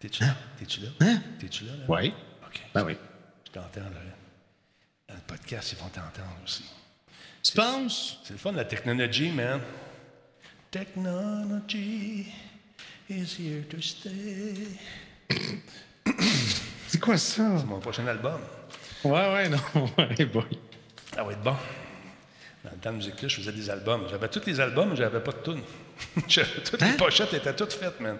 [0.00, 0.34] T'es-tu là?
[0.58, 0.88] T'es-tu là?
[1.00, 1.20] Hein?
[1.40, 1.72] T'es-tu là?
[1.72, 1.84] là?
[1.88, 2.12] Oui.
[2.46, 2.60] OK.
[2.74, 2.96] Ben oui.
[3.46, 4.00] Je t'entends, là.
[5.08, 6.64] Dans le podcast, ils vont t'entendre aussi.
[7.42, 8.18] Tu penses?
[8.24, 9.60] C'est le fun, la technologie, man.
[10.70, 12.26] Technology
[13.08, 14.54] is here to stay.
[16.86, 17.58] C'est quoi ça?
[17.58, 18.40] C'est mon prochain album.
[19.04, 19.58] Ouais, ouais, non.
[19.98, 20.44] Ouais, boy.
[21.14, 21.56] Ça va être bon.
[22.64, 24.06] Dans le temps de musique-là, je faisais des albums.
[24.10, 25.62] J'avais tous les albums, mais j'avais pas de tunes.
[26.14, 26.94] Toutes les Hein?
[26.98, 28.18] pochettes étaient toutes faites, man.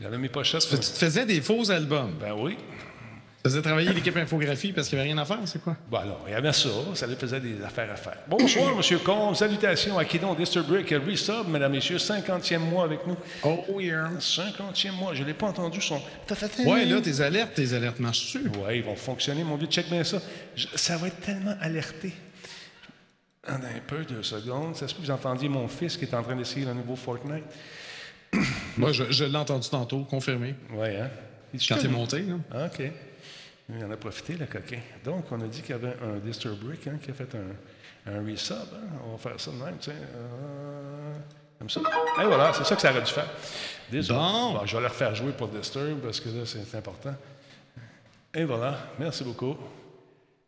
[0.00, 0.68] J'avais mes pochettes.
[0.68, 2.14] Tu te faisais des faux albums.
[2.20, 2.56] Ben oui.
[2.58, 5.76] Tu faisais travailler l'équipe infographie parce qu'il n'y avait rien à faire, c'est quoi?
[5.88, 6.68] Bon, alors, il y avait ça.
[6.94, 8.18] Ça lui faisait des affaires à faire.
[8.26, 8.98] Bonsoir, M.
[9.04, 9.34] Combe.
[9.36, 11.98] Salutations à Kidon Disturbrick Resub, mesdames, messieurs.
[11.98, 13.16] 50e mois avec nous.
[13.44, 14.10] Oh, yeah.
[14.18, 15.14] 50e mois.
[15.14, 16.00] Je ne l'ai pas entendu son.
[16.66, 18.40] Ouais, là, tes alertes, tes alertes marchent-tu?
[18.48, 19.68] Oui, ils vont fonctionner, mon vieux.
[19.68, 20.18] Check bien ça.
[20.56, 22.12] Je- ça va être tellement alerté.
[23.46, 24.74] Attends un peu, deux secondes.
[24.74, 26.96] Ça se peut que vous entendiez mon fils qui est en train d'essayer le nouveau
[26.96, 27.44] Fortnite.
[28.76, 30.54] Moi, je, je l'ai entendu tantôt, confirmé.
[30.72, 31.08] Oui, hein?
[31.68, 32.34] Quand t'es te- monté, là.
[32.52, 32.90] Ah, OK.
[33.68, 34.78] Il en a profité, le coquin.
[35.04, 38.24] Donc, on a dit qu'il y avait un Disturbrick hein, qui a fait un, un
[38.24, 38.54] resub.
[38.74, 38.96] hein.
[39.06, 39.96] On va faire ça de même, tu sais.
[39.96, 41.14] Euh,
[41.58, 41.80] comme ça.
[42.22, 43.28] Et voilà, c'est ça que ça aurait dû faire.
[43.90, 44.18] Désolé.
[44.20, 44.64] Bon.
[44.66, 47.14] je vais leur faire jouer pour Disturb parce que là, c'est important.
[48.34, 48.78] Et voilà.
[48.98, 49.56] Merci beaucoup.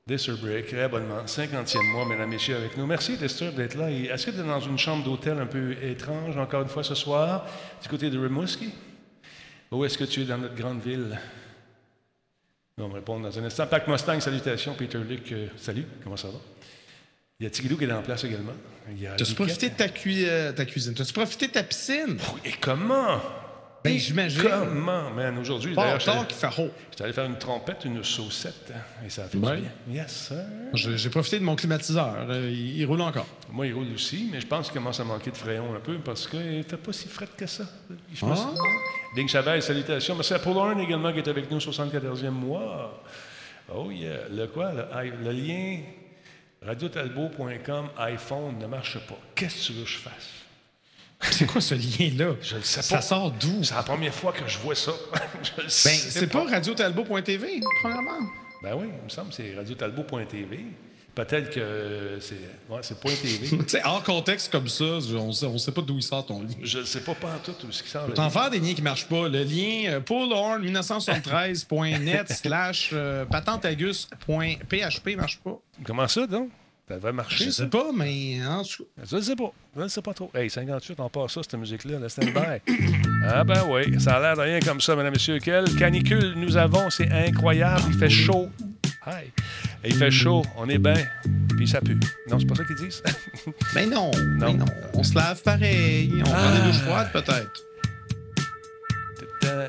[0.09, 2.87] Disturbrick, réabonnement, 50e mois, mesdames et messieurs, avec nous.
[2.87, 3.91] Merci, Disturb, d'être là.
[3.91, 6.95] Est-ce que tu es dans une chambre d'hôtel un peu étrange, encore une fois, ce
[6.95, 7.47] soir,
[7.83, 8.71] du côté de Rimouski?
[9.71, 11.19] Ou est-ce que tu es dans notre grande ville?
[12.79, 13.67] On va me répondre dans un instant.
[13.67, 14.73] Pac Mustang, salutations.
[14.75, 15.85] Peter Luc, euh, salut.
[16.03, 16.39] Comment ça va?
[17.39, 18.55] Il y a Tigidou qui est en place également.
[19.19, 20.95] T'as-tu profité de ta, cui- euh, ta cuisine?
[20.95, 22.17] T'as-tu profité de ta piscine?
[22.47, 23.21] Et comment?
[23.93, 24.43] Ben, j'imagine.
[24.43, 25.39] Comment, man?
[25.39, 26.71] Aujourd'hui, d'ailleurs, qu'il fait haut.
[26.91, 29.57] j'étais allé faire une trompette, une saucette, hein, et ça a fait Ouais.
[29.57, 30.03] du bien.
[30.03, 30.45] Yes, sir.
[30.97, 32.15] J'ai profité de mon climatiseur.
[32.29, 33.27] euh, Il, il roule encore.
[33.51, 35.99] Moi, il roule aussi, mais je pense qu'il commence à manquer de frayon un peu
[35.99, 37.65] parce qu'il ne fait pas si fret que ça.
[38.15, 38.29] Je Ah.
[38.29, 38.47] pense-
[39.15, 40.15] Ding Chavez, salutations.
[40.15, 43.03] Merci à Paul Horn également qui est avec nous, 74e mois.
[43.75, 44.29] Oh yeah.
[44.31, 44.73] Le quoi?
[44.73, 45.79] Le, i- le lien
[46.67, 49.19] radiotalbo.com iPhone ne marche pas.
[49.35, 50.29] Qu'est-ce que tu veux que je fasse?
[51.21, 52.35] C'est quoi ce lien-là?
[52.41, 53.03] Je le sais Ça pas.
[53.03, 53.63] sort d'où?
[53.63, 54.93] C'est la première fois que je vois ça.
[55.43, 58.21] je Ben, c'est pas radiotalbo.tv, premièrement.
[58.63, 60.65] Ben oui, il me semble que c'est radiotalbo.tv.
[61.15, 62.35] Peut-être que c'est
[62.73, 63.59] ouais, c'est point TV.
[63.85, 66.55] Hors contexte comme ça, on sait, on sait pas d'où il sort ton lien.
[66.63, 68.07] Je ne sais pas pas en tout où ce qui sort.
[68.15, 68.31] T'en lien.
[68.31, 69.29] faire des liens qui marchent pas.
[69.29, 75.59] Le lien euh, paulhorn1973.net slash euh, patentagus.php marche pas.
[75.85, 76.51] Comment ça, donc?
[76.89, 77.63] Ça devrait marcher, Je ça?
[77.65, 79.03] sais pas, mais en tout cas.
[79.11, 79.53] Je ne sais pas.
[79.77, 80.31] Je ne sais pas trop.
[80.35, 82.63] Hey, 58, on passe ça, cette musique-là, le stand-by.
[83.29, 85.39] ah ben oui, ça a l'air de rien comme ça, mesdames et messieurs.
[85.39, 87.83] Quelle canicule nous avons, c'est incroyable.
[87.89, 88.49] Il fait chaud.
[89.07, 89.31] Hi.
[89.85, 90.97] Il fait chaud, on est bien,
[91.57, 91.99] puis ça pue.
[92.29, 93.03] Non, c'est pas ça qu'ils disent?
[93.75, 94.53] Mais non, Non.
[94.53, 94.65] mais non.
[94.95, 96.11] On se lave pareil.
[96.21, 96.67] On prend des Ah.
[96.67, 97.65] douches froides, peut-être.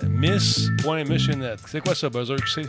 [0.10, 1.56] Miss.missionnet.
[1.68, 2.36] C'est quoi ça, Buzzer?
[2.38, 2.62] Tu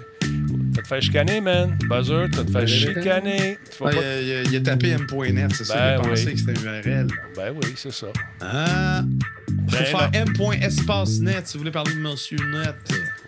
[0.75, 1.77] Ça te fait chicaner, man.
[1.89, 3.59] Buzzer, ça te fait chicaner.
[3.79, 5.75] Pas- il, a, tapé m.net, c'est ça.
[5.75, 6.33] Ben il pensé oui.
[6.33, 7.07] que c'était URL.
[7.37, 8.07] Ben oui, c'est ça.
[8.41, 9.03] Ah.
[9.49, 12.77] Faut Ben faire m.espace.net si vous voulez parler de Monsieur Net.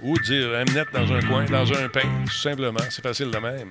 [0.03, 2.81] Ou dire Mnet dans un coin, dans un pain, tout simplement.
[2.91, 3.69] C'est facile de même.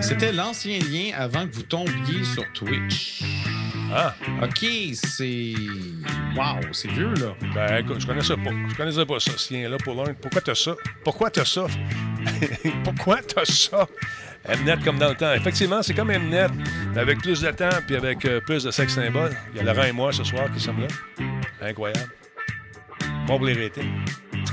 [0.00, 3.22] C'était l'ancien lien avant que vous tombiez sur Twitch.
[3.92, 5.54] Ah, OK, c'est.
[6.36, 7.34] Wow, c'est vieux, là.
[7.54, 8.50] ben écoute, je connaissais pas.
[8.68, 10.14] Je connaissais pas ça, ce lien-là pour l'un.
[10.14, 10.74] Pourquoi t'as ça?
[11.04, 11.66] Pourquoi t'as ça?
[12.84, 13.86] Pourquoi t'as ça?
[14.48, 15.32] Mnet comme dans le temps.
[15.32, 16.48] Effectivement, c'est comme Mnet,
[16.94, 19.32] mais avec plus de temps puis avec euh, plus de sexe symbole.
[19.52, 20.86] Il y a Laurent et moi ce soir qui sommes là.
[21.60, 22.10] Incroyable.
[23.26, 23.90] Comble les ratings.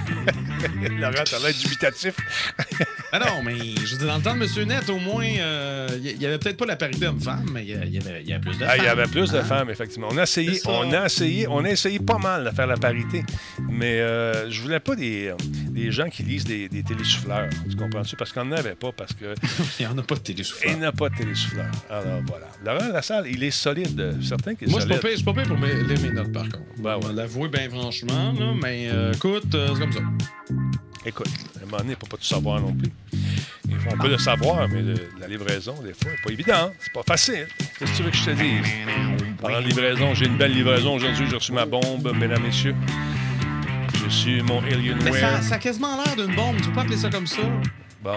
[1.00, 2.16] Laurent, t'as l'air dubitatif.
[3.10, 5.88] Ah non, mais je veux dire, dans le temps de Monsieur Net, au moins, euh,
[6.04, 8.34] il y avait peut-être pas la parité homme-femme, mais il y, a- avait, il y
[8.34, 8.78] avait plus de Ah, femmes.
[8.80, 9.44] il y avait plus de Hein?
[9.46, 10.10] femmes, effectivement.
[10.12, 13.24] On a essayé, on a essayé, on a essayé pas mal de faire la parité,
[13.70, 15.32] mais euh, je voulais pas des,
[15.70, 17.48] des gens qui lisent des, des télésouffleurs.
[17.70, 18.18] Tu comprends-tu?
[18.18, 19.34] Parce qu'on n'en avait pas, parce que
[19.80, 20.78] Il n'y en a pas de il télésouffleur.
[20.78, 21.72] n'a pas de télésouffleur.
[21.90, 22.48] Alors voilà.
[22.66, 24.18] Laurent Lassalle, il est solide.
[24.22, 25.00] Certain qu'il est Moi, solide.
[25.00, 26.60] pire- je suis pas pire pour me- lire mes notes, par contre.
[26.80, 27.04] Ben ouais.
[27.06, 29.97] On va l'avouer bien franchement, là, mais euh, écoute, euh, c'est comme ça.
[31.06, 32.92] Écoute, à un moment donné, il ne faut pas tout savoir non plus.
[33.70, 36.72] Il faut- On peut le savoir, mais le- la livraison, des fois, c'est pas évident.
[36.80, 37.48] C'est pas facile.
[37.80, 38.66] Qu'est-ce que tu veux que je te dise?
[39.42, 41.26] Parlant de livraison, j'ai une belle livraison aujourd'hui.
[41.30, 42.76] J'ai reçu ma bombe, mesdames, messieurs.
[44.04, 45.44] J'ai su mon Mais ça, Alienware.
[45.44, 46.58] ça a quasiment l'air d'une bombe.
[46.58, 47.42] Tu peux pas appeler ça comme ça.
[48.04, 48.16] Bon,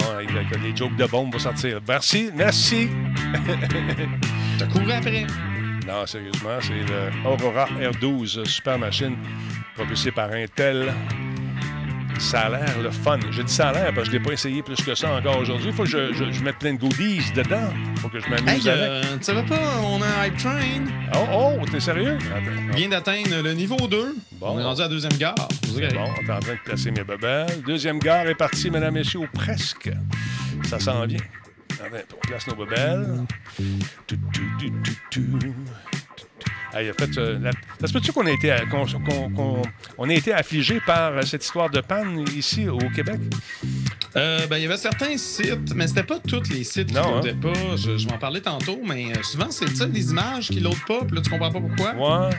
[0.62, 1.80] les jokes de bombe vont sortir.
[1.86, 2.88] Merci, merci.
[4.58, 5.26] T'as couru après.
[5.86, 9.16] Non, sérieusement, c'est le Aurora R12, super machine
[9.74, 10.92] propulsée par Intel.
[12.20, 13.18] Ça a l'air le fun.
[13.30, 15.14] Je dis ça a l'air parce que je ne l'ai pas essayé plus que ça
[15.14, 15.68] encore aujourd'hui.
[15.68, 17.72] Il faut que je, je, je, mette plein de goodies dedans.
[17.94, 18.88] Il faut que je m'amuse Hey, avec.
[18.88, 20.84] euh, tu pas, on a un hype train.
[21.14, 22.18] Oh, oh, t'es sérieux?
[22.30, 22.50] Attends.
[22.72, 24.16] On vient d'atteindre le niveau 2.
[24.32, 24.50] Bon.
[24.54, 25.34] On est rendu à la deuxième gare.
[25.34, 25.94] Correct.
[25.94, 27.62] bon, on est en train de placer mes bebelles.
[27.66, 29.90] Deuxième gare est partie, mesdames, messieurs, presque.
[30.64, 31.18] Ça s'en vient.
[31.82, 33.24] Attends, on place nos bebelles.
[34.06, 34.72] Tout, tout,
[35.10, 35.20] tout,
[36.74, 37.50] en fait, euh, la-
[37.80, 39.62] ça se peut-tu qu'on a été, qu'on, qu'on- qu'on-
[39.98, 43.18] on a été affligé par euh, cette histoire de panne ici au Québec?
[44.16, 47.02] Euh, ben, il y avait certains sites, mais c'était pas tous les sites qui Non,
[47.02, 47.10] hein?
[47.22, 47.76] loadaient pas.
[47.76, 51.04] Je, je m'en parlais tantôt, mais euh, souvent, c'est ça, les images qui loadent pas,
[51.04, 51.94] puis là, tu comprends pas pourquoi.
[52.28, 52.30] Ouais.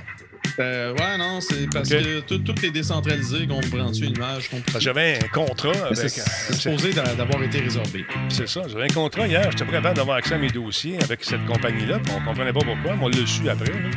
[0.60, 4.16] Euh, ouais, non, c'est parce que tout, tout est décentralisé, qu'on vous prend dessus une
[4.16, 4.50] image.
[4.50, 5.98] qu'on- J'avais un contrat avec.
[5.98, 8.06] C'est c'est euh, supposé d'a- d'avoir été résorbé.
[8.30, 8.62] C'est ça.
[8.68, 9.50] J'avais un contrat hier.
[9.52, 12.00] J'étais prêt d'avoir accès à mes dossiers avec cette compagnie-là.
[12.16, 12.96] On comprenait pas pourquoi.
[12.96, 13.72] mais On l'a su après.
[13.72, 13.90] là.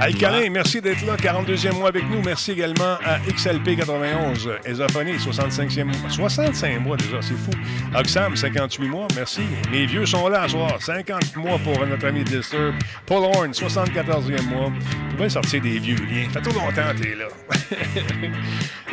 [0.00, 1.16] Alcalin, merci d'être là.
[1.16, 2.22] 42e mois avec nous.
[2.22, 4.50] Merci également à XLP 91.
[4.64, 6.10] Esophonie, 65e mois.
[6.10, 7.50] 65 mois déjà, c'est fou.
[7.94, 9.06] Oxam, 58 mois.
[9.14, 9.42] Merci.
[9.70, 10.80] Les vieux sont là ce soir.
[10.80, 12.74] 50 mois pour notre ami Disturb.
[13.06, 14.72] Paul Horn, 74e mois.
[15.10, 16.28] Tu vas sortir des vieux liens.
[16.30, 17.28] Fait trop longtemps t'es là.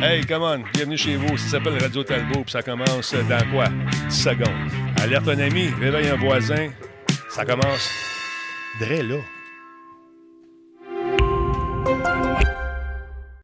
[0.00, 0.62] hey, come on.
[0.74, 1.36] Bienvenue chez vous.
[1.36, 2.42] Ça s'appelle Radio Talbot.
[2.42, 3.66] Puis ça commence dans quoi?
[4.08, 4.70] 10 secondes.
[5.02, 5.68] Alerte un ami.
[5.80, 6.68] Réveille un voisin.
[7.30, 7.90] Ça commence.
[8.80, 9.39] Dre là.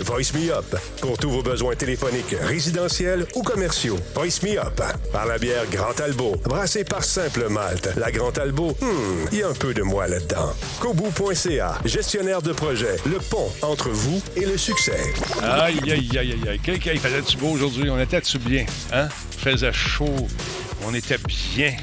[0.00, 3.98] Voice Me Up pour tous vos besoins téléphoniques, résidentiels ou commerciaux.
[4.14, 4.80] Voice Me Up
[5.12, 7.90] par la bière Grand Talbot, brassée par Simple Malte.
[7.96, 10.52] La Grand Talbot, hmm, il y a un peu de moi là-dedans.
[10.80, 15.00] Kobu.ca, gestionnaire de projet, le pont entre vous et le succès.
[15.42, 16.60] Aïe, aïe, aïe, aïe, aïe.
[16.62, 17.90] Quel il faisait-tu beau aujourd'hui?
[17.90, 18.64] On était-tu bien?
[18.92, 19.08] Hein?
[19.38, 20.26] Faisait chaud.
[20.86, 21.74] On était bien.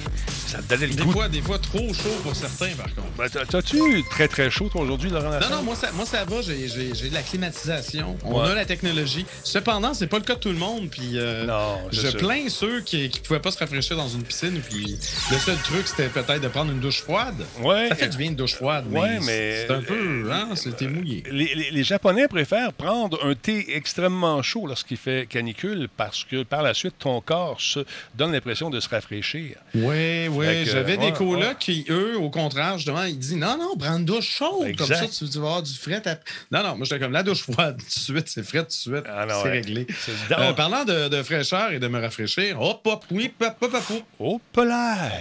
[0.49, 1.11] Ça te donnait le Des goût.
[1.11, 3.07] fois, des fois, trop chaud pour certains, par contre.
[3.17, 5.51] Ben, t'as- T'as-tu très, très chaud, toi, aujourd'hui, Laurent Non, Lassalle?
[5.51, 6.41] non, moi ça, moi, ça va.
[6.41, 8.17] J'ai de la climatisation.
[8.23, 8.49] On Ouais.
[8.51, 9.25] a la technologie.
[9.43, 10.89] Cependant, c'est pas le cas de tout le monde.
[10.89, 12.17] Puis, euh, Non, je sûr.
[12.17, 14.59] plains ceux qui, qui pouvaient pas se rafraîchir dans une piscine.
[14.69, 14.97] Puis,
[15.31, 17.45] le seul truc, c'était peut-être de prendre une douche froide.
[17.61, 17.87] Ouais.
[17.89, 18.85] Ça fait du bien une douche froide.
[18.89, 21.23] Mais, Ouais, mais- C'est un peu, hein, c'était mouillé.
[21.31, 26.43] Les, les- les Japonais préfèrent prendre un thé extrêmement chaud lorsqu'il fait canicule parce que
[26.43, 27.79] par la suite, ton corps se
[28.15, 29.55] donne l'impression de se rafraîchir.
[29.75, 30.38] Oui, oui.
[30.47, 31.55] Que, J'avais ouais, des colocs ouais.
[31.59, 34.67] qui, eux, au contraire, justement, ils disent non, non, prends une douche chaude.
[34.67, 34.87] Exact.
[34.99, 36.01] Comme ça, tu, vas avoir du fret.
[36.07, 36.19] à-
[36.51, 37.77] Non, non, moi, j'étais comme la douche froide.
[37.79, 39.03] Tout de suite, c'est fret, tout de suite.
[39.07, 39.51] Ah c'est ouais.
[39.51, 39.87] réglé.
[40.31, 43.83] Euh, parlant de, de fraîcheur et de me rafraîchir, hop, hop, oui, hop, hop, hop,
[43.91, 44.03] hop.
[44.19, 45.11] Oh, polaire!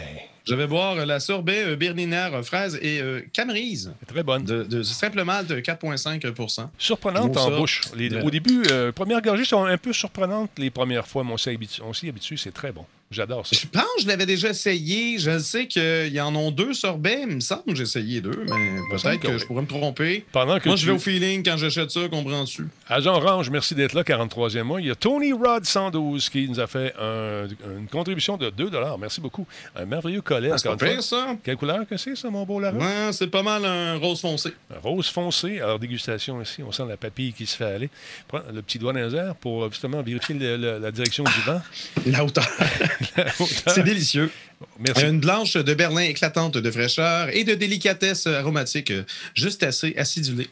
[0.48, 4.44] Je vais boire euh, la sorbet euh, euh, fraise et euh, camerise Très bonne.
[4.44, 7.82] de, de simplement de 4,5% Surprenante en bouche.
[7.94, 8.22] Les- Ouais.
[8.22, 12.08] Au début, euh, premières gorgées sont un peu surprenantes les premières fois, mais on s'y
[12.08, 12.86] habitue, c'est très bon.
[13.10, 13.56] J'adore ça.
[13.58, 15.18] Je pense que je l'avais déjà essayé.
[15.18, 17.20] Je sais qu'il en ont deux sorbets.
[17.22, 20.26] Il me semble que j'ai essayé deux, mais peut-être que je pourrais me tromper.
[20.30, 22.66] Pendant que Moi, tu- je vais au feeling quand j'achète ça, comprends-tu?
[22.86, 24.80] Agent Orange, merci d'être là, 43e mois.
[24.82, 27.46] Il y a Tony Rod 112 qui nous a fait un-
[27.78, 28.70] une contribution de 2
[29.00, 29.46] Merci beaucoup.
[29.74, 30.50] Un merveilleux collet.
[30.52, 31.36] Ah, c'est ça.
[31.42, 32.76] Quelle couleur que c'est, ça, mon beau Lara?
[32.76, 34.50] Ouais, c'est pas mal un rose foncé.
[34.74, 35.60] Un Rose foncé.
[35.60, 36.62] Alors, dégustation ici.
[36.62, 37.90] On sent la papille qui se fait aller.
[38.28, 41.40] Prends le petit doigt dans les airs pour justement vérifier le- le- la direction du
[41.46, 41.60] vent.
[42.06, 42.46] La hauteur.
[43.66, 44.30] c'est délicieux.
[44.78, 45.04] Merci.
[45.04, 50.48] Une blanche de Berlin éclatante de fraîcheur et de délicatesse aromatique, euh, juste assez acidulée.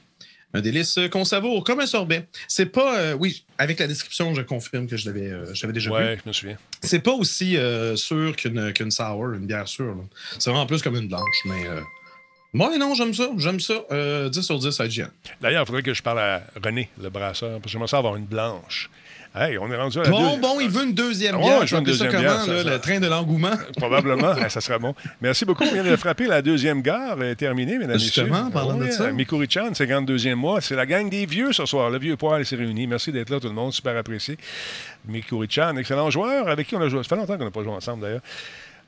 [0.54, 2.26] Un délice qu'on savoure comme un sorbet.
[2.48, 5.90] C'est pas, euh, oui, avec la description, je confirme que je l'avais, euh, j'avais déjà
[5.90, 5.96] vu.
[5.96, 6.56] Ouais, je me souviens.
[6.82, 9.96] C'est pas aussi euh, sûr qu'une sour, une bière sûre.
[10.38, 11.66] C'est vraiment plus comme une blanche, mais.
[12.56, 13.28] Moi, non, j'aime ça.
[13.36, 13.84] J'aime ça.
[13.92, 15.08] Euh, 10 sur 10 IGN.
[15.42, 18.16] D'ailleurs, il faudrait que je parle à René, le brasseur, parce que j'aimerais ça avoir
[18.16, 18.88] une blanche.
[19.38, 21.66] Hey, on est rendu à la Bon, deux- bon, il veut une deuxième Ouais, bière.
[21.66, 23.50] je veux une ça deuxième comment, bière, là, ça- ça- le train de l'engouement?
[23.76, 24.94] Probablement, Ah, ça sera bon.
[25.20, 25.64] Merci beaucoup.
[25.64, 28.24] On vient de frapper la deuxième gare est terminée, mesdames et messieurs.
[28.24, 29.10] Justement, parlant de ça.
[29.12, 30.60] Mikuri-chan, 52e mois.
[30.62, 31.90] C'est la gang des vieux ce soir.
[31.90, 32.86] Le vieux poil s'est réuni.
[32.86, 33.72] Merci d'être là, tout le monde.
[33.74, 34.38] Super apprécié.
[35.06, 37.02] Mikuri-chan, excellent joueur avec qui on a joué.
[37.02, 38.22] Ça fait longtemps qu'on n'a pas joué ensemble, d'ailleurs.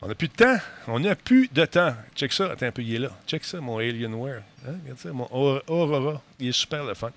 [0.01, 0.57] On n'a plus de temps.
[0.87, 1.93] On n'a plus de temps.
[2.15, 2.53] Check ça.
[2.53, 3.11] Attends un peu, il est là.
[3.27, 4.41] Check ça, mon Alienware.
[4.67, 4.73] Hein?
[4.83, 6.21] Regarde ça, mon Aur- Aurora.
[6.41, 7.11] Il est super le fun.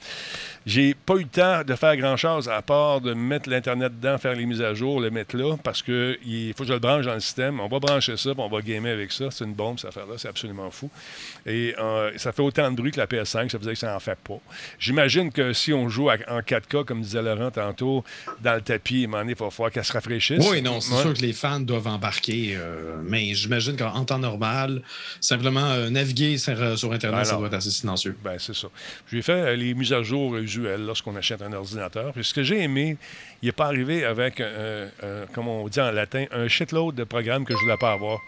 [0.65, 4.36] J'ai pas eu le temps de faire grand-chose à part de mettre l'Internet dedans, faire
[4.36, 7.05] les mises à jour, le mettre là, parce que il faut que je le branche
[7.05, 7.60] dans le système.
[7.60, 9.25] On va brancher ça, puis on va gamer avec ça.
[9.31, 10.15] C'est une bombe, cette affaire-là.
[10.17, 10.89] C'est absolument fou.
[11.45, 13.50] Et euh, ça fait autant de bruit que la PS5.
[13.50, 14.39] Ça faisait que ça en fait pas.
[14.79, 18.03] J'imagine que si on joue à- en 4K, comme disait Laurent tantôt,
[18.41, 20.45] dans le tapis, il va falloir qu'elle se rafraîchisse.
[20.50, 21.01] Oui, non, c'est Ouais.
[21.01, 24.81] sûr que les fans doivent embarquer, euh, mais j'imagine qu'en temps normal,
[25.19, 28.15] simplement euh, naviguer sur, sur Internet, ça doit être assez silencieux.
[28.23, 28.67] Ben, c'est ça.
[29.11, 32.13] J'ai fait euh, les mises à jour usuelles lorsqu'on achète un ordinateur.
[32.13, 32.97] Puis ce que j'ai aimé,
[33.41, 37.03] il n'est pas arrivé avec, euh, euh, comme on dit en latin, un shitload de
[37.03, 38.19] programmes que je ne voulais pas avoir.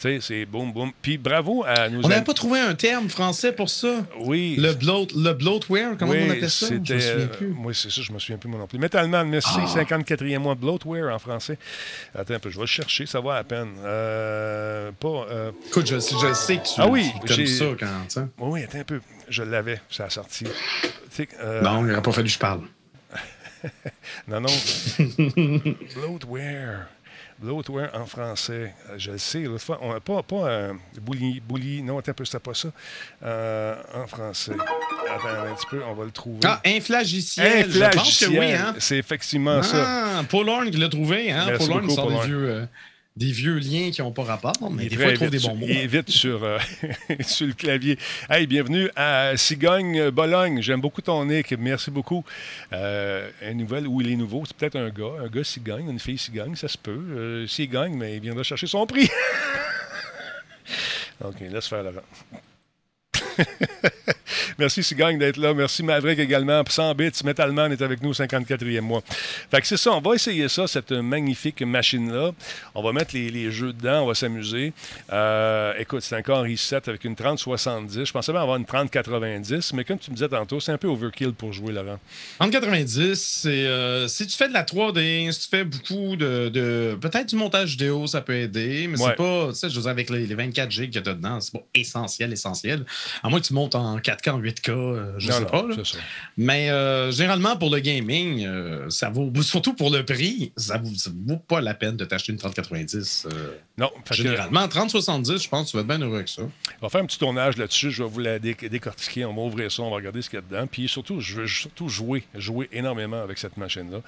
[0.00, 0.92] Tu sais, c'est boum, boum.
[1.02, 4.04] Puis bravo à nos On n'avait pas trouvé un terme français pour ça.
[4.20, 4.56] Oui.
[4.58, 6.68] Le, bloat, le bloatware, comment oui, on appelle ça?
[6.68, 7.54] Je me c'était, souviens euh, plus.
[7.64, 8.78] oui, c'est ça, je me souviens plus moi non plus.
[8.78, 9.50] Metalman, merci.
[9.56, 9.82] Ah.
[9.82, 11.58] 54e mois, bloatware en français.
[12.14, 13.74] Attends un peu, je vais le chercher, ça va à peine.
[13.84, 15.26] Euh, pas.
[15.30, 17.86] euh, Écoute, je, je sais que tu, Ah oui, tu ça quand.
[18.08, 18.20] sais.
[18.20, 19.00] oui, oui, attends un peu.
[19.28, 20.46] Je l'avais, ça a sorti.
[21.42, 22.62] Euh, Non, il n'aurait pas fallu que je parle.
[24.28, 24.48] Non, non.
[25.94, 26.86] Bloatware.
[27.38, 28.72] Bloatware en français.
[28.96, 29.40] Je le sais.
[29.40, 31.82] l'autre fois, on n'a pas, pas euh, bouli, bouli.
[31.82, 32.68] Non, attends un peu, c'était pas ça.
[33.24, 34.52] Euh, en français.
[35.10, 36.40] Attends un petit peu, on va le trouver.
[36.44, 37.70] Ah, inflagiciel.
[37.70, 38.30] Je pense que Inflagiciel.
[38.30, 38.74] oui, hein?
[38.78, 40.18] C'est effectivement ça.
[40.18, 41.46] Ah, Paul Horn qui l'a trouvé, hein?
[41.48, 42.30] Merci Paul Horn sort Paul des Horn.
[42.32, 42.66] euh,
[43.16, 45.48] des vieux liens qui n'ont pas rapport, mais Il des fois, il trouve vite des
[45.48, 45.66] bons mots.
[45.68, 46.58] Il est vite sur, euh,
[47.20, 47.98] sur le clavier.
[48.30, 50.62] Hey, bienvenue à Cigogne Bologne.
[50.62, 51.52] J'aime beaucoup ton nick.
[51.58, 52.24] Merci beaucoup.
[52.72, 54.44] Euh, une nouvelle où il est nouveau.
[54.46, 55.22] C'est peut-être un gars.
[55.22, 56.90] Un gars Cigogne, une fille Cigogne, ça se peut.
[56.90, 59.10] Euh, S'il gagne, mais il viendra chercher son prix.
[61.24, 62.00] OK, laisse faire Laurent.
[64.58, 65.54] Merci Cigogne d'être là.
[65.54, 66.62] Merci Maverick également.
[66.68, 69.02] 100 bits, Metalman est avec nous, 54e mois.
[69.50, 72.32] Fait que c'est ça, on va essayer ça, cette magnifique machine-là.
[72.74, 74.72] On va mettre les, les jeux dedans, on va s'amuser.
[75.12, 78.04] Euh, écoute, c'est encore reset avec une 3070.
[78.04, 80.88] Je pensais bien avoir une 3090, mais comme tu me disais tantôt, c'est un peu
[80.88, 81.98] overkill pour jouer, Laurent.
[82.40, 86.48] En 90, c'est euh, si tu fais de la 3D, si tu fais beaucoup de,
[86.48, 89.08] de- peut-être du montage vidéo, ça peut aider, mais Ouais.
[89.10, 91.14] c'est pas, tu sais, je veux dire, avec les, les 24 GB que tu as
[91.14, 92.84] dedans, c'est pas essentiel, essentiel.
[93.22, 95.66] À moins que tu montes en 4K, en 8K, euh, je non, sais non, pas.
[95.66, 95.74] là.
[96.36, 100.94] Mais euh, généralement, pour le gaming, euh, ça vaut, surtout pour le prix, ça vaut,
[100.94, 103.28] ça vaut pas la peine de t'acheter une 3090.
[103.78, 106.42] Non, que- généralement, 3070, je pense que tu vas être bien heureux avec ça.
[106.42, 107.90] On va faire un petit tournage là-dessus.
[107.90, 109.24] Je vais vous la dé- décortiquer.
[109.24, 109.82] On va ouvrir ça.
[109.82, 110.66] On va regarder ce qu'il y a dedans.
[110.66, 113.98] Puis surtout, je veux surtout jouer, jouer énormément avec cette machine-là.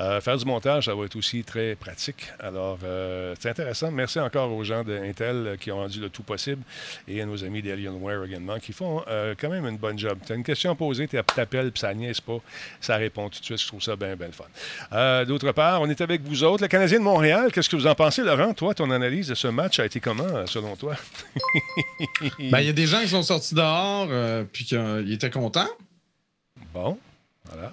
[0.00, 2.26] Euh, faire du montage, ça va être aussi très pratique.
[2.40, 3.90] Alors, euh, c'est intéressant.
[3.90, 6.60] Merci encore aux gens d'Intel euh, qui ont rendu le tout possible
[7.08, 10.18] et à nos amis d'Alienware également qui font euh, quand même une bonne job.
[10.26, 12.38] Tu as une question à poser, tu t'appelles, puis ça niaise pas.
[12.82, 13.62] Ça répond tout de suite.
[13.62, 15.24] Je trouve ça bien, bien le fun.
[15.24, 16.62] D'autre part, on est avec vous autres.
[16.64, 18.52] Le Canadien de Montréal, qu'est-ce que vous en pensez, Laurent?
[18.52, 20.96] Toi, ton analyse de ce match a été comment, euh, selon toi?
[22.38, 25.68] Ben, il y a des gens qui sont sortis dehors, euh, puis qu'ils étaient contents,
[26.74, 26.98] Bon,
[27.44, 27.72] voilà.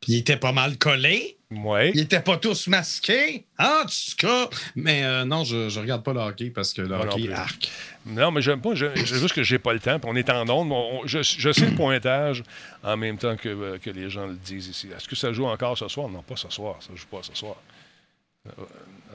[0.00, 1.36] puis ils étaient pas mal collés.
[1.50, 1.92] Ouais.
[1.94, 3.46] Ils étaient pas tous masqués.
[3.58, 4.50] En tout cas.
[4.76, 7.70] Mais euh, non, je, je regarde pas le hockey parce que le non hockey, arc.
[8.04, 8.74] Non, mais j'aime pas.
[8.74, 9.98] Je, je- juste que j'ai pas le temps.
[9.98, 10.70] puis on est en onde.
[10.70, 12.42] on- je, je sais le pointage
[12.82, 14.88] en même temps que, euh, que les gens le disent ici.
[14.94, 16.08] Est-ce que ça joue encore ce soir?
[16.10, 16.76] Non, pas ce soir.
[16.80, 17.56] Ça joue pas ce soir.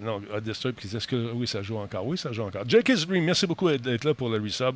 [0.01, 2.05] Non, Hot Disturb qui dit est-ce que oui, ça joue encore?
[2.05, 2.63] Oui, ça joue encore.
[2.67, 4.75] Jake Dream, merci beaucoup d'être là pour le resub.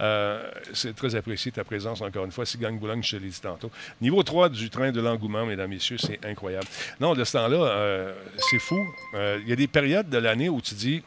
[0.00, 0.42] Euh,
[0.72, 2.44] c'est très apprécié ta présence encore une fois.
[2.46, 3.70] Si gagne Boulogne, je te l'ai dit tantôt.
[4.00, 6.66] Niveau 3 du train de l'engouement, mesdames, messieurs, c'est incroyable.
[7.00, 8.12] Non, de ce temps-là, euh,
[8.50, 8.78] c'est fou.
[9.14, 11.02] Euh, Il y a des périodes de l'année où tu dis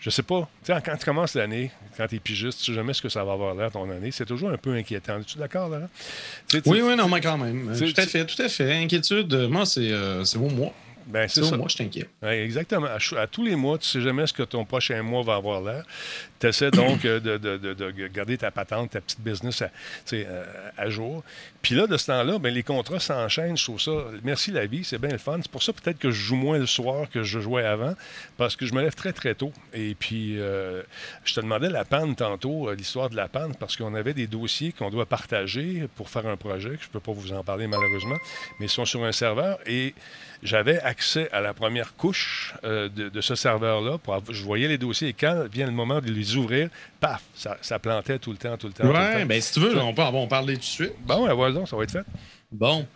[0.00, 0.48] je sais pas.
[0.64, 3.08] Tu sais, quand tu commences l'année, quand tu es pigiste, tu sais jamais ce que
[3.10, 4.10] ça va avoir l'air ton année.
[4.10, 5.20] C'est toujours un peu inquiétant.
[5.20, 5.70] Es-tu d'accord,
[6.48, 7.70] tu- Oui, oui, non, mais quand même.
[7.78, 8.72] Tout à fait, tout à fait.
[8.82, 10.72] Inquiétude, moi, c'est euh, au mois.
[11.10, 11.56] Ben, C'est ça.
[11.56, 12.08] mois, je t'inquiète.
[12.22, 12.86] Ouais, exactement.
[13.16, 15.84] À, tous les mois, tu sais jamais ce que ton prochain mois va avoir l'air.
[16.38, 19.70] Tu essaies donc euh, de, de- de- de garder ta patente, ta petite business à,
[20.14, 20.44] euh,
[20.78, 21.22] à jour.
[21.62, 23.56] Puis là, de ce temps-là, ben, les contrats s'enchaînent.
[23.58, 23.92] Je trouve ça.
[24.24, 25.38] Merci la vie, c'est bien le fun.
[25.42, 27.94] C'est pour ça peut-être que je joue moins le soir que je jouais avant,
[28.38, 29.52] parce que je me lève très très tôt.
[29.74, 30.82] Et puis, euh,
[31.24, 34.72] je te demandais la panne tantôt, l'histoire de la panne, parce qu'on avait des dossiers
[34.72, 36.70] qu'on doit partager pour faire un projet.
[36.70, 38.16] que Je ne peux pas vous en parler malheureusement,
[38.58, 39.94] mais ils sont sur un serveur et
[40.42, 43.98] j'avais accès à la première couche euh, de, de ce serveur-là.
[44.30, 46.68] Je voyais les dossiers et quand vient le moment de les ouvrir,
[47.00, 48.84] paf, ça, ça plantait tout le temps, tout le temps.
[48.92, 49.26] temps.
[49.26, 50.92] ben si tu veux, on peut en parler tout de suite.
[51.04, 52.04] Bon, ouais, voilà, ça va être fait.
[52.50, 52.86] Bon.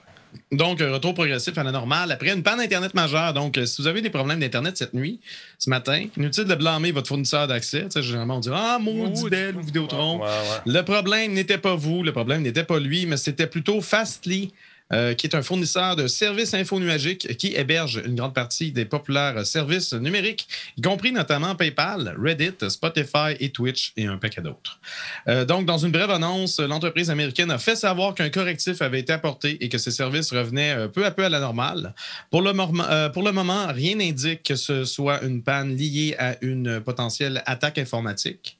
[0.50, 2.10] Donc, euh, retour progressif à la normale.
[2.10, 5.20] Après une panne Internet majeure, donc euh, si vous avez des problèmes d'Internet cette nuit,
[5.58, 7.84] ce matin, inutile de blâmer votre fournisseur d'accès.
[7.84, 10.18] Tu sais, généralement, on dit Ah, maudit belle ou Vidéotron.
[10.18, 10.72] Ouais, ouais.
[10.72, 14.52] Le problème n'était pas vous, le problème n'était pas lui, mais c'était plutôt Fastly
[14.94, 19.44] euh, qui est un fournisseur de services infonuagiques qui héberge une grande partie des populaires
[19.44, 20.46] services numériques,
[20.76, 24.78] y compris notamment PayPal, Reddit, Spotify et Twitch et un paquet d'autres.
[25.26, 29.12] Euh, donc, dans une brève annonce, l'entreprise américaine a fait savoir qu'un correctif avait été
[29.12, 31.92] apporté et que ses services revenaient euh, peu à peu à la normale.
[32.30, 37.78] Pour le, moment, rien n'indique que ce soit une panne liée à une potentielle attaque
[37.78, 38.58] informatique.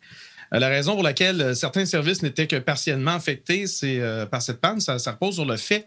[0.50, 4.00] La raison pour laquelle certains services n'étaient que partiellement affectés, c'est
[4.31, 5.85] par cette panne, ça repose sur le fait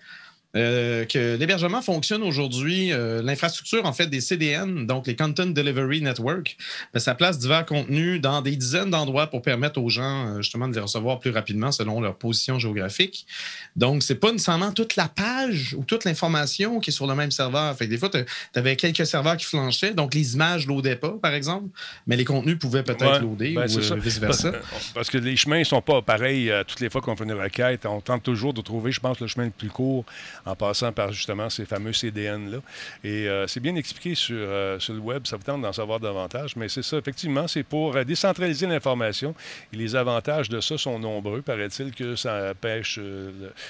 [0.55, 2.93] euh, que l'hébergement fonctionne aujourd'hui.
[2.93, 6.57] Euh, l'infrastructure, en fait, des CDN, donc les Content Delivery Network,
[6.93, 10.69] ben, ça place divers contenus dans des dizaines d'endroits pour permettre aux gens, euh, justement,
[10.69, 13.27] de les recevoir plus rapidement selon leur position géographique.
[13.75, 17.31] Donc, c'est pas nécessairement toute la page ou toute l'information qui est sur le même
[17.31, 17.75] serveur.
[17.75, 18.25] Fait des fois, tu
[18.55, 21.67] avais quelques serveurs qui flanchaient, donc les images ne loadaient pas, par exemple,
[22.07, 24.53] mais les contenus pouvaient peut-être loader ben, ou vice-versa.
[24.93, 27.85] Parce, que les chemins ne sont pas pareils toutes les fois qu'on fait une requête.
[27.85, 30.05] On tente toujours de trouver, je pense, le chemin le plus court
[30.47, 32.59] en passant par justement ces fameux CDN-là.
[33.03, 35.99] Et euh, c'est bien expliqué sur, euh, sur, le web, ça vous tente d'en savoir
[35.99, 39.35] davantage, mais c'est ça, effectivement, c'est pour euh, décentraliser l'information.
[39.73, 41.41] Et les avantages de ça sont nombreux.
[41.41, 42.99] Paraît-il que ça pêche,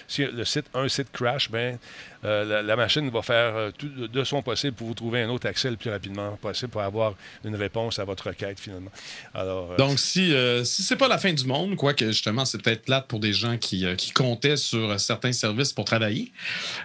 [0.07, 1.77] si le site, un site crash, ben
[2.25, 5.47] euh, la, machine va faire euh, tout de son possible pour vous trouver un autre
[5.47, 8.91] accès le plus rapidement possible pour avoir une réponse à votre requête finalement.
[9.33, 10.33] Alors, euh, Donc, si,
[10.63, 13.57] si c'est pas la fin du monde, quoique justement, c'est peut-être plate pour des gens
[13.57, 16.31] qui, qui, comptaient sur certains services pour travailler,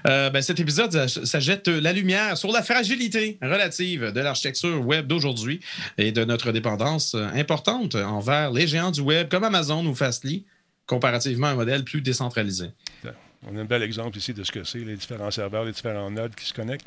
[0.04, 5.60] ben, cet épisode, ça, jette la lumière sur la fragilité relative de l'architecture web d'aujourd'hui
[5.98, 10.44] et de notre dépendance importante envers les géants du web comme Amazon ou Fastly,
[10.86, 12.70] comparativement à un modèle plus décentralisé.
[13.50, 16.10] On a un bel exemple ici de ce que c'est, les différents serveurs, les différents
[16.10, 16.86] nodes qui se connectent.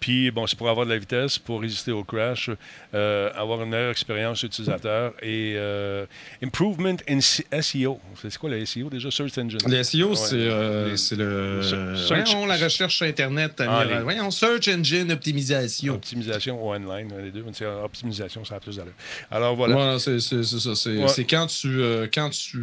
[0.00, 2.50] Puis, bon, c'est pour avoir de la vitesse, pour résister au crash,
[2.92, 6.04] euh, avoir une meilleure expérience utilisateur et euh,
[6.42, 8.00] improvement in SEO.
[8.20, 9.12] C'est quoi le SEO déjà?
[9.12, 9.60] Search Engine.
[9.64, 11.60] Le SEO, euh, c'est le.
[12.08, 13.52] voyons, la recherche sur Internet.
[13.60, 15.94] Ah, voyons, Search Engine Optimisation.
[15.94, 17.44] Optimisation ou online, les deux.
[17.84, 18.94] Optimisation, ça a plus d'allure.
[19.30, 19.74] Alors, voilà.
[19.74, 20.74] voilà c'est ça.
[20.74, 21.80] C'est quand tu.
[22.12, 22.58] quand tu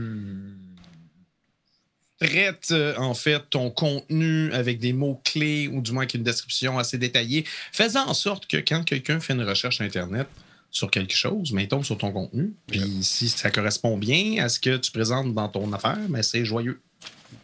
[2.20, 6.78] traite euh, en fait ton contenu avec des mots-clés ou du moins avec une description
[6.78, 10.28] assez détaillée, faisant en sorte que quand quelqu'un fait une recherche Internet
[10.72, 14.50] sur quelque chose, mais il tombe sur ton contenu, puis si ça correspond bien à
[14.50, 16.80] ce que tu présentes dans ton affaire, mais c'est joyeux.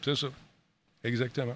[0.04, 0.28] C'est ça.
[1.04, 1.56] Exactement.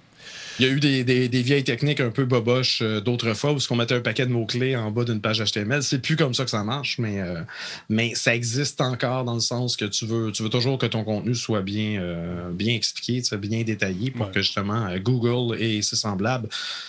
[0.58, 3.76] Il y a eu des, vieilles techniques un peu boboches euh, d'autres fois où on
[3.76, 5.82] mettait un paquet de mots-clés en bas d'une page HTML.
[5.82, 7.40] C'est plus comme ça que ça marche, mais, euh,
[7.88, 11.02] mais ça existe encore dans le sens que tu veux, tu veux toujours que ton
[11.02, 16.48] contenu soit bien, euh, bien expliqué, bien détaillé pour que justement Google et ses semblables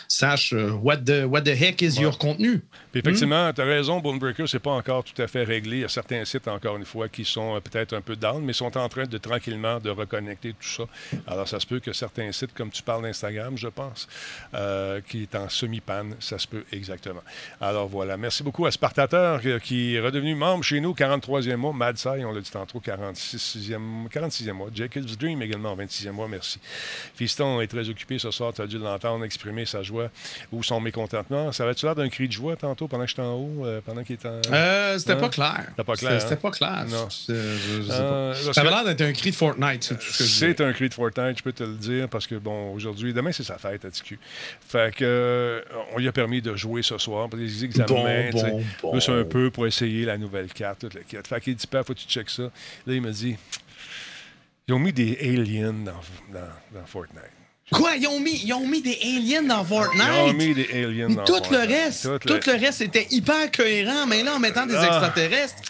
[0.10, 2.62] sachent what, the, what the heck is your contenu?
[2.94, 3.54] effectivement, hmm?
[3.54, 5.78] tu as raison, Bonebreaker, c'est pas encore tout à fait réglé.
[5.78, 8.54] Il y a certains sites, encore une fois, qui sont peut-être un peu down, mais
[8.54, 10.84] sont en train de tranquillement de reconnecter tout ça.
[11.28, 14.08] Alors, ça se peut que certains sites, comme tu parles d'Instagram, je pense,
[14.54, 16.16] euh, qui est en semi-panne.
[16.20, 17.22] Ça se peut exactement.
[17.60, 18.18] Alors voilà.
[18.18, 21.74] Merci beaucoup à Spartateur euh, qui est redevenu membre chez nous, 43e mois.
[21.74, 24.70] Mad on l'a dit tantôt, 46e, 46e mois.
[24.74, 26.28] Jacob's Dream également, 26e mois.
[26.28, 26.60] Merci.
[27.16, 28.54] Fiston est très occupé ce soir.
[28.54, 30.10] Tu as dû l'entendre exprimer sa joie
[30.52, 31.52] ou son mécontentement.
[31.52, 34.04] Ça avait-tu l'air d'un cri de joie tantôt pendant que j'étais en haut, euh, pendant
[34.04, 34.42] qu'il était en.
[34.52, 35.66] Euh, c'était pas clair.
[35.70, 36.22] C'était pas clair.
[36.22, 36.38] C'était hein?
[36.42, 36.86] pas clair.
[36.90, 37.10] Non.
[37.10, 41.54] ça avait l'air d'être un cri de Fortnite, C'est un cri de Fortnite, je peux
[41.54, 44.20] te le dire, parce que bon, aujourd'hui, demain, c'est sa fête à TQ.
[44.68, 45.62] Fait que, euh,
[45.94, 48.30] on lui a permis de jouer ce soir pour des examens.
[48.32, 50.80] Bon, bon, Plus un peu pour essayer la nouvelle carte.
[50.80, 51.28] Toute la carte.
[51.28, 52.44] Fait qu'il dit, Père, faut que tu checkes ça.
[52.44, 53.36] Là, il m'a dit,
[54.68, 55.92] ils ont mis des aliens dans,
[56.32, 57.24] dans, Fortnite.
[57.72, 57.96] Quoi?
[57.96, 60.04] Ils ont, mis, ils ont mis des aliens dans Fortnite?
[60.04, 62.60] Ils ont mis des aliens dans tout Le reste, tout, le...
[62.60, 64.86] reste était hyper cohérent, mais là, en mettant des ah.
[64.86, 65.62] extraterrestres.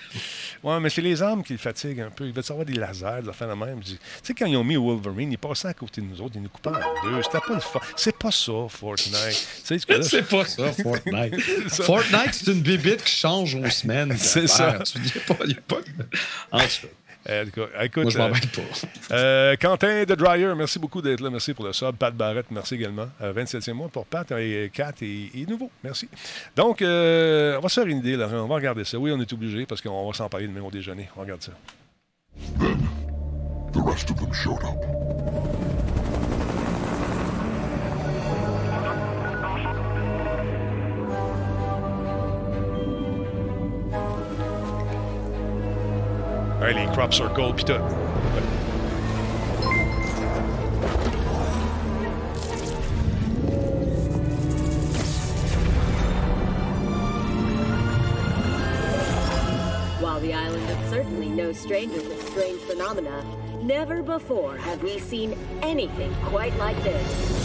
[0.64, 2.26] Ouais, mais c'est les armes qui le fatiguent un peu.
[2.26, 3.80] Ils veulent savoir des lasers, de la fin de même.
[3.82, 6.42] Tu sais, quand ils ont mis Wolverine, ils passaient à côté de nous autres, ils
[6.42, 7.22] nous coupaient en deux.
[7.24, 7.80] C'était pas le fun.
[7.96, 9.48] C'est pas ça, Fortnite.
[9.64, 11.42] c'est pas ça, Fortnite.
[11.70, 14.16] Fortnite, c'est une bébite qui change aux semaines.
[14.18, 14.80] C'est ça.
[14.80, 15.78] Tu dis pas, il n'y a pas
[16.52, 16.88] En tout cas.
[17.30, 17.46] Euh,
[17.82, 18.88] écoute, Moi, je m'en euh, pas.
[19.16, 21.30] Euh, Quentin de Dryer, merci beaucoup d'être là.
[21.30, 21.96] Merci pour le sub.
[21.96, 23.08] Pat Barrett, merci également.
[23.22, 25.70] 27e mois pour Pat et 4 et, nouveau.
[25.84, 26.08] Merci.
[26.56, 28.30] Donc, on va se faire une idée, là.
[28.32, 28.98] On va regarder ça.
[28.98, 31.10] Oui, on est obligé parce qu'on va s'en parler demain au déjeuner.
[31.18, 31.52] On regarde ça.
[32.60, 32.80] Then,
[33.74, 35.91] the rest of them showed up.
[46.62, 47.74] Ouais, les crop circles pis tout.
[60.00, 63.24] While the island is certainly no stranger to strange phenomena,
[63.64, 67.42] never before have we seen anything quite like this.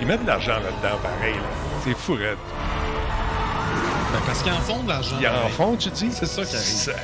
[0.00, 1.34] Ils mettent de l'argent là-dedans, pareil.
[1.34, 1.40] Là.
[1.84, 2.16] C'est fou,
[4.12, 5.16] Ben, parce qu'ils en font de l'argent.
[5.18, 6.10] Il en fond, tu dis?
[6.12, 6.94] C'est ça qui arrive.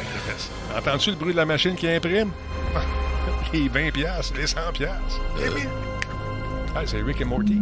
[0.77, 2.31] Entends-tu le bruit de la machine qui imprime?
[3.53, 5.21] Les 20 piastres, les 100 piastres.
[5.39, 5.71] Eh bien.
[6.77, 7.55] Ah, c'est Rick et Morty.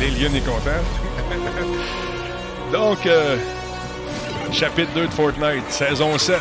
[0.00, 0.82] Les lions est content.
[2.78, 3.36] Donc, euh,
[4.52, 6.40] chapitre 2 de Fortnite, saison 7.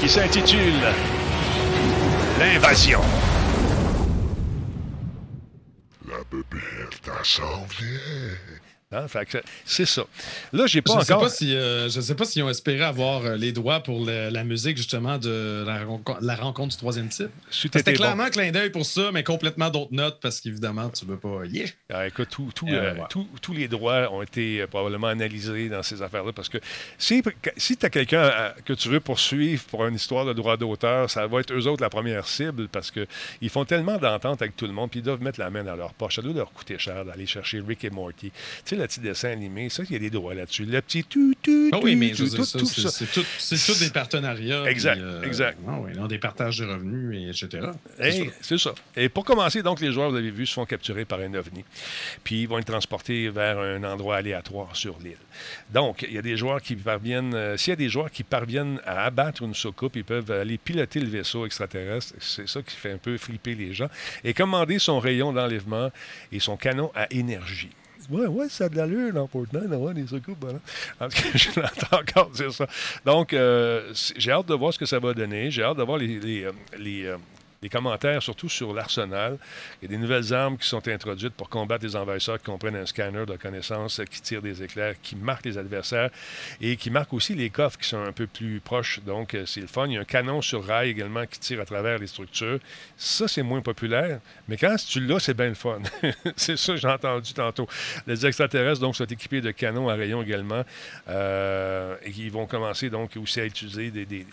[0.00, 0.80] Qui s'intitule
[2.38, 3.00] L'invasion.
[6.08, 8.09] La bébête, elle s'en vient.
[8.92, 9.06] Hein,
[9.64, 10.02] c'est ça.
[10.52, 11.26] Là, j'ai pas Je ne sais encore.
[11.26, 14.30] pas si, euh, je sais pas s'ils ont espéré avoir euh, les droits pour le-
[14.30, 17.28] la musique justement de la, renco- la rencontre du troisième type.
[17.52, 21.16] C'était clairement un clin d'œil pour ça, mais complètement d'autres notes parce qu'évidemment, tu veux
[21.18, 21.44] pas.
[21.44, 21.66] Yeah.
[21.92, 23.00] Ah, écoute, tout- tout, Euh, ouais.
[23.08, 26.58] tout- tous les droits ont été probablement analysés dans ces affaires-là parce que
[26.98, 27.22] si,
[27.58, 31.28] si tu as quelqu'un que tu veux poursuivre pour une histoire de droit d'auteur, ça
[31.28, 34.72] va être eux autres la première cible parce qu'ils font tellement d'entente avec tout le
[34.72, 36.16] monde puis ils doivent mettre la main dans leur poche.
[36.16, 38.32] Ça doit leur coûter cher d'aller chercher Rick et Morty.
[38.32, 40.64] Tu sais, le petit dessin animé, ça, il y a des droits là-dessus.
[40.64, 42.90] Le petit tout, tout, Ah oui, tout, mais je veux tout, ça, tout ça.
[42.90, 43.22] c'est tout,
[43.72, 44.64] tout des partenariats.
[44.68, 45.58] Exact, puis, euh, exact.
[45.68, 47.68] ah oui, non, des partages de revenus, et etc.
[47.98, 48.32] C'est Hey, ça.
[48.40, 48.74] c'est ça.
[48.96, 51.64] Et pour commencer, donc, les joueurs, vous avez vu, se font capturer par un ovni.
[52.24, 55.16] Puis ils vont être transportés vers un endroit aléatoire sur l'île.
[55.72, 57.34] Donc, il y a des joueurs qui parviennent.
[57.34, 60.58] euh, S'il y a des joueurs qui parviennent à abattre une soucoupe, ils peuvent aller
[60.58, 62.14] piloter le vaisseau extraterrestre.
[62.20, 63.88] C'est ça qui fait un peu flipper les gens.
[64.24, 65.90] Et commander son rayon d'enlèvement
[66.32, 67.70] et son canon à énergie.
[68.08, 70.38] Ouais, ouais, ça a de l'allure dans Fortnite, d'avoir des soucoupes.
[70.40, 70.58] Voilà.
[71.00, 72.66] En tout cas, je l'entends encore dire ça.
[73.04, 75.50] Donc, euh, j'ai hâte de voir ce que ça va donner.
[75.50, 77.14] J'ai hâte de voir les, euh, les,
[77.62, 79.36] les commentaires, surtout sur l'arsenal.
[79.82, 82.76] Il y a des nouvelles armes qui sont introduites pour combattre les envahisseurs qui comprennent
[82.76, 86.08] un scanner de connaissance euh, qui tire des éclairs, qui marque les adversaires
[86.62, 89.00] et qui marque aussi les coffres qui sont un peu plus proches.
[89.04, 89.86] Donc, euh, c'est le fun.
[89.88, 92.58] Il y a un canon sur rail également qui tire à travers les structures.
[92.96, 94.20] Ça, c'est moins populaire.
[94.48, 95.80] Mais quand tu l'as, c'est bien le fun.
[96.36, 97.68] c'est ça j'ai entendu tantôt.
[98.06, 100.64] Les extraterrestres, donc, sont équipés de canons à rayons également.
[101.08, 104.26] euh, et qui vont commencer, donc, aussi à utiliser des- des-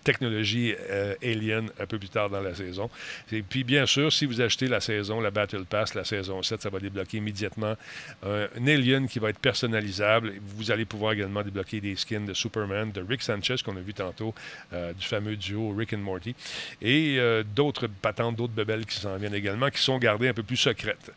[0.00, 2.90] d'autres technologies euh, aliens un peu plus tard dans la saison.
[3.32, 6.62] Et puis, bien sûr, si vous achetez la saison, la Battle Pass, la saison 7,
[6.62, 7.76] ça va débloquer immédiatement
[8.22, 10.34] un alien qui va être personnalisable.
[10.56, 13.94] Vous allez pouvoir également débloquer des skins de Superman, de Rick Sanchez, qu'on a vu
[13.94, 14.34] tantôt,
[14.72, 16.34] euh, du fameux duo Rick and Morty,
[16.80, 20.42] et euh, d'autres patentes, d'autres bebelles qui s'en viennent également, qui sont gardées un peu
[20.42, 21.12] plus secrètes.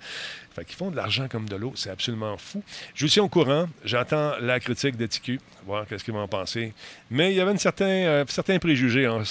[0.56, 2.62] Fait qu'ils font de l'argent comme de l'eau, c'est absolument fou.
[2.94, 6.74] Je suis au courant, j'entends la critique de TQ, voir qu'est-ce qu'ils vont en penser.
[7.10, 9.06] Mais il y avait une certain, euh, certains préjugés.
[9.08, 9.24] hein.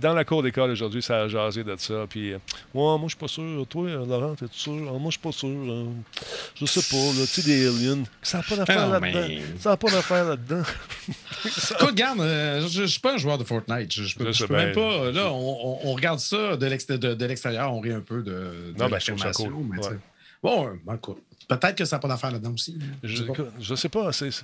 [0.00, 2.06] Dans la cour d'école aujourd'hui, ça a jasé de ça.
[2.08, 2.36] Puis, euh,
[2.74, 3.66] ouais, moi, je suis pas sûr.
[3.68, 4.72] Toi, euh, Laurent, t'es sûr?
[4.88, 5.48] Ah, moi, je suis pas sûr.
[5.48, 5.84] euh,
[6.54, 8.04] je sais pas, là, tu sais, des aliens.
[8.22, 9.00] Ça n'a pas d'affaire là-dedans.
[9.28, 10.62] mais- Ça n'a pas d'affaire là-dedans.
[11.44, 13.92] Écoute, regarde, euh, je ne suis pas un joueur de Fortnite.
[13.92, 15.10] Je, je peux, Je je même pas.
[15.10, 18.22] Là, on, on- on regarde ça de l'exté- de- de l'extérieur, on rit un peu
[18.22, 19.52] de, de Non, ben, je cool.
[19.70, 19.78] mais.
[19.86, 19.96] Ouais.
[20.42, 22.78] Bon, euh, ben, écoute, peut-être que ça n'a pas d'affaire là-dedans aussi.
[23.02, 23.24] Je,
[23.60, 24.10] je sais pas.
[24.12, 24.42] c'est-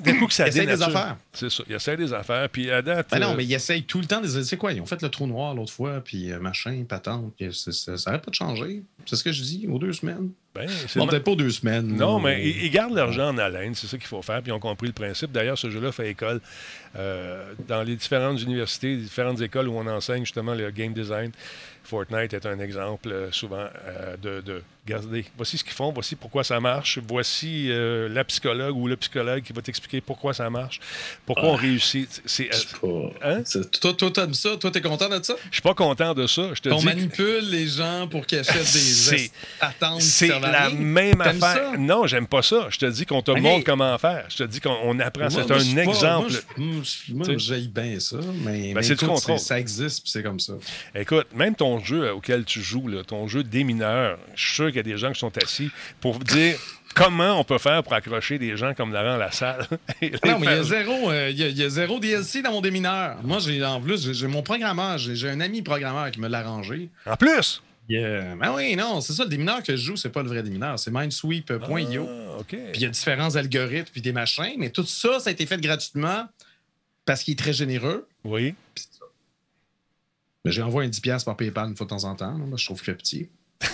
[0.00, 1.16] D'un coup que ça Il essaye des affaires.
[1.32, 1.64] C'est ça.
[1.68, 2.48] Il essaie des affaires.
[2.48, 3.08] Puis à date.
[3.10, 4.44] Ben non, euh, mais ils essayent tout le temps des.
[4.44, 4.72] C'est quoi?
[4.72, 7.32] Ils ont fait le trou noir l'autre fois, puis euh, machin, patente.
[7.50, 8.82] ça n'arrête pas de changer.
[9.06, 10.30] C'est ce que je dis, aux deux semaines.
[10.54, 11.86] ben, c'est Bon, peut-être pas deux semaines.
[11.96, 14.54] Non, mais ils, ils gardent l'argent en haleine, c'est ça qu'il faut faire, puis ils
[14.54, 15.32] ont compris le principe.
[15.32, 16.40] D'ailleurs, ce jeu-là fait école
[16.96, 21.32] euh, dans les différentes universités, les différentes écoles où on enseigne justement le game design.
[21.82, 26.14] Fortnite est un exemple euh, souvent euh, de, de regardez, voici ce qu'ils font, voici
[26.16, 30.48] pourquoi ça marche, voici euh, la psychologue ou le psychologue qui va t'expliquer pourquoi ça
[30.50, 30.80] marche,
[31.24, 32.22] pourquoi on réussit.
[32.24, 33.28] C'est, euh, sais pas.
[33.28, 33.42] Hein?
[33.44, 34.56] C'est- Toi, toi, t'aimes ça?
[34.56, 35.34] Toi, t'es content de ça?
[35.50, 36.50] je suis pas content de ça.
[36.54, 40.00] Je te On dis que- manipule les gens pour qu'ils achètent des attentes.
[40.02, 41.78] C'est la même affaire.
[41.78, 42.68] Non, j'aime pas ça.
[42.70, 44.24] Je te dis qu'on te montre comment faire.
[44.28, 45.28] Je te dis qu'on on apprend.
[45.30, 46.32] C'est un exemple.
[46.56, 49.38] Moi, j'aille bien ça, mais, Ben, mais c'est du écoute, contrôle.
[49.38, 50.54] Ça existe, puis c'est comme ça.
[50.94, 54.72] Écoute, même ton jeu auquel tu joues, là, ton jeu des mineurs, je suis sûr
[54.82, 56.58] qu'il y a des gens qui sont assis pour dire
[56.94, 59.66] comment on peut faire pour accrocher des gens comme Laurent à la salle.
[60.00, 61.98] Les Non, mais il y, a zéro, euh, il y a- il y a zéro
[62.00, 63.18] DLC dans mon démineur.
[63.22, 66.88] Moi, j'ai en plus, j'ai- mon programmeur, j'ai un ami programmeur qui me l'a arrangé.
[67.04, 67.62] En plus!
[67.88, 68.34] Yeah.
[68.34, 70.76] Ben oui, non, c'est ça, le démineur que je joue, c'est pas le vrai démineur,
[70.78, 72.08] c'est minesweep.io.
[72.08, 72.42] Ah.
[72.48, 75.46] Puis il y a différents algorithmes puis des machins, mais tout ça, ça a été
[75.46, 76.26] fait gratuitement
[77.04, 78.08] parce qu'il est très généreux.
[78.24, 78.54] Oui.
[80.44, 82.64] Ben, J'ai envoyé un 10$ par PayPal une fois de temps en temps, là, je
[82.64, 83.28] trouve que petit.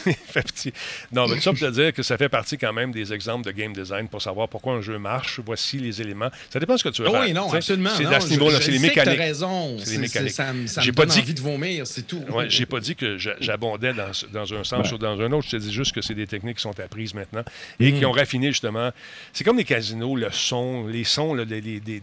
[0.06, 0.72] Il fait petit.
[1.10, 3.44] Non, mais tout ça pour te dire que ça fait partie quand même des exemples
[3.44, 5.40] de game design pour savoir pourquoi un jeu marche.
[5.44, 6.30] Voici les éléments.
[6.50, 7.22] Ça dépend de ce que tu veux Oh faire.
[7.22, 7.90] oui, non, absolument.
[7.96, 9.18] C'est à ce niveau-là, c'est les mécaniques.
[9.18, 9.76] Raison.
[9.78, 10.30] C'est les mécaniques.
[10.32, 12.22] Ça ça J'ai me pas dit- envie de vomir, c'est tout.
[12.30, 15.46] Ouais, j'ai pas dit que j'a- j'abondais dans, dans un sens ou dans un autre.
[15.50, 17.42] Je te dis juste que c'est des techniques qui sont apprises maintenant
[17.80, 17.98] et Mm.
[17.98, 18.90] qui ont raffiné justement.
[19.32, 22.00] C'est comme les casinos, le son, les sons, là, des- des- des-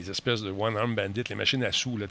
[0.00, 1.96] des espèces de one-arm bandit, les machines à sous.
[1.96, 2.06] Là.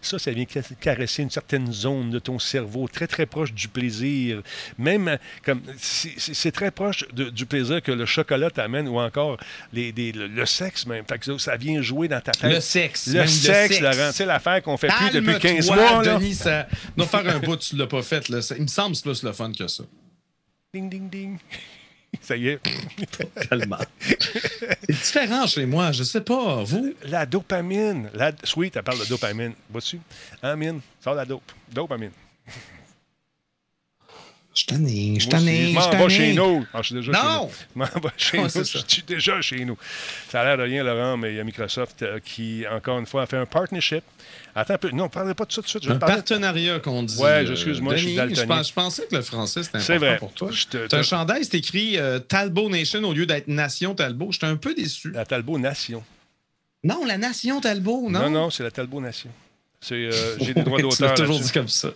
[0.00, 3.68] Ça, ça vient ca- caresser une certaine zone de ton cerveau, très très proche du
[3.68, 4.42] plaisir.
[4.78, 8.98] Même comme c'est c'est- c'est très proche de- du plaisir que le chocolat t'amène ou
[8.98, 9.38] encore
[9.72, 11.04] les, des- le, le sexe même.
[11.08, 12.50] Fait que ça, vient jouer dans ta tête.
[12.52, 13.06] Le sexe.
[13.08, 14.08] Le sexe, Laurent.
[14.10, 16.02] Tu sais, l'affaire qu'on fait plus depuis 15 Calme-toi, mois.
[16.04, 16.18] Là.
[16.18, 16.66] Denis, ça
[16.96, 18.28] doit faire un bout, tu l'as pas fait.
[18.28, 18.42] Là.
[18.42, 19.84] Ça- il me semble que c'est plus le fun que ça.
[20.74, 21.38] Ding, ding, ding.
[22.20, 22.60] Ça y est.
[23.48, 23.78] Tellement.
[24.00, 26.62] c'est différent chez moi, je sais pas.
[26.62, 26.94] Vous?
[27.04, 28.10] La dopamine.
[28.14, 28.32] La...
[28.44, 29.54] Sweet, elle parle de dopamine.
[29.70, 29.98] Vois-tu?
[30.42, 31.50] Amine, sors la dope.
[31.72, 32.12] Dopamine.
[34.54, 36.66] Je tanné, je aussi, tanné, Je m'en vais chez nous.
[36.74, 37.18] Ah, je suis déjà Non!
[37.18, 37.50] chez nous.
[37.74, 38.48] Je m'en vais chez nous.
[38.50, 39.78] Je suis déjà chez nous.
[40.30, 43.06] Ça a l'air de rien, Laurent, mais il y a Microsoft euh, qui, encore une
[43.06, 44.04] fois, a fait un partnership.
[44.54, 44.90] Attends un peu.
[44.90, 45.84] Non, ne parlez pas de ça tout de suite.
[45.84, 47.16] Je Un parler- partenariat qu'on dit.
[47.16, 48.46] Ouais, euh, excuse-moi, je suis daltonien.
[48.46, 50.18] pense- je pensais que le français c'était C'est important vrai.
[50.18, 50.50] pour toi.
[50.70, 54.32] Te- un chandail, c'est écrit euh, Talbot Nation au lieu d'être Nation Talbot.
[54.32, 55.12] J'étais un peu déçu.
[55.12, 56.04] La Talbot Nation.
[56.84, 58.20] Non, la Nation Talbot, non?
[58.24, 59.30] Non, non, c'est la Talbot Nation.
[59.90, 61.88] Euh, j'ai des droits d'auteur toujours dit comme ça.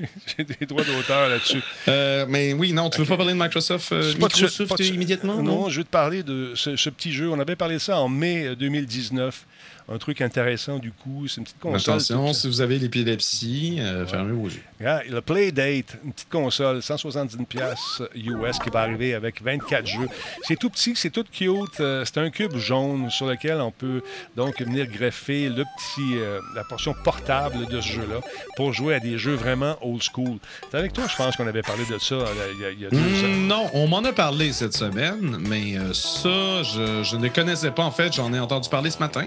[0.36, 1.62] J'ai des droits d'auteur là-dessus.
[1.88, 4.84] Euh, mais oui, non, tu veux pas parler de Microsoft, euh, pas de pas de
[4.84, 5.42] immédiatement?
[5.42, 7.30] Non, je veux te parler de ce, ce petit jeu.
[7.30, 9.46] On avait parlé de ça en mai euh, 2019.
[9.92, 11.26] Un truc intéressant du coup.
[11.26, 11.94] C'est une petite console.
[11.94, 14.62] Attention, si vous avez l'épilepsie, euh, fermez vos yeux.
[14.78, 20.08] Regarde, le Playdate, une petite console, 170$ piastres US qui va arriver avec 24 jeux.
[20.42, 21.80] C'est tout petit, c'est tout cute.
[21.80, 24.02] euh, c'est un cube jaune sur lequel on peut
[24.36, 28.20] donc venir greffer le petit, euh, la portion portable de ce jeu-là
[28.56, 30.38] pour jouer à des jeux vraiment old school.
[30.70, 32.96] C'est avec toi, je pense qu'on avait parlé de ça euh, il y a, deux.
[32.96, 37.82] Hmm, non, on m'en a parlé cette semaine, mais ça, je, je ne connaissais pas
[37.82, 38.12] en fait.
[38.12, 39.26] J'en ai entendu parler ce matin.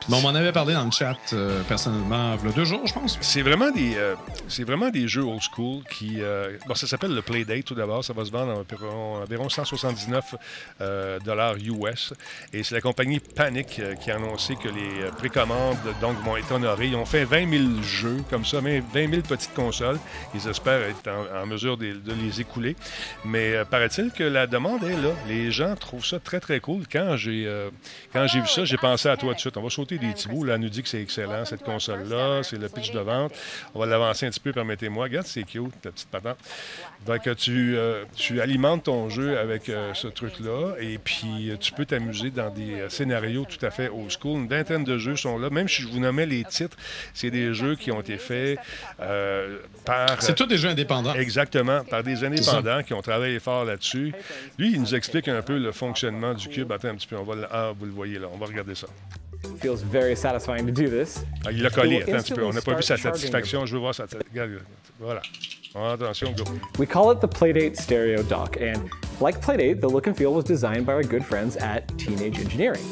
[0.09, 2.85] Mais on m'en avait parlé dans le chat euh, personnellement, il y a deux jours,
[2.87, 3.19] je pense.
[3.21, 4.15] C'est vraiment des, euh,
[4.65, 8.03] vraiment des jeux old school qui, euh, bon, ça s'appelle le Playdate tout d'abord.
[8.03, 10.35] Ça va se vendre à environ, environ 179
[10.81, 12.13] euh, dollars US.
[12.51, 16.87] Et c'est la compagnie Panic qui a annoncé que les précommandes donc vont être honorées.
[16.87, 19.99] Ils ont fait 20 000 jeux comme ça, mais 20 000 petites consoles.
[20.33, 22.75] Ils espèrent être en, mesure de, les écouler.
[23.23, 25.11] Mais paraît-il que la demande est là.
[25.27, 26.83] Les gens trouvent ça très très cool.
[26.91, 27.47] Quand j'ai
[28.13, 29.57] quand j'ai vu ça, j'ai pensé à toi tout de suite.
[29.57, 30.43] On va sauter des petits bouts.
[30.43, 32.41] Là, elle nous dit que c'est excellent cette console-là.
[32.43, 33.33] C'est le pitch de vente.
[33.73, 35.05] On va l'avancer un petit peu, permettez-moi.
[35.05, 36.37] Regarde, c'est cute, la petite patente.
[37.05, 41.71] Donc, tu, euh, tu alimentes ton jeu avec euh, ce truc-là et puis euh, tu
[41.71, 44.39] peux t'amuser dans des euh, scénarios tout à fait old school.
[44.39, 45.49] Une vingtaine de jeux sont là.
[45.49, 46.77] Même si je vous nommais les titres,
[47.13, 48.59] c'est des jeux qui ont été faits
[48.99, 50.21] euh, par...
[50.21, 51.15] C'est tous des jeux indépendants.
[51.15, 54.13] Exactement, par des indépendants qui ont travaillé fort là-dessus.
[54.59, 56.71] Lui, il nous explique un peu le fonctionnement du cube.
[56.71, 57.47] Attends un petit peu, on va le...
[57.51, 58.87] Ah, vous le voyez là, on va regarder ça.
[59.59, 61.23] Feels very satisfying to do this.
[61.45, 62.43] Ah, il l'a collé, attends un petit peu.
[62.43, 64.03] On n'a pas vu sa satisfaction, je veux voir sa...
[64.03, 64.61] Regarde,
[64.99, 65.21] voilà.
[65.73, 66.43] Attention, go.
[66.77, 68.89] We call it the Playdate Stereo Dock, and
[69.21, 72.83] like Playdate, the look and feel was designed by our good friends at Teenage Engineering.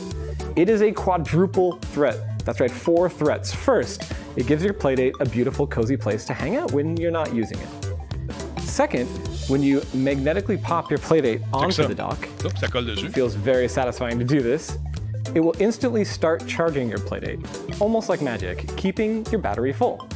[0.56, 2.40] It is a quadruple threat.
[2.46, 3.54] That's right, four threats.
[3.54, 7.34] First, it gives your Playdate a beautiful, cozy place to hang out when you're not
[7.34, 7.68] using it.
[8.62, 9.08] Second,
[9.50, 14.42] when you magnetically pop your Playdate onto the dock, ça feels very satisfying to do
[14.42, 14.78] this.
[15.36, 20.08] It will instantly start charging your Playdate, almost like magic, keeping your battery full.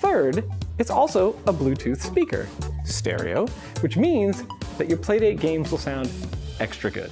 [0.00, 0.44] Third,
[0.78, 2.46] it's also a Bluetooth speaker,
[2.84, 3.46] stereo,
[3.80, 4.44] which means
[4.78, 6.10] that your Playdate games will sound
[6.60, 7.10] extra good.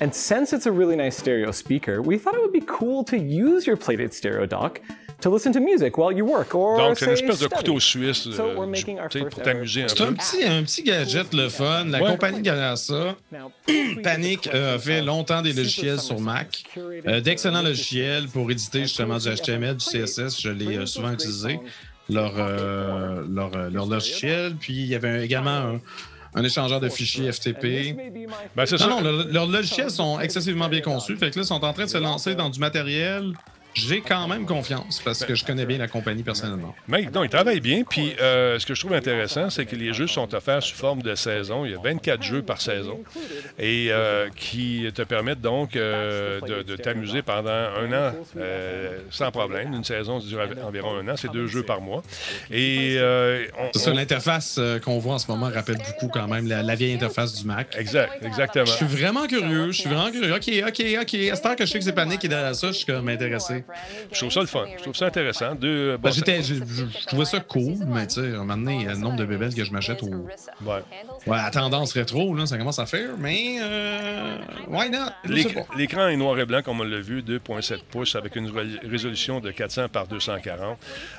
[0.00, 3.18] And since it's a really nice stereo speaker, we thought it would be cool to
[3.18, 4.80] use your Playdate stereo dock
[5.26, 8.30] to listen to music while you work or Donc, c'est une espèce de couteau suisse
[8.30, 10.14] So euh, we're du- making our tu sais, first pour t'amuser un C'est un peu.
[10.14, 11.84] petit, un petit gadget, le fun.
[11.86, 12.10] La Ouais.
[12.10, 13.16] compagnie derrière ça,
[14.02, 16.64] Panic euh, fait longtemps des logiciels sur Mac.
[17.06, 20.40] Euh, D'excellents logiciels pour éditer justement du HTML, du CSS.
[20.40, 21.58] Je l'ai euh, souvent utilisé.
[22.08, 24.54] Leur, euh, leur, euh, leur logiciel.
[24.60, 25.80] Puis il y avait également un,
[26.36, 27.96] un échangeur de fichiers FTP.
[28.54, 28.64] Ben.
[28.80, 31.16] Non, non, le- leurs logiciels sont excessivement bien conçus.
[31.16, 33.32] Fait que là, ils sont en train de se lancer dans du matériel.
[33.76, 36.74] J'ai quand même confiance parce que je connais bien la compagnie personnellement.
[36.88, 37.82] Mais non, ils travaillent bien.
[37.88, 41.02] Puis euh, ce que je trouve intéressant, c'est que les jeux sont offerts sous forme
[41.02, 41.66] de saison.
[41.66, 43.00] Il y a 24 jeux par saison
[43.58, 48.12] et euh, qui te permettent donc euh, de, de t'amuser pendant un an
[49.10, 49.74] sans problème.
[49.74, 51.16] Une saison dure environ un an.
[51.16, 52.02] C'est deux jeux par mois.
[52.50, 56.46] Et on- C'est ça, on- l'interface qu'on voit en ce moment rappelle beaucoup quand même
[56.46, 57.76] la, la vieille interface du Mac.
[57.78, 58.64] Exact, exactement.
[58.64, 60.34] Je suis vraiment curieux, je suis vraiment curieux.
[60.34, 61.14] OK, OK, OK.
[61.30, 62.86] À ce temps que je sais que c'est Panic qui est derrière ça, je suis
[62.86, 63.64] comme intéressé.
[64.12, 64.64] Je trouve ça le fun.
[64.76, 65.54] Je trouve ça intéressant.
[65.54, 69.16] Deux, Ben, bon, je, trouvais ça cool, mais tu sais, un moment donné, le nombre
[69.16, 70.08] de bébés que je m'achète au.
[70.08, 70.82] Ouais.
[71.26, 73.56] Ouais, à tendance rétro, là, ça commence à faire, mais.
[73.60, 74.98] Euh, why not?
[75.76, 79.40] L'écran est noir et blanc, comme on l'a vu, 2,7 pouces avec une ré- résolution
[79.40, 80.78] de 400 par 240,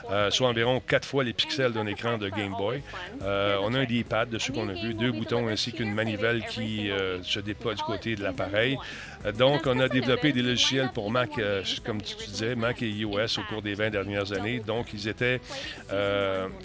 [0.09, 2.81] euh, soit environ 4 fois les pixels d'un écran de Game Boy.
[3.21, 6.89] Euh, on a un D-pad dessus qu'on a vu, deux boutons ainsi qu'une manivelle qui
[6.89, 8.77] euh, se déploie du côté de l'appareil.
[9.37, 11.31] Donc, on a développé des logiciels pour Mac,
[11.83, 14.61] comme tu disais, Mac et iOS au cours des 20 dernières années.
[14.65, 15.41] Donc, ils étaient,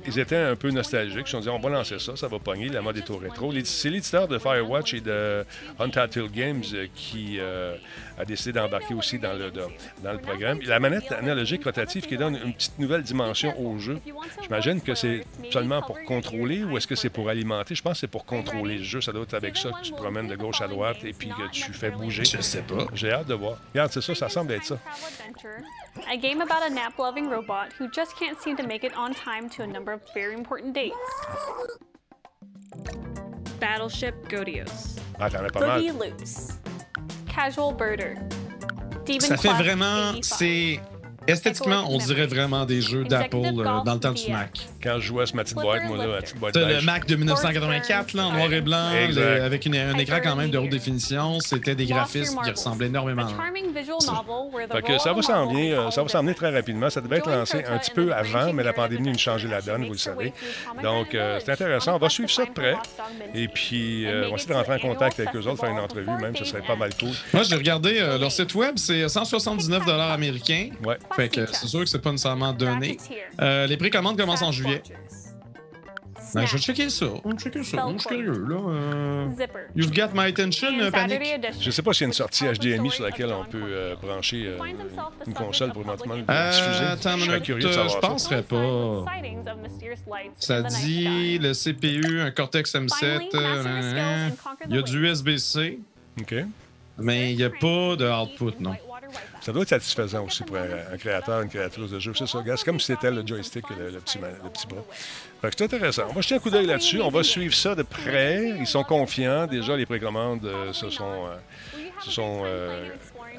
[0.06, 1.22] ils étaient un peu nostalgiques.
[1.22, 3.16] Ils se sont dit, on va lancer ça, ça va pogner, la mode est au
[3.16, 3.31] rétro.
[3.64, 5.44] C'est l'éditeur de Firewatch et de
[5.78, 7.76] Untitled Games euh, qui euh,
[8.18, 9.68] a décidé d'embarquer aussi dans le, dans,
[10.02, 10.60] dans le programme.
[10.62, 14.00] La manette analogique rotative qui donne une petite nouvelle dimension au jeu.
[14.42, 17.74] J'imagine que c'est seulement pour contrôler ou est-ce que c'est pour alimenter?
[17.74, 19.00] Je pense que c'est pour contrôler le jeu.
[19.00, 21.28] Ça doit être avec ça que tu te promènes de gauche à droite et puis
[21.28, 22.24] que tu fais bouger.
[22.24, 22.86] Je sais pas.
[22.94, 23.58] J'ai hâte de voir.
[23.72, 24.78] Regarde, c'est ça, ça semble être ça.
[26.10, 29.48] A game about a nap-loving robot who just can't seem to make it on time
[29.50, 31.91] to a number of very important dates.
[33.62, 34.96] Battleship Godios.
[35.20, 35.80] Ah, as pas mal.
[35.80, 36.58] Loose.
[37.32, 38.16] Casual Birder.
[39.06, 40.14] Demon Ça fait vraiment.
[40.14, 40.24] 85.
[40.24, 40.80] C'est.
[41.26, 44.58] Esthétiquement, on dirait vraiment des jeux d'Apple euh, dans le temps du Mac.
[44.82, 46.80] Quand je jouais à ce ma petite boîte, moi, là, ma petite boîte T'as le.
[46.82, 50.50] Mac de 1984, là, en noir et blanc, le- avec une- un écran quand même
[50.50, 51.38] de haute définition.
[51.40, 53.26] C'était des graphismes qui ressemblaient énormément.
[54.72, 56.90] Fait que ça va s'en venir, euh, ça va s'en venir très rapidement.
[56.90, 59.60] Ça devait être lancé un petit peu avant, mais la pandémie nous a changé la
[59.60, 60.32] donne, vous le savez.
[60.82, 61.94] Donc, euh, c'est intéressant.
[61.96, 62.74] On va suivre ça de près.
[63.34, 65.78] Et puis, euh, on va essayer de rentrer en contact avec eux autres, faire une
[65.78, 66.36] entrevue même.
[66.36, 67.10] Ce serait pas mal cool.
[67.32, 70.68] Moi, j'ai regardé euh, leur site web, c'est 179 américains.
[70.84, 70.98] Ouais.
[71.16, 72.96] Fait que c'est sûr que c'est pas nécessairement donné.
[73.40, 74.82] Euh, les précommandes commencent en juillet.
[76.34, 77.06] Ben, je vais checker ça.
[77.24, 77.84] On checker ça.
[77.92, 78.56] Je suis curieux, là.
[78.70, 79.28] Euh.
[79.76, 81.20] You've got my attention, euh, Panic.
[81.60, 84.44] Je sais pas s'il y a une sortie HDMI sur laquelle on peut euh, brancher
[84.46, 84.58] euh,
[85.26, 86.84] une console pour éventuellement le Euh, diffuser.
[86.86, 89.04] attends Je minute, curieux de savoir je penserais pas.
[90.38, 93.04] Ça dit le CPU, un Cortex M7.
[93.04, 94.28] euh, euh,
[94.70, 95.80] Il y a du USB-C,
[96.20, 96.34] OK.
[96.98, 98.74] mais il n'y a pas de output, non.
[99.42, 102.12] Ça doit être satisfaisant aussi pour un, un créateur, une créatrice de jeu.
[102.16, 102.38] C'est ça.
[102.44, 104.82] C'est comme si c'était le joystick, le, le petit, le petit bras.
[105.42, 106.04] C'est intéressant.
[106.10, 107.00] On va jeter un coup d'œil là-dessus.
[107.00, 108.54] On va suivre ça de près.
[108.60, 109.48] Ils sont confiants.
[109.48, 111.36] Déjà, les précommandes euh, se sont, euh,
[112.04, 112.88] se sont euh,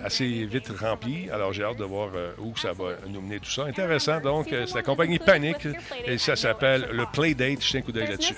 [0.04, 1.30] assez vite remplies.
[1.32, 3.64] Alors, j'ai hâte de voir où ça va nous mener tout ça.
[3.64, 4.20] Intéressant.
[4.20, 5.68] Donc, c'est la compagnie Panic
[6.06, 7.62] et ça s'appelle le Playdate.
[7.62, 8.34] Jetez un coup d'œil là-dessus.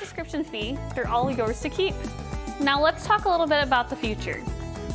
[2.61, 4.39] Now let's talk a little bit about the future.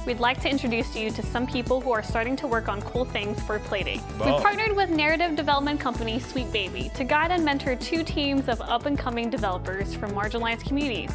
[0.07, 3.05] We'd like to introduce you to some people who are starting to work on cool
[3.05, 4.01] things for Playdate.
[4.19, 4.37] Wow.
[4.37, 8.63] We partnered with narrative development company Sweet Baby to guide and mentor two teams of
[8.63, 11.13] up-and-coming developers from marginalized communities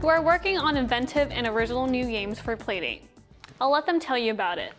[0.00, 3.00] who are working on inventive and original new games for Playdate.
[3.58, 4.74] I'll let them tell you about it.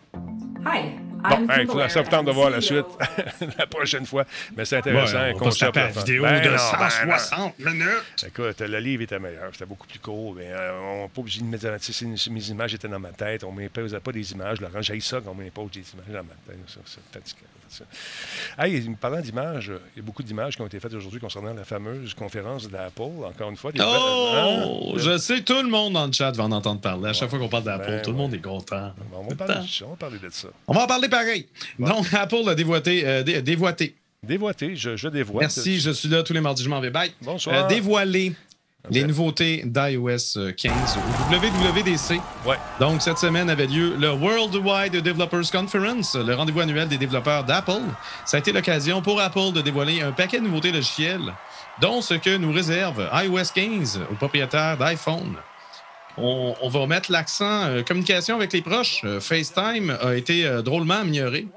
[0.63, 2.85] Hi, Bon, hey, ça vous tente de voir la suite
[3.57, 4.25] la prochaine fois.
[4.55, 5.17] Mais c'est intéressant.
[5.17, 7.17] Ouais, on concept taper la vidéo Ben de non, ben non.
[7.17, 8.25] 160 minutes.
[8.27, 10.33] Écoute, le livre était meilleur, c'était beaucoup plus court.
[10.35, 11.67] Mais, euh, on n'est pas obligé de mettre.
[12.31, 13.43] Mes images étaient dans ma tête.
[13.43, 14.61] On ne m'impose pas des images.
[14.61, 16.59] Laurent, j'ai ça qu'on m'impose des images dans ma tête.
[16.67, 17.47] Ça, C'est fatigant.
[17.69, 17.83] ça.
[18.59, 21.63] Hey, parlant d'images, il y a beaucoup d'images qui ont été faites aujourd'hui concernant la
[21.65, 23.01] fameuse conférence d'Apple.
[23.25, 24.93] Encore une fois, des Oh!
[24.95, 24.97] Hein?
[24.97, 27.09] Je sais, tout le monde dans le chat va en entendre parler.
[27.09, 28.21] À chaque fois qu'on parle d'Apple, Ben tout le ouais.
[28.23, 28.93] monde est content.
[29.13, 30.47] On va, parler, on va parler de ça.
[30.67, 31.47] On va en parler pareil.
[31.79, 33.03] Donc, Apple a dévoité.
[33.05, 33.95] euh, dé- dévoité.
[34.23, 35.41] Dévoité, je, je dévoite.
[35.41, 36.89] Merci, je suis là tous les mardis, je m'en vais.
[36.89, 37.11] Bye.
[37.21, 37.65] Bonsoir.
[37.65, 38.33] Euh, dévoilé
[38.89, 42.19] les nouveautés d'iOS 15 au WWDC.
[42.45, 42.55] Ouais.
[42.79, 47.81] Donc, cette semaine avait lieu le Worldwide Developers Conference, le rendez-vous annuel des développeurs d'Apple.
[48.25, 51.33] Ça a été l'occasion pour Apple de dévoiler un paquet de nouveautés logicielles,
[51.81, 55.35] dont ce que nous réserve iOS 15 aux propriétaires d'iPhone.
[56.17, 59.01] On, on va mettre l'accent euh, communication avec les proches.
[59.03, 61.47] Euh, FaceTime a été euh, drôlement amélioré.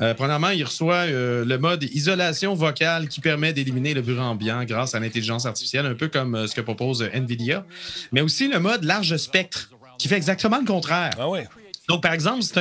[0.00, 4.64] Euh, premièrement, il reçoit euh, le mode isolation vocale qui permet d'éliminer le bruit ambiant
[4.64, 7.64] grâce à l'intelligence artificielle, un peu comme euh, ce que propose NVIDIA,
[8.10, 11.10] mais aussi le mode large spectre qui fait exactement le contraire.
[11.18, 11.46] Ah ouais.
[11.88, 12.52] Donc, par exemple, si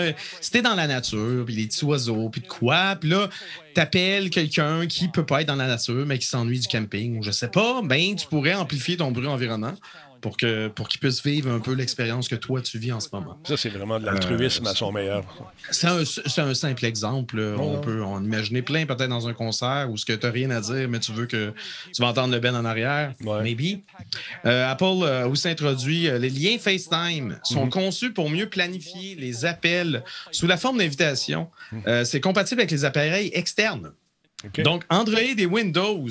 [0.52, 3.30] t'es- dans la nature, puis les petits oiseaux, puis de quoi, puis là,
[3.76, 7.24] t'appelles quelqu'un qui peut pas être dans la nature, mais qui s'ennuie du camping, ou
[7.24, 9.76] je sais pas, ben, tu pourrais amplifier ton bruit environnant
[10.22, 13.10] pour que pour qu'il puisse vivre un peu l'expérience que toi, tu vis en ce
[13.14, 13.38] moment.
[13.44, 15.24] Ça, c'est vraiment de l'altruisme Euh, à son meilleur.
[15.72, 16.00] C'est un,
[16.46, 17.40] un simple exemple.
[17.58, 20.50] On peut en imaginer plein peut-être dans un concert où ce que tu n'as rien
[20.52, 21.54] à dire, mais tu veux que
[21.94, 23.14] tu vas entendre le Ben en arrière.
[23.24, 23.44] Ouais.
[23.44, 23.82] Maybe.
[24.46, 27.70] Euh, Apple a aussi introduit euh, les liens FaceTime sont Mhm.
[27.72, 31.50] conçus pour mieux planifier les appels sous la forme d'invitation.
[31.88, 33.92] Euh, c'est compatible avec les appareils externes.
[34.64, 36.08] Donc, Android et Windows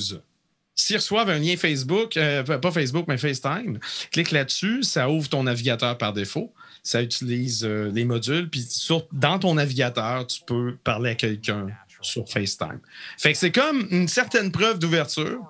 [0.79, 3.81] S'ils reçoivent un lien Facebook, euh, pas Facebook, mais FaceTime,
[4.13, 6.55] clique là-dessus, ça ouvre ton navigateur par défaut.
[6.85, 8.65] Ça utilise euh, les modules, puis
[9.13, 11.67] dans ton navigateur, tu peux parler à quelqu'un
[12.01, 12.79] sur FaceTime.
[13.19, 15.41] Fait que c'est comme une certaine preuve d'ouverture.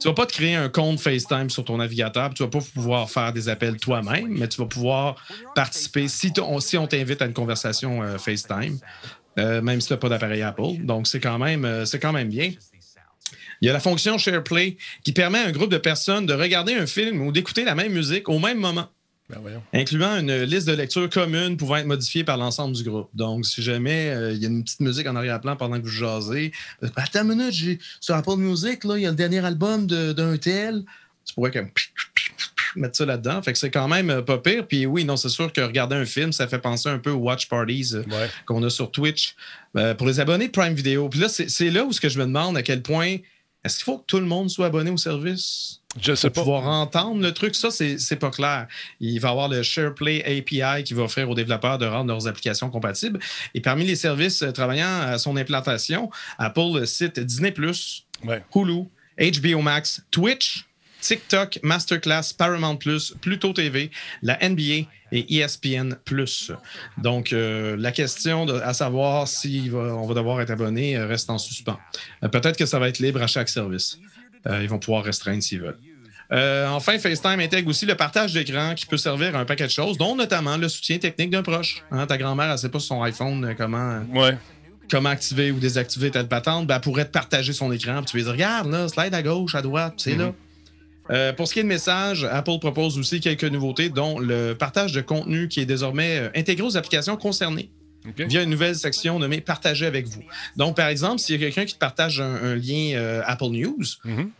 [0.00, 3.10] Tu vas pas te créer un compte FaceTime sur ton navigateur, tu vas pas pouvoir
[3.10, 5.22] faire des appels toi-même, mais tu vas pouvoir
[5.54, 8.78] participer si, on t'invite à une conversation euh, FaceTime,
[9.36, 10.78] même si tu n'as pas d'appareil Apple.
[10.84, 12.52] Donc, c'est quand, quand même bien.
[13.60, 16.74] Il y a la fonction SharePlay qui permet à un groupe de personnes de regarder
[16.74, 18.88] un film ou d'écouter la même musique au même moment
[19.28, 19.38] Ben
[19.74, 23.10] incluant une liste de lecture commune pouvant être modifiée par l'ensemble du groupe.
[23.14, 25.88] Donc, si jamais euh, il y a une petite musique en arrière-plan pendant que vous
[25.92, 26.52] jasez,
[26.82, 29.86] euh, attends une minute, j'ai, sur Apple Music, là, il y a le dernier album
[29.86, 30.82] de- d'un tel.
[31.26, 31.68] Tu pourrais comme
[32.76, 33.42] mettre ça là-dedans.
[33.42, 34.66] Fait que c'est quand même euh, pas pire.
[34.66, 37.16] Puis oui, non, c'est sûr que regarder un film, ça fait penser un peu aux
[37.18, 38.28] watch parties euh, Ouais.
[38.46, 39.34] qu'on a sur Twitch
[39.98, 41.08] pour les abonnés de Prime Video.
[41.08, 43.16] Puis là, c'est, c'est là où ce que je me demande à quel point
[43.64, 45.80] est-ce qu'il faut que tout le monde soit abonné au service?
[46.00, 46.40] Je sais pour pas.
[46.60, 48.68] pouvoir entendre le truc, ça, c'est c'est pas clair.
[49.00, 52.28] Il va y avoir le SharePlay API qui va offrir aux développeurs de rendre leurs
[52.28, 53.18] applications compatibles.
[53.54, 56.08] Et parmi les services euh, travaillant à son implantation,
[56.38, 57.52] Apple cite Disney,
[58.24, 58.44] Ouais.
[58.54, 58.84] Hulu,
[59.18, 60.66] HBO Max, Twitch,
[61.00, 62.76] TikTok, Masterclass, Paramount
[63.20, 63.90] Pluto TV,
[64.22, 65.94] la NBA et ESPN
[66.98, 71.06] Donc, euh, la question de- à savoir si va- on va devoir être abonné euh,
[71.06, 71.78] reste en suspens.
[72.22, 73.98] Euh, Peut-être que ça va être libre à chaque service.
[74.48, 75.76] Ils vont pouvoir restreindre s'ils veulent.
[76.32, 79.98] Enfin, FaceTime intègre aussi le partage d'écran qui peut servir à un paquet de choses,
[79.98, 81.82] dont notamment le soutien technique d'un proche.
[81.90, 84.38] Hein, ta grand-mère, elle ne sait pas sur son iPhone comment, Ouais.
[84.90, 86.66] comment activer ou désactiver telle patente.
[86.68, 87.96] Ben, elle pourrait te partager son écran.
[87.96, 90.32] Puis tu lui dis Regarde, là, slide à gauche, à droite, c'est là.
[91.10, 94.92] Euh, pour ce qui est de messages, Apple propose aussi quelques nouveautés, dont le partage
[94.92, 97.70] de contenu qui est désormais euh, intégré aux applications concernées
[98.16, 100.22] via une nouvelle section nommée Partager avec vous.
[100.56, 103.48] Donc, par exemple, s'il y a quelqu'un qui te partage un, un lien euh, Apple
[103.50, 104.30] News, Mhm.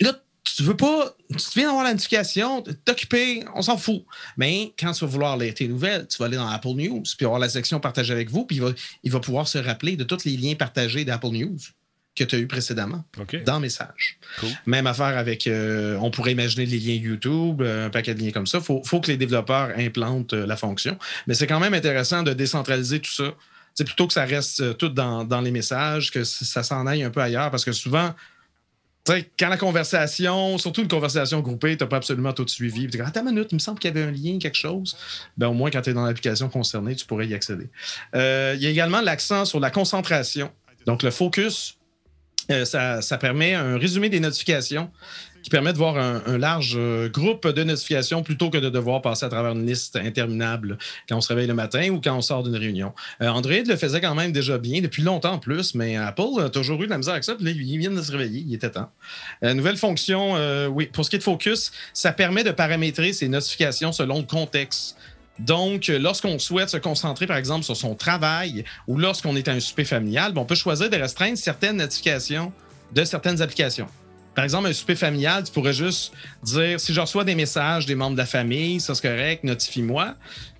[0.00, 4.04] là, tu veux pas, tu viens d'avoir la notification, t'es occupé, on s'en fout.
[4.36, 7.24] Mais quand tu vas vouloir lire tes nouvelles, tu vas aller dans Apple News, puis
[7.24, 8.70] avoir la section Partager avec vous, puis il va,
[9.02, 11.56] il va pouvoir se rappeler de tous les liens partagés d'Apple News
[12.14, 13.04] que tu as eu précédemment
[13.44, 14.18] dans Message.
[14.38, 14.50] Cool.
[14.66, 18.30] Même affaire avec, euh, on pourrait imaginer les liens YouTube, euh, un paquet de liens
[18.30, 18.58] comme ça.
[18.58, 20.96] Il faut, faut que les développeurs implantent euh, la fonction.
[21.26, 23.34] Mais c'est quand même intéressant de décentraliser tout ça.
[23.74, 27.10] C'est plutôt que ça reste tout dans, dans les messages, que ça s'en aille un
[27.10, 28.14] peu ailleurs, parce que souvent,
[29.06, 32.82] quand la conversation, surtout une conversation groupée, tu n'as pas absolument tout suivi.
[32.82, 34.96] Tu dis, attends une minute, il me semble qu'il y avait un lien, quelque chose.
[35.36, 37.68] Ben, au moins, quand tu es dans l'application concernée, tu pourrais y accéder.
[38.14, 40.50] Euh, Il y a également l'accent sur la concentration.
[40.86, 41.76] Donc, le focus,
[42.50, 44.90] euh, ça, permet un résumé des notifications
[45.44, 49.26] qui permet de voir un, large euh, groupe de notifications plutôt que de devoir passer
[49.26, 52.42] à travers une liste interminable quand on se réveille le matin ou quand on sort
[52.42, 52.94] d'une réunion.
[53.20, 56.48] Euh, Android le faisait quand même déjà bien, depuis longtemps en plus, mais Apple a
[56.48, 57.34] toujours eu de la misère avec ça.
[57.34, 58.90] Puis là, il vient de se réveiller, il était temps.
[59.42, 60.34] Euh, nouvelle fonction,
[60.68, 64.24] oui, pour ce qui est de focus, ça permet de paramétrer ces notifications selon le
[64.24, 64.96] contexte.
[65.38, 69.60] Donc, lorsqu'on souhaite se concentrer, par exemple, sur son travail ou lorsqu'on est à un
[69.60, 72.52] souper familial, ben, on peut choisir de restreindre certaines notifications
[72.92, 73.88] de certaines applications.
[74.34, 76.12] Par exemple, un souper familial, tu pourrais juste
[76.42, 80.14] dire si je reçois des messages des membres de la famille, ça c'est correct, notifie-moi.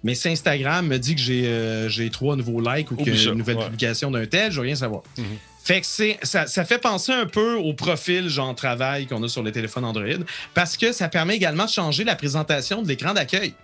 [0.05, 3.31] Mais si Instagram me dit que j'ai euh, trois nouveaux likes ou qu'il y a
[3.31, 3.65] une nouvelle ouais.
[3.65, 5.03] publication d'un tel, je veux rien savoir.
[5.19, 5.25] Mhm.
[5.65, 9.29] Fait que c'est, ça, ça fait penser un peu au profil genre travail qu'on a
[9.29, 10.05] sur les téléphones Android
[10.53, 13.55] parce que ça permet également de changer la présentation de l'écran d'accueil,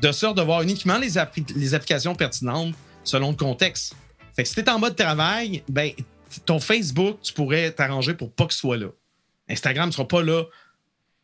[0.00, 2.74] de sorte de voir uniquement les, appli- les applications pertinentes
[3.04, 3.94] selon le contexte.
[4.34, 5.90] Fait que si tu es en mode travail, ben,
[6.44, 8.88] ton Facebook, tu pourrais t'arranger pour pas que ce soit là.
[9.48, 10.44] Instagram ne sera pas là.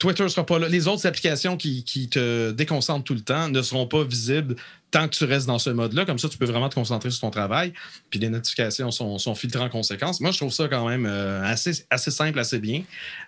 [0.03, 0.69] Twitter sera pas là.
[0.69, 4.57] Les autres applications qui, te déconcentrent tout le temps ne seront pas visibles
[4.91, 6.05] tant que tu restes dans ce mode-là.
[6.05, 7.73] Comme ça, tu peux vraiment te concentrer sur ton travail.
[8.11, 10.21] Puis les notifications sont, filtrées en conséquence.
[10.21, 12.83] Moi, je trouve ça quand même euh, assez, simple, assez bien.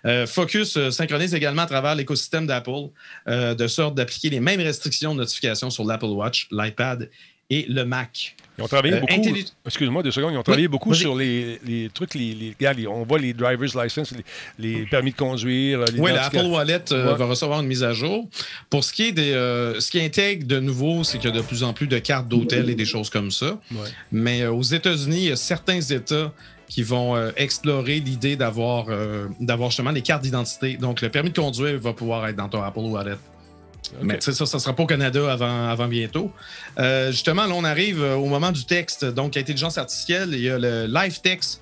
[0.05, 2.89] Euh, Focus euh, synchronise également à travers l'écosystème d'Apple,
[3.25, 7.09] de sorte d'appliquer les mêmes restrictions de notification sur l'Apple Watch, l'iPad
[7.49, 8.35] et le Mac.
[8.57, 9.13] Ils ont travaillé Euh, beaucoup.
[9.13, 10.31] intelli- Excuse-moi deux secondes.
[10.33, 13.33] Ils ont travaillé beaucoup sur les, les trucs, les, les- regarde, les- on voit les
[13.33, 14.23] driver's license, les,
[14.75, 15.83] les permis de conduire.
[15.85, 17.17] les Oui, l'Apple Wallet euh, Ouais.
[17.17, 18.27] va recevoir une mise à jour.
[18.69, 19.31] Pour ce qui est des.
[19.33, 21.99] euh, ce qui intègre de nouveau, c'est qu'il y a de plus en plus de
[21.99, 23.59] cartes d'hôtel et des choses comme ça.
[23.71, 23.89] Ouais.
[24.11, 26.31] Mais aux États-Unis, il y a certains États
[26.69, 28.87] qui vont explorer l'idée d'avoir
[29.39, 30.77] d'avoir justement les cartes d'identité.
[30.77, 33.17] Donc, le permis de conduire va pouvoir être dans ton Apple Wallet.
[34.01, 36.31] Mais ça, ça ne sera pas au Canada avant, avant bientôt.
[36.79, 39.05] Euh, justement, là, on arrive euh, au moment du texte.
[39.05, 41.61] Donc, intelligence artificielle, il y a le live text.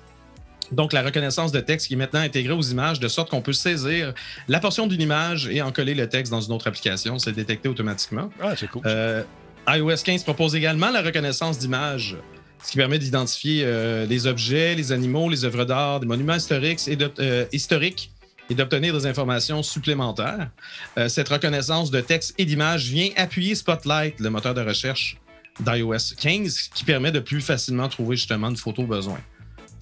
[0.72, 3.52] Donc, la reconnaissance de texte qui est maintenant intégrée aux images, de sorte qu'on peut
[3.52, 4.14] saisir
[4.48, 7.18] la portion d'une image et en coller le texte dans une autre application.
[7.18, 8.30] C'est détecté automatiquement.
[8.42, 8.82] Ah, c'est cool.
[8.86, 9.22] Euh,
[9.68, 12.16] iOS 15 propose également la reconnaissance d'images,
[12.64, 16.80] ce qui permet d'identifier euh, les objets, les animaux, les œuvres d'art, des monuments historiques
[16.88, 18.10] et de- euh, historiques
[18.50, 20.50] et d'obtenir des informations supplémentaires.
[20.98, 25.18] Euh, cette reconnaissance de texte et d'image vient appuyer Spotlight, le moteur de recherche
[25.60, 29.18] d'iOS 15, qui permet de plus facilement trouver justement une photo au besoin.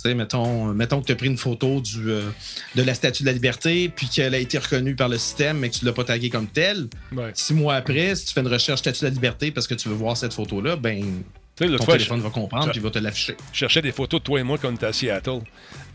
[0.02, 2.28] Tu sais, mettons, mettons que tu as pris une photo du, euh,
[2.74, 5.70] de la Statue de la Liberté, puis qu'elle a été reconnue par le système, mais
[5.70, 6.88] que tu ne l'as pas taguée comme telle.
[7.12, 7.30] Ouais.
[7.34, 9.88] Six mois après, si tu fais une recherche Statue de la Liberté parce que tu
[9.88, 11.22] veux voir cette photo-là, ben,
[11.55, 13.36] Tu sais, l'autre ton fois, je, téléphone va comprendre puis il va te l'afficher.
[13.53, 15.40] je cherchais des photos de toi et moi quand on était à Seattle.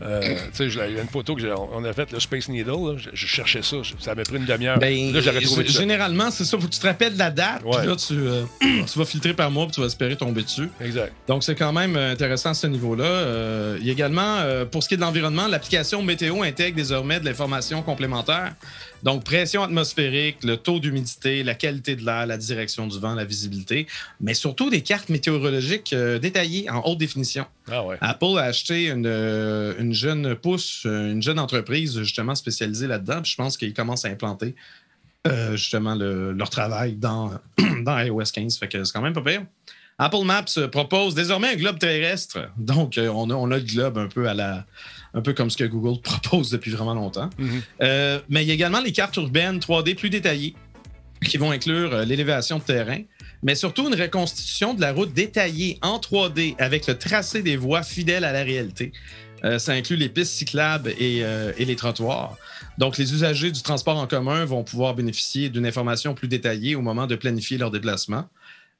[0.00, 2.20] Euh, tu sais, je- il y a une photo que j'ai- on a faite, le
[2.20, 2.70] Space Needle.
[2.70, 2.94] là.
[2.96, 3.78] Je, je cherchais ça.
[3.98, 4.78] Ça m'a pris une demi-heure.
[4.78, 5.80] Ben, là, j'aurais trouvé ça.
[5.80, 6.56] généralement, c'est ça.
[6.56, 7.64] Faut que tu te rappelles de la date.
[7.64, 7.78] Ouais.
[7.78, 10.68] Puis là, tu, euh, tu vas filtrer par mois puis tu vas espérer tomber dessus.
[10.80, 11.12] Exact.
[11.26, 13.04] Donc, c'est quand même euh, intéressant à ce niveau-là.
[13.04, 14.36] Euh, il y a également,
[14.70, 18.52] pour ce qui est de l'environnement, l'application météo intègre désormais de l'information complémentaire.
[19.02, 23.24] Donc, pression atmosphérique, le taux d'humidité, la qualité de l'air, la direction du vent, la
[23.24, 23.86] visibilité,
[24.20, 27.46] mais surtout des cartes météorologiques euh, détaillées en haute définition.
[27.70, 27.96] Ah ouais.
[28.00, 33.22] Apple a acheté une, euh, une jeune pousse, euh, une jeune entreprise justement spécialisée là-dedans.
[33.24, 34.54] Je pense qu'ils commencent à implanter
[35.26, 37.32] euh, justement le- leur travail dans,
[37.82, 38.58] dans iOS 15.
[38.58, 39.42] Fait que c'est quand même pas pire.
[40.00, 42.38] Apple Maps propose désormais un globe terrestre.
[42.56, 44.64] Donc, on, a, on a le globe un peu à la.
[45.14, 47.30] Un peu comme ce que Google propose depuis vraiment longtemps.
[47.38, 47.62] Mhm.
[47.82, 50.54] Euh, mais il y a également les cartes urbaines 3D plus détaillées
[51.26, 53.00] qui vont inclure euh, l'élévation de terrain,
[53.42, 57.82] mais surtout une reconstitution de la route détaillée en 3D avec le tracé des voies
[57.82, 58.92] fidèles à la réalité.
[59.44, 62.36] Euh, ça inclut les pistes cyclables et, euh, et les trottoirs.
[62.76, 66.82] Donc, les usagers du transport en commun vont pouvoir bénéficier d'une information plus détaillée au
[66.82, 68.28] moment de planifier leur déplacement.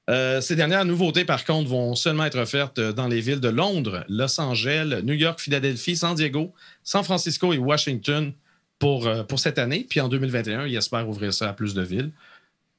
[0.08, 4.04] Euh, ces dernières nouveautés, par contre, vont seulement être offertes dans les villes de Londres,
[4.08, 6.52] Los Angeles, New York, Philadelphie, San Diego,
[6.82, 8.32] San Francisco et Washington
[8.78, 9.86] pour, euh, pour cette année.
[9.88, 12.10] Puis en 2021, ils espèrent ouvrir ça à plus de villes.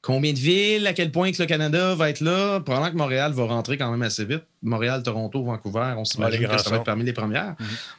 [0.01, 0.87] Combien de villes?
[0.87, 2.61] À quel point que le Canada va être là?
[2.61, 4.43] Probablement que Montréal va rentrer quand même assez vite.
[4.63, 7.55] Montréal, Toronto, Vancouver, on s'imagine que ça va être parmi les premières.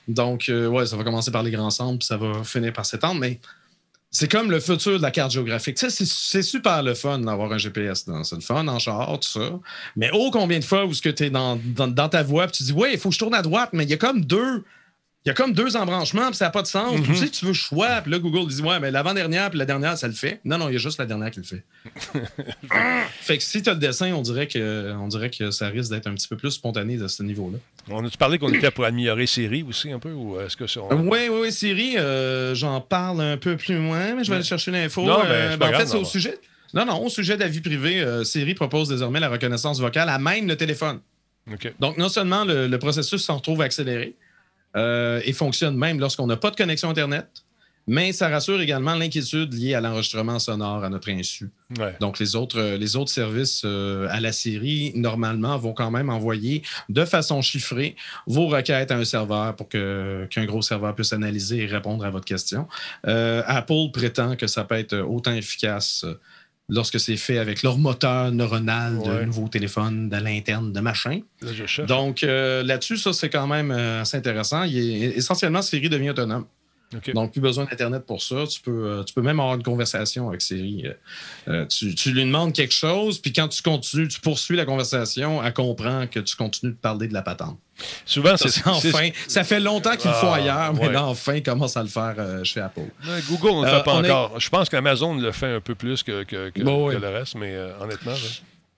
[0.08, 2.86] Donc, euh, ouais, ça va commencer par les grands centres, puis ça va finir par
[2.86, 3.20] s'étendre.
[3.20, 3.38] Mais
[4.10, 5.76] c'est comme le futur de la carte géographique.
[5.76, 9.18] Tu sais, c'est- super le fun d'avoir un GPS dans C'est le fun en char,
[9.20, 9.58] tout ça.
[9.96, 12.62] Mais oh, combien de fois où tu es dans, dans, dans ta voie, puis tu
[12.64, 14.64] dis, ouais, il faut que je tourne à droite, mais il y a comme deux.
[15.26, 16.94] Il y a comme deux embranchements, puis ça n'a pas de sens.
[16.94, 19.66] Puis Tu sais tu veux choix, puis là, Google dit, ouais, mais l'avant-dernière, puis la
[19.66, 20.40] dernière, ça le fait.
[20.46, 21.62] Non, non, il y a juste la dernière qui le fait.
[23.20, 25.90] fait que si tu as le dessin, on dirait que, on dirait que ça risque
[25.90, 27.58] d'être un petit peu plus spontané de ce niveau-là.
[27.90, 30.10] On a-tu parlé qu'on était pour améliorer Siri aussi un peu?
[30.12, 30.80] Ou est-ce que ça.
[30.90, 34.44] Oui, oui, oui, Siri, euh, j'en parle un peu plus loin, mais je vais aller
[34.44, 35.02] chercher l'info.
[35.04, 36.38] Non, Euh, ben, en fait, c'est au sujet.
[36.72, 40.08] Non, non, au sujet de la vie privée, euh, Siri propose désormais la reconnaissance vocale
[40.08, 41.00] à même le téléphone.
[41.52, 41.74] OK.
[41.80, 44.14] Donc, non seulement le, le processus s'en retrouve accéléré
[44.76, 47.44] euh, et fonctionne même lorsqu'on n'a pas de connexion Internet,
[47.86, 51.50] mais ça rassure également l'inquiétude liée à l'enregistrement sonore à notre insu.
[51.78, 51.96] Ouais.
[52.00, 56.08] Donc, les autres, euh, les autres services euh, à la série, normalement, vont quand même
[56.08, 57.96] envoyer de façon chiffrée
[58.28, 62.26] vos requêtes à un serveur pour qu'un gros serveur puisse analyser et répondre à votre
[62.26, 62.68] question.
[63.06, 66.04] Euh, Apple prétend que ça peut être autant efficace
[66.70, 69.26] lorsque c'est fait avec leur moteur neuronal de Ouais.
[69.26, 71.20] nouveaux téléphones, de l'interne, de machin.
[71.42, 71.84] Là.
[71.86, 74.62] Donc, euh, là-dessus, ça, c'est quand même euh, assez intéressant.
[74.64, 76.46] Il est- essentiellement, Siri devient autonome.
[77.14, 78.44] Donc, plus besoin d'Internet pour ça.
[78.48, 80.86] Tu peux, euh, tu peux même avoir une conversation avec Siri.
[80.86, 80.92] Euh,
[81.48, 85.42] euh, tu, tu lui demandes quelque chose, puis quand tu continues, tu poursuis la conversation,
[85.44, 87.58] elle comprend que tu continues de parler de la patente.
[88.04, 88.66] Souvent, c'est.
[88.66, 90.92] enfin, ça fait longtemps qu'ils le font Ah, ailleurs, mais ouais.
[90.92, 92.80] là, enfin, ils commencent à le faire euh, chez Apple.
[93.06, 94.38] Ouais, Google, on ne le Euh, fait pas est- encore.
[94.40, 97.00] Je pense qu'Amazon le fait un peu plus que, que, que- Bon, que oui.
[97.00, 98.28] le reste, mais honnêtement, choix.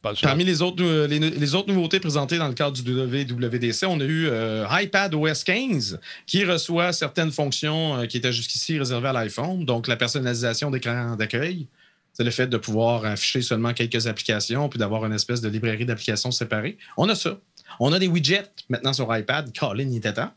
[0.03, 4.05] Parmi les autres, euh, les, autres nouveautés présentées dans le cadre du WWDC, on a
[4.05, 9.13] eu euh, iPad OS 15 qui reçoit certaines fonctions euh, qui étaient jusqu'ici réservées à
[9.13, 11.69] l'iPhone, donc la personnalisation d'écran d'accueil.
[12.15, 15.87] C'est le fait de pouvoir afficher seulement quelques applications puis d'avoir une espèce de librairie
[15.87, 16.77] d'applications séparées.
[16.97, 17.39] On a ça.
[17.79, 19.57] On a des widgets maintenant sur iPad.
[19.57, 20.33] Colin, il était temps.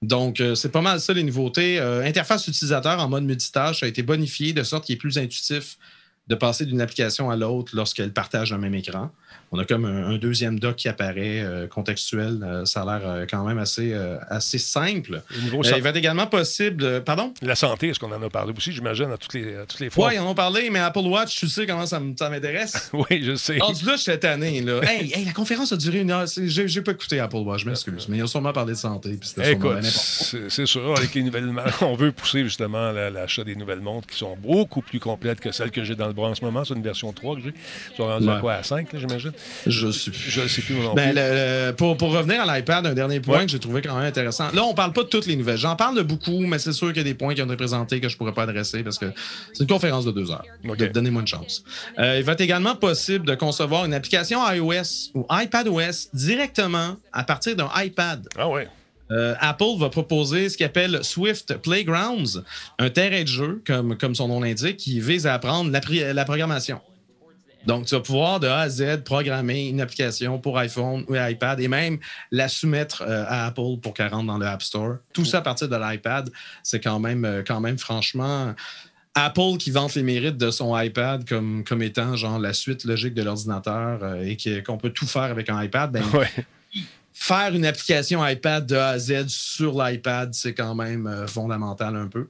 [0.00, 1.80] Donc, c'est pas mal ça les nouveautés.
[1.80, 5.76] Interface utilisateur en mode multitâche a été bonifiée de sorte qu'il est plus intuitif
[6.28, 9.10] de passer d'une application à l'autre lorsqu'elle partage le même écran.
[9.50, 12.40] On a comme un, un deuxième doc qui apparaît euh, contextuel.
[12.42, 13.94] Euh, ça a l'air euh, quand même assez,
[14.28, 15.22] assez simple.
[15.42, 15.50] Il
[15.82, 17.02] va être également possible.
[17.02, 17.32] pardon?
[17.40, 19.88] La santé, est-ce qu'on en a parlé aussi, j'imagine, à toutes les, à toutes les
[19.90, 20.08] fois?
[20.08, 22.90] Ouais, ils en ont parlé, mais Apple Watch, tu sais comment ça m'intéresse.
[23.10, 23.58] Oui, je sais.
[23.58, 24.80] Rendu là, cette année, là.
[24.82, 26.26] Hey, hey, la conférence a duré une heure.
[26.26, 28.06] J'ai j'ai pas écouté Apple Watch, je m'excuse.
[28.08, 29.10] Mais ils ont sûrement parlé de santé.
[29.18, 32.92] puis c'était sûrement Écoute, c'est c'est sûr, avec les nouvelles montres, on veut pousser justement
[32.92, 36.06] la- l'achat des nouvelles montres qui sont beaucoup plus complètes que celles que j'ai dans
[36.08, 36.64] le bras en ce moment.
[36.64, 37.54] C'est une version 3 que j'ai.
[37.92, 39.27] Ils sont rendus à quoi, à 5, là, j'imagine?
[39.66, 41.20] Je ne sais plus, Ben, plus.
[41.20, 43.44] le- le- pour, pour revenir à l'iPad, un dernier point Ouais.
[43.46, 44.48] que j'ai trouvé quand même intéressant.
[44.52, 45.58] Là, on parle pas de toutes les nouvelles.
[45.58, 47.56] J'en parle de beaucoup, mais c'est sûr qu'il y a des points qui ont été
[47.56, 49.06] présentés que je pourrais pas adresser parce que
[49.52, 50.44] c'est une conférence de deux heures.
[50.92, 51.64] Donnez-moi une chance.
[51.98, 57.24] Euh, il va être également possible de concevoir une application iOS ou iPadOS directement à
[57.24, 58.26] partir d'un iPad.
[58.38, 58.68] Ah ouais.
[59.10, 62.42] Euh, Apple va proposer ce qu'il appelle Swift Playgrounds,
[62.78, 66.78] un terrain de jeu, comme, comme son nom l'indique, qui vise à apprendre la programmation.
[67.68, 71.60] Donc, tu vas pouvoir de A à Z programmer une application pour iPhone ou iPad
[71.60, 71.98] et même
[72.30, 74.96] la soumettre euh, à Apple pour qu'elle rentre dans le App Store.
[75.12, 76.30] Tout ça à partir de l'iPad.
[76.62, 78.54] C'est quand même, euh, quand même, franchement,
[79.14, 83.12] Apple qui vante les mérites de son iPad comme, comme étant genre la suite logique
[83.12, 85.92] de l'ordinateur euh, et qu'on peut tout faire avec un iPad.
[85.92, 86.30] Ben, Ouais.
[87.20, 91.96] Faire une application iPad de A à Z sur l'iPad, c'est quand même euh, fondamental
[91.96, 92.28] un peu.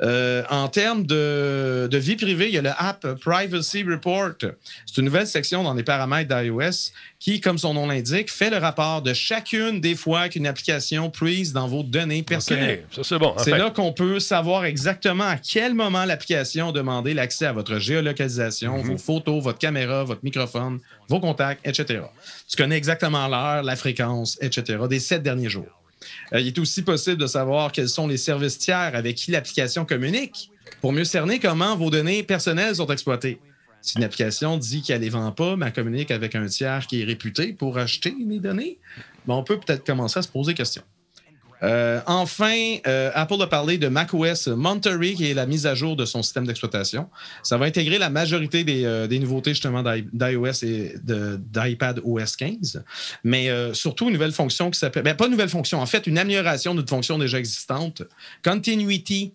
[0.00, 4.32] Euh, en termes de, de vie privée, il y a le App Privacy Report.
[4.86, 8.56] C'est une nouvelle section dans les paramètres d'iOS qui, comme son nom l'indique, fait le
[8.56, 12.84] rapport de chacune des fois qu'une application prise dans vos données personnelles.
[13.02, 13.34] C'est bon.
[13.46, 18.78] Là qu'on peut savoir exactement à quel moment l'application a demandé l'accès à votre géolocalisation,
[18.78, 18.86] Mhm.
[18.92, 20.80] vos photos, votre caméra, votre microphone,
[21.12, 22.00] vos contacts, etc.
[22.48, 24.78] Tu connais exactement l'heure, la fréquence, etc.
[24.88, 25.82] des sept derniers jours.
[26.32, 29.84] Euh, il est aussi possible de savoir quels sont les services tiers avec qui l'application
[29.84, 30.50] communique
[30.80, 33.38] pour mieux cerner comment vos données personnelles sont exploitées.
[33.82, 36.86] Si une application dit qu'elle ne les vend pas, mais elle communique avec un tiers
[36.86, 38.78] qui est réputé pour acheter les données,
[39.26, 40.82] ben, on peut peut-être commencer à se poser question.
[41.62, 45.94] Euh, enfin, euh, Apple a parlé de macOS Monterey, qui est la mise à jour
[45.96, 47.08] de son système d'exploitation.
[47.44, 52.36] Ça va intégrer la majorité des, euh, des nouveautés justement d'i- d'iOS et d'iPad OS
[52.36, 52.82] 15,
[53.24, 56.18] mais surtout une nouvelle fonction qui s'appelle, ben, pas une nouvelle fonction, en fait une
[56.18, 58.02] amélioration d'une fonction déjà existante.
[58.42, 59.32] Continuity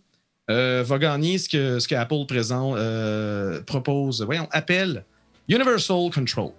[0.49, 2.75] va gagner ce que, ce que Apple présent,
[3.65, 5.03] propose, voyons, appelle
[5.49, 6.51] Universal Control.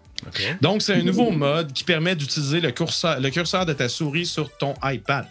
[0.61, 4.27] Donc, c'est un nouveau mode qui permet d'utiliser le curseur, le curseur de ta souris
[4.27, 5.27] sur ton iPad.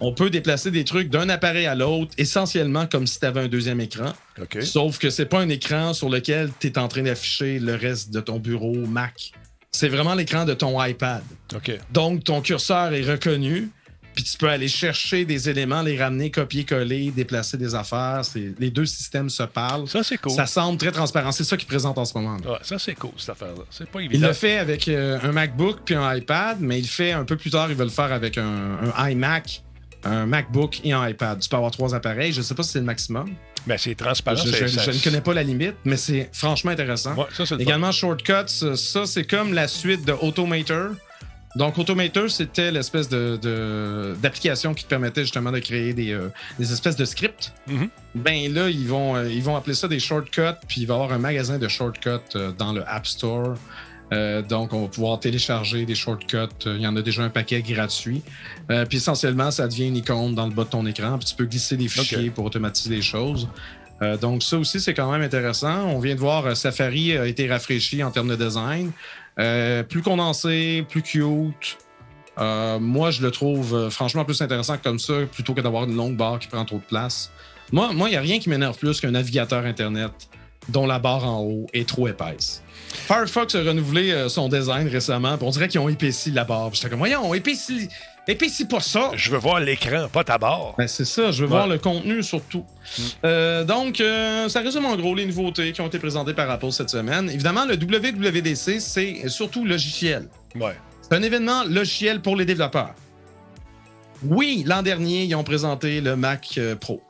[0.00, 3.48] On peut déplacer des trucs d'un appareil à l'autre, essentiellement comme si tu avais un
[3.48, 4.12] deuxième écran.
[4.60, 8.10] Sauf que c'est pas un écran sur lequel tu es en train d'afficher le reste
[8.10, 9.32] de ton bureau Mac.
[9.72, 11.22] C'est vraiment l'écran de ton iPad.
[11.92, 13.70] Donc, ton curseur est reconnu,
[14.14, 18.22] puis tu peux aller chercher des éléments, les ramener, copier-coller, déplacer des affaires.
[18.58, 19.86] Les deux systèmes se parlent.
[19.88, 20.32] Ça, c'est cool.
[20.32, 21.32] Ça semble très transparent.
[21.32, 22.36] C'est ça qu'il présente en ce moment.
[22.38, 23.64] Ouais, ça, c'est cool, cette affaire-là.
[23.70, 26.88] C'est pas Il le fait avec euh, un MacBook puis un iPad, mais il le
[26.88, 29.62] fait un peu plus tard, il va le faire avec un, un iMac,
[30.04, 31.38] un MacBook et un iPad.
[31.40, 32.32] Tu peux avoir trois appareils.
[32.32, 33.30] Je ne sais pas si c'est le maximum.
[33.66, 34.36] Mais c'est transparent.
[34.44, 37.14] je, c'est- je- ça- je ne connais pas la limite, mais c'est franchement intéressant.
[37.14, 37.56] Ouais, ça.
[37.58, 40.90] Également, Shortcuts, ça, c'est comme la suite de Automator.
[41.56, 46.28] Donc, Automator, c'était l'espèce de, de- d'application qui te permettait justement de créer des, euh,
[46.58, 47.52] des espèces de scripts.
[47.66, 47.88] Mhm.
[48.14, 50.96] Ben là, ils vont, euh, ils vont appeler ça des shortcuts, puis il va y
[50.96, 53.54] avoir un magasin de shortcuts euh, dans le App Store.
[54.12, 56.36] Euh, donc, on va pouvoir télécharger des shortcuts.
[56.66, 58.22] Euh, Il y en a déjà un paquet gratuit.
[58.70, 61.18] Euh, puis essentiellement, ça devient une icône dans le bas de ton écran.
[61.18, 63.48] Puis tu peux glisser des fichiers pour automatiser les choses.
[64.00, 65.86] Euh, donc, ça aussi, c'est quand même intéressant.
[65.88, 68.92] On vient de voir Safari a été rafraîchi en termes de design.
[69.88, 71.78] Plus condensé, plus cute.
[72.36, 76.38] Moi, je le trouve franchement plus intéressant comme ça, plutôt que d'avoir une longue barre
[76.38, 77.30] qui prend trop de place.
[77.70, 80.12] Moi, il moi, n'y a rien qui m'énerve plus qu'un navigateur Internet
[80.68, 82.62] dont la barre en haut est trop épaisse.
[82.92, 86.70] Firefox a renouvelé euh, son design récemment, on dirait qu'ils ont épaissi la barre.
[86.70, 87.88] Puis J'étais comme, voyons, épaissi,
[88.26, 89.10] épaissi pas ça.
[89.14, 90.74] Je veux voir l'écran, pas ta barre.
[90.78, 91.56] Ben, c'est ça, je veux Ouais.
[91.56, 92.64] voir le contenu surtout.
[93.24, 96.70] Euh, donc, euh, ça résume en gros les nouveautés qui ont été présentées par Apple
[96.72, 97.28] cette semaine.
[97.30, 100.28] Évidemment, le WWDC, c'est surtout logiciel.
[100.54, 100.76] Ouais.
[101.02, 102.94] C'est un événement logiciel pour les développeurs.
[104.24, 107.00] Oui, l'an dernier, ils ont présenté le Mac Pro.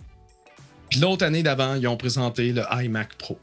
[0.91, 3.39] Puis l'autre année d'avant, ils ont présenté le iMac Pro.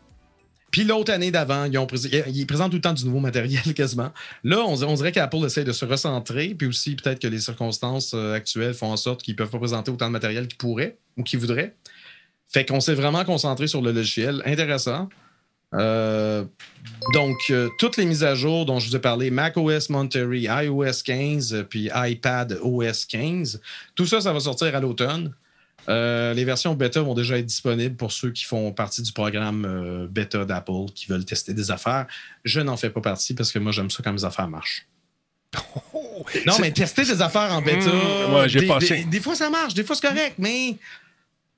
[0.76, 4.12] Puis l'autre année d'avant, ils présentent tout le temps du nouveau matériel quasiment.
[4.44, 8.34] Là, on, dirait qu'Apple essaie de se recentrer, puis aussi peut-être que les circonstances euh,
[8.34, 11.24] actuelles font en sorte qu'ils ne peuvent pas présenter autant de matériel qu'ils pourraient ou
[11.24, 11.74] qu'ils voudraient.
[12.50, 14.42] Fait qu'on s'est vraiment concentré sur le logiciel.
[14.46, 15.08] Intéressant.
[15.76, 16.44] Euh,
[17.14, 21.04] donc, euh, toutes les mises à jour dont je vous ai parlé, macOS Monterey, iOS
[21.06, 23.62] 15, euh, puis iPad OS 15,
[23.96, 25.34] tout ça, ça va sortir à l'automne.
[25.90, 29.66] Euh, les versions bêta vont déjà être disponibles pour ceux qui font partie du programme
[29.66, 32.08] euh, bêta d'Apple, qui veulent tester des affaires.
[32.44, 34.88] Je n'en fais pas partie parce que moi, j'aime ça quand mes affaires marchent.
[36.46, 38.98] Non, mais tester des affaires en bêta, Mmh, ouais, j'ai des, pensé.
[39.00, 40.78] des- des fois ça marche, des fois c'est correct, mais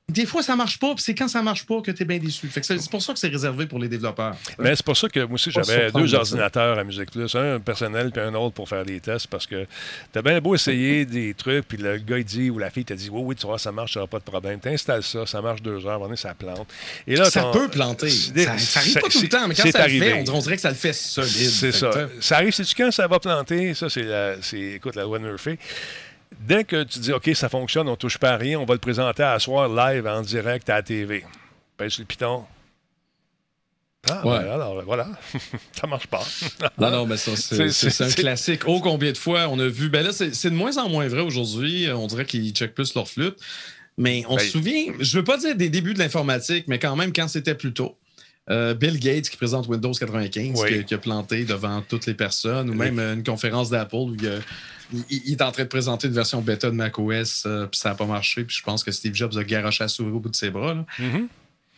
[0.09, 2.17] des fois ça marche pas, puis c'est quand ça marche pas que tu es bien
[2.17, 2.47] déçu.
[2.47, 4.37] Fait que c'est pour ça que c'est réservé pour les développeurs.
[4.57, 8.11] Mais c'est pour ça que moi aussi, j'avais deux ordinateurs à Musique Plus, un personnel
[8.11, 9.67] puis un autre pour faire des tests parce que
[10.13, 12.95] t'as bien beau essayer des trucs, puis le gars il dit ou la fille t'a
[12.95, 14.61] dit Oui, oui, tu vois, ça marche, ça pas de problème.
[14.61, 16.69] T'installes ça, ça marche deux heures, à un moment donné, ça plante.
[17.05, 18.09] Et là, ça peut planter.
[18.09, 20.09] Ça, ça arrive pas tout le temps, mais quand ça le arrivé.
[20.09, 21.49] fait, on dirait, que ça le fait solide.
[21.49, 21.91] C'est ça.
[22.21, 23.73] Ça arrive, c'est-tu quand ça va planter?
[23.73, 25.57] Ça, c'est, la, c'est écoute, la loi de Murphy.
[26.39, 28.79] Dès que tu dis, OK, ça fonctionne, on touche pas à rien, on va le
[28.79, 31.25] présenter à soir live en direct à la TV.
[31.77, 32.45] Pèse le piton.
[34.09, 34.39] Ah, Ouais.
[34.39, 35.09] ben alors, voilà.
[35.73, 36.23] ça marche pas.
[36.77, 38.61] Non, non, mais ça, C'est- un classique.
[38.65, 39.89] Oh, combien de fois on a vu?
[39.89, 41.89] Ben là, c'est c'est de moins en moins vrai aujourd'hui.
[41.91, 43.37] On dirait qu'ils checkent plus leur flûte.
[43.97, 46.95] Mais on Ben- se souvient, je veux pas dire des débuts de l'informatique, mais quand
[46.95, 47.97] même quand c'était plus tôt.
[48.49, 50.69] Euh, Bill Gates qui présente Windows 95, Oui.
[50.79, 54.15] qui, qui a planté devant toutes les personnes, ou même euh, une conférence d'Apple où
[54.17, 54.39] il, a-
[55.09, 57.89] il- il est en train de présenter une version bêta de macOS, euh, puis ça
[57.89, 60.29] n'a pas marché, puis je pense que Steve Jobs a garoché la souris au bout
[60.29, 60.73] de ses bras.
[60.73, 60.85] là.
[60.99, 61.27] Mhm.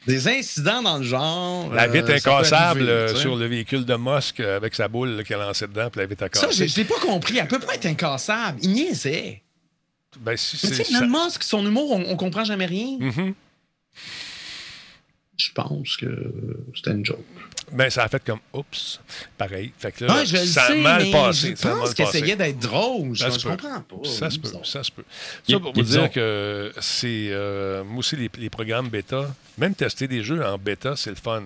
[0.08, 1.74] Des incidents dans le genre.
[1.74, 5.36] La euh, vitre ça incassable arriver, sur le véhicule de Musk avec sa boule qu'il
[5.36, 6.68] a lancée dedans, puis la vitre Ça, cassée.
[6.68, 7.38] je je l'ai pas compris.
[7.38, 8.60] Elle peut pas être incassable.
[8.62, 9.42] Il niaisait.
[10.22, 12.98] Ben, si Mais tu sais, ça- Musk, son humour, on, on comprend jamais rien.
[13.00, 13.34] Mhm.
[15.40, 16.34] Je pense que
[16.76, 17.24] c'était une joke.
[17.72, 19.00] Ben, ça a fait comme oups,
[19.38, 19.72] pareil.
[19.78, 21.56] Fait que là, Ah, je ça sais, a mal passé.
[21.56, 23.14] je pense qu'il essayait d'être drôle.
[23.16, 23.50] Je, Ça je se peut.
[23.56, 24.10] comprends pas.
[24.10, 25.04] Ça se peut, ça se peut.
[25.48, 27.30] Ça, pour vous dire que c'est.
[27.32, 31.16] euh, moi aussi, les, les programmes bêta, même tester des jeux en bêta, c'est le
[31.16, 31.44] fun.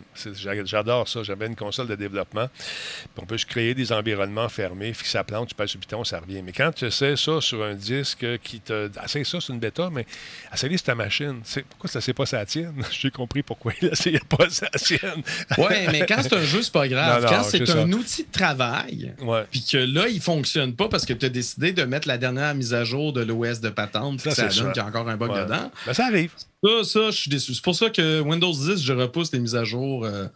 [0.65, 1.23] J'adore ça.
[1.23, 2.47] J'avais une console de développement.
[2.53, 4.91] Puis on peut se créer des environnements fermés.
[4.91, 6.41] Puis ça plante, tu passes le piton, ça revient.
[6.41, 8.89] Mais quand tu essaies ça sur un disque qui te.
[9.03, 10.05] Essaye ça sur une bêta, mais
[10.53, 11.41] essaye sur ta machine.
[11.43, 12.75] C'est- Pourquoi ça c'est pas sa tienne?
[12.91, 15.21] J'ai compris pourquoi il essayait pas sa tienne.
[15.57, 17.23] Ouais, mais quand c'est un jeu, c'est pas grave.
[17.23, 17.79] Non, non, quand c'est c'est ça.
[17.81, 19.13] un outil de travail,
[19.51, 22.53] puis que là, il fonctionne pas parce que tu as décidé de mettre la dernière
[22.55, 24.71] mise à jour de l'OS de patente, puis Ça, que ça donne ça.
[24.73, 25.43] qu'il y a encore un bug Ouais.
[25.45, 25.71] dedans.
[25.85, 26.31] Ben, ça arrive.
[26.63, 27.53] Ça, ça, je suis déçu.
[27.53, 30.05] C'est pour ça que Windows 10, je repousse les mises à jour.
[30.05, 30.27] euh,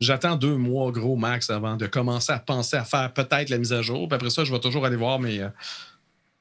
[0.00, 3.72] J'attends deux mois, gros max, avant de commencer à penser à faire peut-être la mise
[3.72, 4.08] à jour.
[4.08, 5.48] Puis après ça, je vais toujours aller voir, mais euh,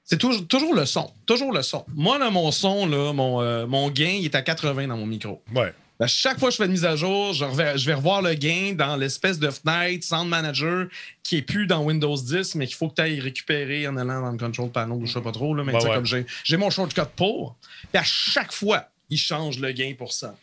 [0.04, 1.12] c'est toujours, toujours le son.
[1.26, 1.84] Toujours le son.
[1.94, 5.08] Moi, là, mon son, là, mon, euh, mon gain, il est à 80 dans mon
[5.08, 5.42] micro.
[5.56, 5.74] Ouais.
[6.00, 7.44] À chaque fois que je fais une mise à jour, je,
[7.76, 10.86] je vais revoir le gain dans l'espèce de fenêtre Sound Manager
[11.24, 14.22] qui est plus dans Windows 10, mais qu'il faut que tu ailles récupérer en allant
[14.22, 15.56] dans le control panel ou je sais pas trop.
[15.56, 15.96] Là, mais sais, ouais.
[15.96, 17.56] comme j'ai, j'ai mon shortcut pour.
[17.92, 20.36] Puis à chaque fois, il change le gain pour ça.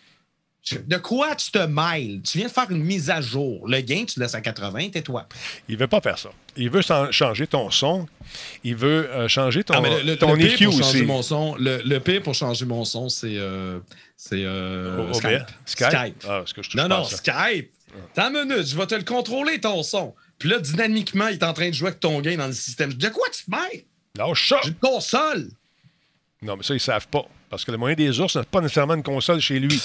[0.86, 2.22] De quoi tu te mêles?
[2.22, 3.68] Tu viens de faire une mise à jour.
[3.68, 5.28] Le gain, tu le laisses à 80, tais-toi.
[5.68, 6.30] Il veut pas faire ça.
[6.56, 8.06] Il veut chan- changer ton son.
[8.62, 10.98] Il veut euh, changer ton, Ah, mais le, le- ton le pire EQ pour changer
[11.00, 11.02] aussi.
[11.02, 13.78] mon son, le, le pire pour changer mon son, c'est euh,
[14.16, 15.42] c'est euh, Skype.
[15.66, 15.86] Skype?
[15.90, 16.24] Skype.
[16.26, 17.16] Ah, est-ce que je Non, non, ça?
[17.18, 17.70] Skype.
[18.14, 20.14] T'as une minute, je vais te le contrôler, ton son.
[20.38, 22.94] Puis là, dynamiquement, il est en train de jouer avec ton gain dans le système.
[22.94, 23.84] De quoi tu te mêles?
[24.16, 24.60] Lâche ça!
[24.62, 25.50] J'ai une console.
[26.40, 27.26] Non, mais ça, ils savent pas.
[27.55, 29.80] Parce que le moyen des ours n'a pas nécessairement une console chez lui.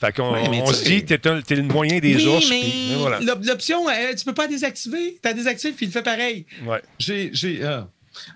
[0.00, 2.48] Fait qu'on Ouais, on tu se dit, t'es, un- t'es le moyen des oui, ours.
[2.48, 3.18] mais puis- et voilà.
[3.20, 5.18] l'op- l'option, euh, tu peux pas désactiver.
[5.20, 6.46] T'as désactivé, puis il fait pareil.
[6.64, 6.80] Ouais.
[6.98, 7.30] J'ai.
[7.32, 7.80] j'ai euh,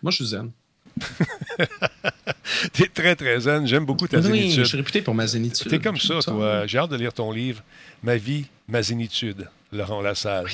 [0.03, 0.51] moi, je suis zen.
[2.73, 3.67] T'es très, très zen.
[3.67, 4.59] J'aime beaucoup ta Oui, zénitude.
[4.59, 5.69] je suis réputé pour ma zénitude.
[5.71, 6.67] T'es comme ça, toi.
[6.67, 7.63] J'ai hâte de lire ton livre.
[8.03, 9.49] Ma vie, ma zénitude.
[9.73, 10.47] Laurent Lassalle.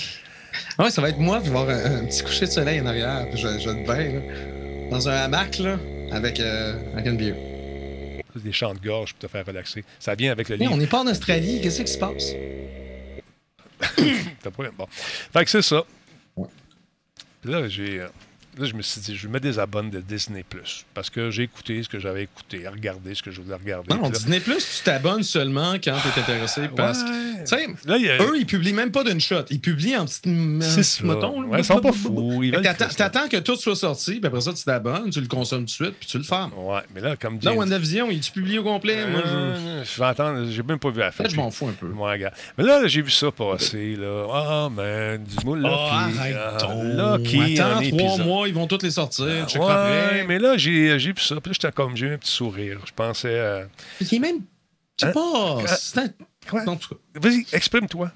[0.78, 3.26] Ouais, ça va être moi, puis voir un, un petit coucher de soleil en arrière.
[3.30, 5.78] Puis je, je vais être bien, là, dans un hamac, là,
[6.12, 7.36] avec, euh, avec une bière.
[8.36, 9.84] Des chants de gorge pour te faire relaxer.
[9.98, 10.72] Ça vient avec le livre.
[10.72, 12.32] on n'est pas en Australie, qu'est-ce qui se passe?
[14.42, 14.86] T'as pas- Bon.
[14.90, 15.84] Fait que c'est ça.
[16.36, 16.48] Ouais.
[17.40, 18.04] Puis Là, j'ai.
[18.58, 20.44] Là, je me suis dit, je me désabonne de Disney
[20.94, 23.94] parce que j'ai écouté ce que j'avais écouté, regardé ce que je voulais regarder.
[23.94, 27.08] Non, là- Disney Plus, tu t'abonnes seulement quand tu es intéressé parce que.
[27.08, 27.38] Ouais.
[27.40, 29.44] Tu sais, Là, a- eux, ils publient même pas d'une shot.
[29.50, 30.20] Ils publient en petits
[30.60, 31.04] C'est ça.
[31.04, 32.42] Ouais, ils sont pas fous,
[32.96, 35.70] T'attends que tout soit sorti, puis après ça, tu t'abonnes, tu le consommes tout de
[35.70, 36.52] suite, puis tu le fermes.
[36.56, 37.38] Ouais, mais là, comme.
[37.42, 39.06] Là, WandaVision, il est publié au complet?
[39.06, 39.30] Moi, je.
[39.30, 41.24] Euh, je vais attendre, j'ai même pas vu la fin.
[41.28, 41.88] Je m'en fous un peu.
[42.56, 44.26] Mais là, j'ai vu ça passer, là.
[44.32, 45.68] Ah, man, dis-moi, là.
[45.70, 49.48] Ah, qui- arrête ah, là, qui Attends en trois mois, ils vont tous les sortir.
[49.48, 50.24] Checkeras Ouais, après.
[50.26, 51.36] mais là, j'ai j'ai vu ça.
[51.40, 52.80] Puis là, j'étais comme, j'ai eu un petit sourire.
[52.84, 53.28] Je pensais.
[53.30, 53.64] euh,
[54.00, 54.40] Il est même.
[55.00, 55.12] Je sais Hein?
[55.12, 56.60] pas.
[56.60, 56.78] Un-.
[57.20, 58.10] Vas-y, exprime-toi.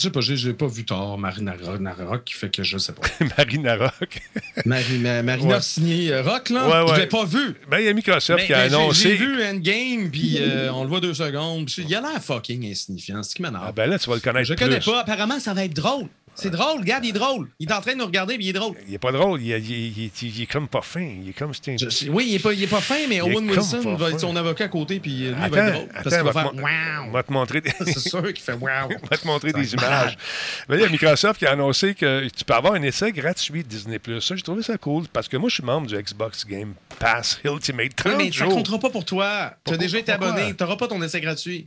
[0.00, 1.54] Je sais pas, j'ai pas vu tard Marina
[1.96, 3.02] Rock, qui fait que je sais pas.
[3.38, 4.20] Marina Rock.
[4.66, 5.60] Marie, ma- Marina Ouais.
[5.62, 6.98] signé Rock, là, Ouais, je ouais.
[7.00, 7.54] l'ai pas vu.
[7.70, 9.08] Ben, il y a Microsoft Mais- qui a mais j'ai- annoncé.
[9.10, 11.70] J'ai vu Endgame, puis euh, on le voit deux secondes.
[11.78, 13.64] Il a l'air fucking insignifiant, c'est ce qui m'énerve.
[13.68, 14.48] Ah, ben là, tu vas le connaître.
[14.48, 14.90] je connais plus.
[14.90, 15.00] pas.
[15.02, 16.06] Apparemment, ça va être drôle.
[16.34, 17.48] C'est drôle, regarde, il est drôle.
[17.58, 18.74] Il est en train de nous regarder, puis il est drôle.
[18.88, 19.40] Il est pas drôle.
[19.42, 21.00] Il, est- il est- il est- il est comme pas fin.
[21.22, 23.50] Il est comme Je- je- oui, il est, pas, il est pas fin, mais Owen
[23.50, 25.88] Wilson va être son avocat à côté, puis euh, lui, il va être Attends, drôle.
[25.88, 27.12] Parce attends, qu'il va va faire te mo- wow.
[27.12, 27.70] va te montrer des...
[27.84, 28.88] C'est sûr qu'il fait wow.
[29.10, 30.16] Va te montrer des images.
[30.68, 33.12] Mais là, il y a Microsoft qui a annoncé que tu peux avoir un essai
[33.12, 34.00] gratuit de Disney+.
[34.20, 37.40] Ça, j'ai trouvé ça cool parce que moi, je suis membre du Xbox Game Pass
[37.44, 38.54] Ultimate 30 Oui, mais ça jours.
[38.54, 39.52] comptera pas pour toi.
[39.66, 40.54] Tu as déjà été abonné.
[40.56, 41.66] Tu n'auras pas ton essai gratuit.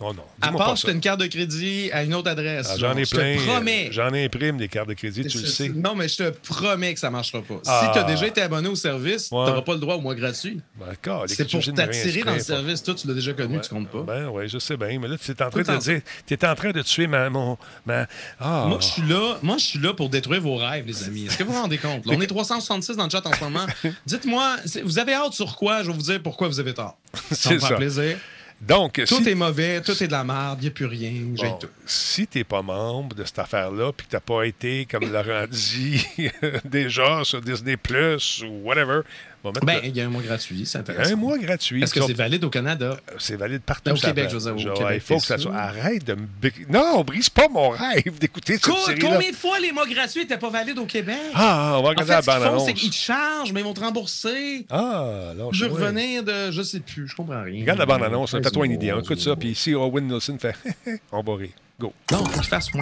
[0.00, 2.68] Non, non, À part si tu as une carte de crédit à une autre adresse.
[2.72, 3.36] Ah, J'en ai Je plein.
[3.36, 3.86] te promets.
[3.88, 5.68] euh, J'en imprime des cartes de crédit, tu le sais.
[5.68, 7.54] Non, mais je te promets que ça marchera pas.
[7.66, 7.84] Ah.
[7.86, 9.44] Si tu as déjà été abonné au service, Ouais.
[9.44, 10.60] tu n'auras pas le droit au mois gratuit.
[10.78, 12.82] Ben, D'accord, C'est pour t'attirer dans le service.
[12.82, 14.02] Toi, tu l'as déjà connu, tu comptes pas.
[14.02, 14.98] Ben oui, je sais bien.
[14.98, 16.82] Mais là, tu es en train Tout de en- dire, tu es en train de
[16.82, 18.06] tuer ma, mon, ma...
[18.40, 19.38] Ah, Moi, je suis là.
[19.42, 21.26] Moi, je suis là pour détruire vos rêves, les amis.
[21.26, 22.04] Est-ce que vous vous rendez compte?
[22.04, 23.64] Là, on est 366 dans le chat en ce moment.
[24.06, 25.82] Dites-moi, vous avez hâte sur quoi?
[25.82, 26.98] Je vais vous dire pourquoi vous avez tort.
[27.30, 27.74] Ça me ça.
[27.76, 28.18] plaisir.
[28.66, 31.12] Donc, Tout si, est mauvais, tout est de la merde, il n'y a plus rien.
[31.34, 31.68] J'ai bon, tout.
[31.86, 36.06] si t'es pas membre de cette affaire-là, puis que t'as pas été, comme Laurent dit,
[36.64, 39.00] déjà sur Disney Plus ou whatever,
[39.46, 41.12] on Ben, il y a un mois gratuit, c'est intéressant.
[41.12, 41.82] un mois gratuit.
[41.82, 42.96] Est-ce que c'est valide au Canada?
[43.18, 43.90] C'est valide partout.
[43.90, 45.54] Au ça Québec, je veux dire, au Québec, il faut que ça soit.
[45.54, 46.26] Arrête de me.
[46.70, 49.10] Non, brise pas mon rêve d'écouter cette série-là.
[49.10, 51.18] combien de fois les mois gratuits n'étaient pas valides au Québec?
[51.34, 52.64] Ah, on va regarder la bande-annonce.
[52.64, 54.64] c'est qu'ils te chargent, mais ils vont te rembourser.
[54.70, 56.50] Ah, alors Je veux revenir de.
[56.50, 57.60] Je sais plus, je comprends rien.
[57.60, 58.92] Regarde la bande-annonce, Ouais, fais-toi une c'est idée.
[58.92, 60.54] On écoute ça, puis ici, Owen Nelson fait
[61.12, 61.50] on va rire.
[61.80, 61.92] Go.
[62.12, 62.80] Non, faut que je fasse wow.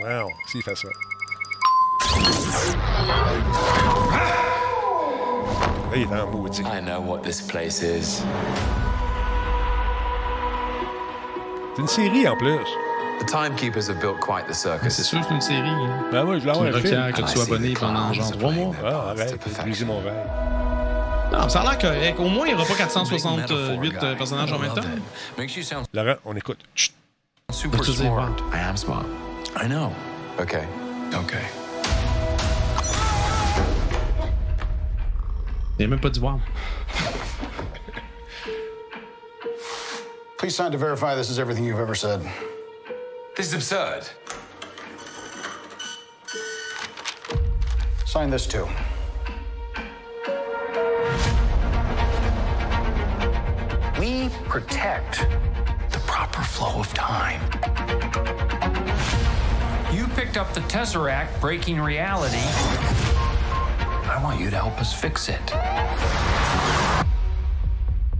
[0.00, 0.88] Wow, s'il fait ça.
[5.90, 6.62] Là, il est en maudit.
[6.62, 8.22] I know what this place is.
[11.74, 12.58] C'est une série en plus.
[13.20, 15.02] The timekeepers have built quite the C'est circus.
[15.06, 15.68] sûr, c'est une série.
[15.68, 16.04] Hein.
[16.12, 17.12] Ben oui, je Tu requiert film.
[17.12, 18.74] que tu sois abonné pendant genre trois mois?
[18.84, 20.12] Ah, arrête, brisé mon rêve.
[21.36, 22.18] Non, ça a l'air correct.
[22.18, 23.50] Au moins, il n'y aura pas 468
[24.02, 24.80] euh, personnages en même temps.
[25.92, 26.60] Laurent, on écoute.
[26.74, 26.92] Chut.
[27.52, 28.36] super smart.
[28.52, 29.06] I am smart.
[29.56, 29.92] I know.
[30.38, 30.64] Okay.
[31.14, 31.44] Okay.
[35.78, 36.40] Il n'y a même pas dit wow.
[40.38, 42.20] Please sign to verify this is everything you've ever said.
[43.36, 44.08] This is absurd.
[48.06, 48.66] Sign this too.
[54.06, 55.26] We protect
[55.90, 57.42] the proper flow of time.
[59.92, 62.38] You picked up the Tesseract breaking reality.
[64.06, 65.50] I want you to help us fix it.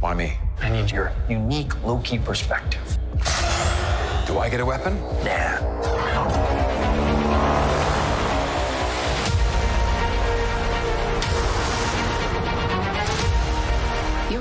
[0.01, 0.37] Why me?
[0.61, 2.99] I need your unique Loki perspective.
[4.27, 5.01] Do I get a weapon?
[5.23, 6.36] Nah.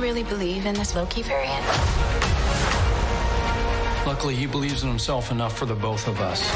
[0.06, 1.66] Really believe in this Loki variant?
[4.06, 6.48] Luckily, he believes in himself enough for the both of us.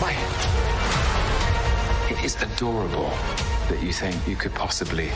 [0.00, 0.12] Why?
[2.08, 3.10] It is adorable
[3.68, 5.10] that you think you could possibly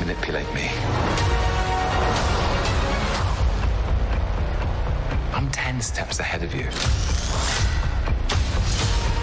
[0.00, 0.70] manipulate me.
[5.34, 6.70] I'm 10 steps ahead of you.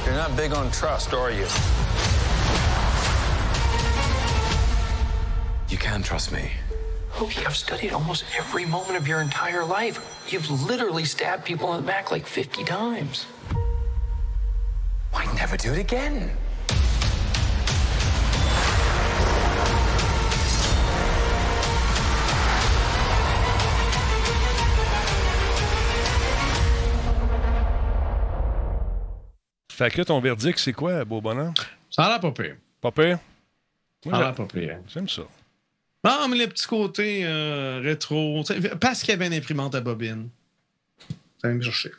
[0.06, 1.48] You're not big on trust, are you?
[5.70, 6.50] You can trust me.
[7.20, 10.00] Loki, I've studied almost every moment of your entire life.
[10.28, 13.26] You've literally stabbed people in the back like 50 times.
[15.12, 16.32] Why never do it again?
[29.72, 31.54] Fait que ton verdict, c'est quoi, beau bonhomme?
[31.90, 32.58] Ça a l'air pas pire.
[32.82, 33.20] Pas pire?
[34.04, 34.80] Ça a l'air pas pire.
[34.88, 35.22] J'aime ça.
[36.04, 38.44] Non, mais les petits côtés euh, rétro.
[38.80, 40.30] Parce qu'il y avait une imprimante à bobine.
[41.42, 41.92] Ça me chercher.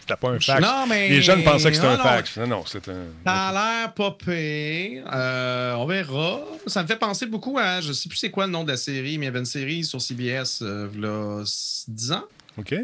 [0.00, 0.62] C'était pas un fax.
[0.62, 2.36] Non, mais- Les jeunes pensaient que c'était un fax.
[2.38, 3.04] Non, non, c'est un.
[3.26, 5.04] Ça a l'air pas pire.
[5.12, 6.40] Euh, on verra.
[6.66, 7.82] Ça me fait penser beaucoup à.
[7.82, 9.44] Je sais plus c'est quoi le nom de la série, mais il y avait une
[9.44, 11.42] série sur CBS euh, il y a
[11.88, 12.24] 10 ans.
[12.56, 12.74] OK.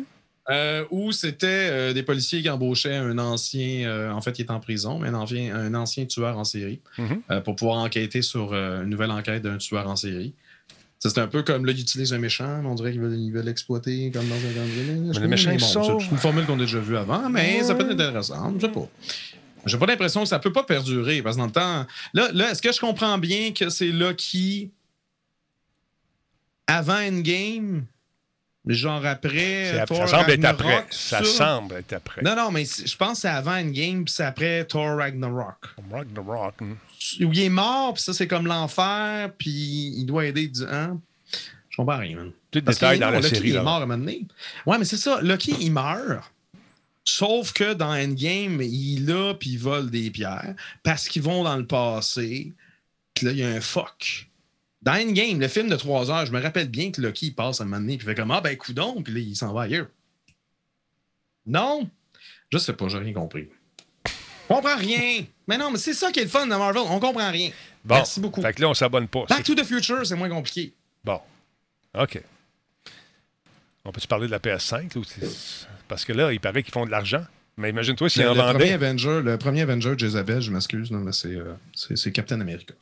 [0.51, 4.51] Euh, où c'était euh, des policiers qui embauchaient un ancien, euh, en fait, il est
[4.51, 7.40] en prison, mais un ancien, un ancien tueur en série Mhm.
[7.42, 10.34] pour pouvoir enquêter sur une nouvelle enquête d'un tueur en série.
[10.99, 14.11] C'est un peu comme là, ils utilisent un méchant, mais on dirait ils veulent l'exploiter
[14.11, 15.61] comme dans un Mais le méchant, il.
[15.61, 18.55] C'est une formule qu'on a déjà vue avant, mais ça peut être intéressant.
[18.57, 18.88] Je sais pas.
[19.66, 21.86] J'ai pas l'impression que ça peut pas perdurer parce que dans le temps.
[22.12, 24.70] Là, là est-ce que je comprends bien que c'est Loki
[26.66, 27.86] avant Endgame?
[28.67, 29.85] Genre après.
[29.87, 30.87] Thor Ça semble être Ragnarok, après.
[30.91, 32.23] Ça semble être après.
[32.23, 35.75] non, non, mais je pense que c'est avant Endgame, puis c'est après Thor Ragnarok.
[35.91, 36.61] Ragnarok.
[36.61, 36.75] hmm.
[37.21, 39.51] Où il est mort, puis ça, c'est comme l'enfer, puis
[39.97, 40.62] il doit aider du.
[40.62, 40.99] Hein?
[41.69, 42.31] Je comprends rien, man.
[42.51, 43.62] Tout détail dans non, la série, il est là.
[43.62, 44.25] mort à un moment donné.
[44.65, 45.21] Ouais, mais c'est ça.
[45.21, 46.31] Loki, il meurt.
[47.05, 51.45] Sauf que dans Endgame, il est là, puis il vole des pierres, parce qu'ils vont
[51.45, 52.53] dans le passé,
[53.12, 54.29] puis là, il y a un fuck.
[54.85, 57.61] Dans Endgame, le film de 3 heures, je me rappelle bien que Loki il passe
[57.61, 59.53] à un moment donné, puis il fait comme Ah, ben, coudon, puis là, il s'en
[59.53, 59.87] va ailleurs.
[61.47, 61.89] Non,
[62.51, 63.49] je sais pas, j'ai rien compris.
[64.49, 65.24] On comprend rien.
[65.49, 67.51] Mais non, mais c'est ça qui est le fun de Marvel, on comprend rien.
[67.85, 67.95] Bon.
[67.97, 68.43] Merci beaucoup.
[68.43, 69.24] Fait que là, on s'abonne pas.
[69.28, 70.72] Back to the Future, c'est moins compliqué.
[71.03, 71.20] Bon.
[71.99, 72.22] OK.
[73.85, 74.95] On peut-tu parler de la PS5?
[74.95, 77.24] là, ou c'est- Parce que là, il paraît qu'ils font de l'argent.
[77.57, 78.72] Mais imagine-toi s'ils en le premier vendaient.
[78.72, 82.74] Avenger, le premier Avenger, Jezabel, je m'excuse, mais c'est, euh, c'est Captain America.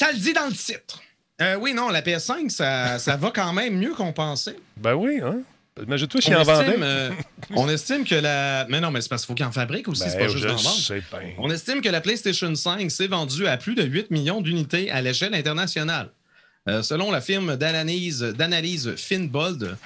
[0.00, 1.00] Ça le dit dans le titre.
[1.40, 4.56] Euh, oui, non, la PS5, ça, ça va quand même mieux qu'on pensait.
[4.76, 5.38] Ben oui, hein?
[5.80, 6.82] Imagine-toi s'ils On en estime, vendaient.
[6.82, 7.10] euh,
[7.50, 8.66] on estime que la.
[8.68, 10.42] Mais non, mais c'est parce qu'il faut qu'ils en fabriquent aussi, Ben, c'est pas juste
[10.42, 11.34] je d'en vendre.
[11.38, 15.00] On estime que la PlayStation 5 s'est vendue à plus de 8 millions d'unités à
[15.00, 16.10] l'échelle internationale.
[16.68, 19.76] Euh, selon la firme d'analyse Finbold,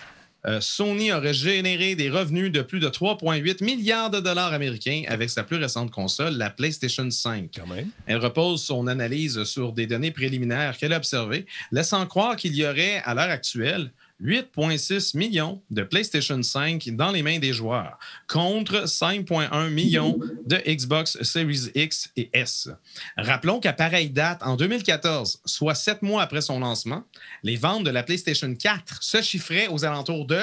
[0.46, 5.30] euh, Sony aurait généré des revenus de plus de 3,8 milliards de dollars américains avec
[5.30, 7.60] sa plus récente console, la PlayStation 5.
[8.06, 12.66] Elle repose son analyse sur des données préliminaires qu'elle a observées, laissant croire qu'il y
[12.66, 13.92] aurait, à l'heure actuelle,
[14.22, 17.98] 8,6 millions de PlayStation 5 dans les mains des joueurs,
[18.28, 22.68] contre 5,1 millions de Xbox Series X et S.
[23.16, 27.04] Rappelons qu'à pareille date, en 2014, soit sept mois après son lancement,
[27.42, 30.42] les ventes de la PlayStation 4 se chiffraient aux alentours de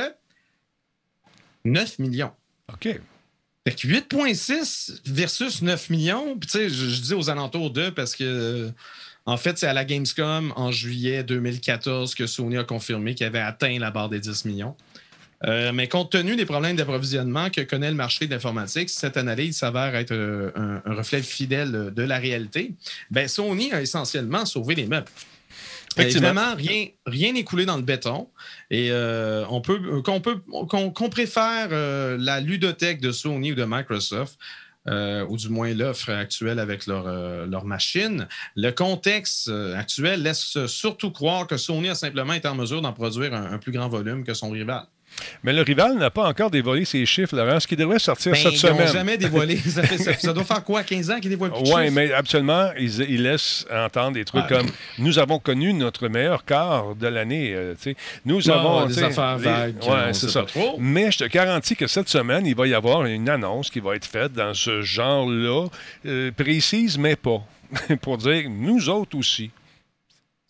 [1.64, 2.32] 9 millions.
[2.74, 3.00] OK.
[3.68, 7.90] Fait que 8,6 versus 9 millions, puis tu sais, je, je dis aux alentours de
[7.90, 8.72] parce que.
[9.30, 13.38] En fait, c'est à la Gamescom en juillet 2014 que Sony a confirmé qu'il avait
[13.38, 14.76] atteint la barre des 10 millions.
[15.46, 19.58] Euh, mais compte tenu des problèmes d'approvisionnement que connaît le marché de l'informatique, cette analyse
[19.58, 22.74] s'avère être euh, un, un reflet fidèle de la réalité.
[23.12, 25.06] Ben, Sony a essentiellement sauvé les meubles.
[25.96, 26.30] Effectivement.
[26.30, 28.30] Évidemment, rien rien n'est coulé dans le béton.
[28.72, 33.66] Et euh, on peut qu'on peut qu'on qu'on préfère la ludothèque de Sony ou de
[33.66, 34.40] Microsoft.
[34.90, 38.28] Euh, ou du moins l'offre actuelle avec leur, euh, machine.
[38.56, 42.94] Le contexte euh, actuel laisse surtout croire que Sony a simplement été en mesure d'en
[42.94, 44.86] produire un plus grand volume que son rival.
[45.44, 48.38] Mais le rival n'a pas encore dévoilé ses chiffres, Laurent, ce qui devrait sortir Ben,
[48.38, 48.94] cette ils n'ont semaine.
[48.94, 49.58] jamais dévoilé.
[49.70, 52.12] Ça, fait- ça- ça doit faire quoi, 15 ans qu'ils dévoilent plus de Oui, mais
[52.14, 54.58] absolument, ils, ils laissent entendre des trucs Ouais.
[54.58, 54.68] comme
[54.98, 57.54] nous avons connu notre meilleur quart de l'année.
[57.54, 57.74] euh,
[58.26, 58.86] nous avons.
[58.86, 60.44] des affaires les- vagues, ouais, on c'est ça.
[60.44, 60.76] trop.
[60.80, 63.96] Mais je te garantis que cette semaine, il va y avoir une annonce qui va
[63.96, 65.68] être faite dans ce genre-là,
[66.06, 67.42] euh, précise, mais pas.
[68.02, 69.52] Pour dire nous autres aussi.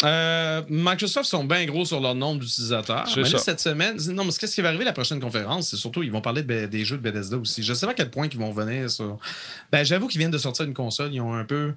[0.03, 3.03] Euh, Microsoft sont bien gros sur leur nombre d'utilisateurs.
[3.17, 5.69] Mais là, cette semaine, non, mais qu'est-ce qui va arriver à la prochaine conférence?
[5.69, 7.63] C'est surtout, ils vont parler de des jeux de Bethesda aussi.
[7.63, 9.17] Je sais pas à quel point ils vont venir sur.
[9.71, 11.13] Ben, j'avoue qu'ils viennent de sortir une console.
[11.13, 11.73] Ils ont un peu.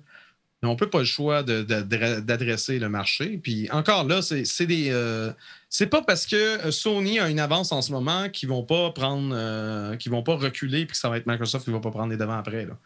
[0.63, 3.41] Ils n'ont un peu pas le choix d'adresser le marché.
[3.43, 4.91] Puis encore là, c'est c'est des.
[4.91, 5.33] euh,
[5.69, 9.33] c'est pas parce que Sony a une avance en ce moment qu'ils vont pas prendre.
[9.35, 12.11] euh, qu'ils vont pas reculer puis que ça va être Microsoft qui va pas prendre
[12.11, 12.67] les devants après.
[12.67, 12.79] Là.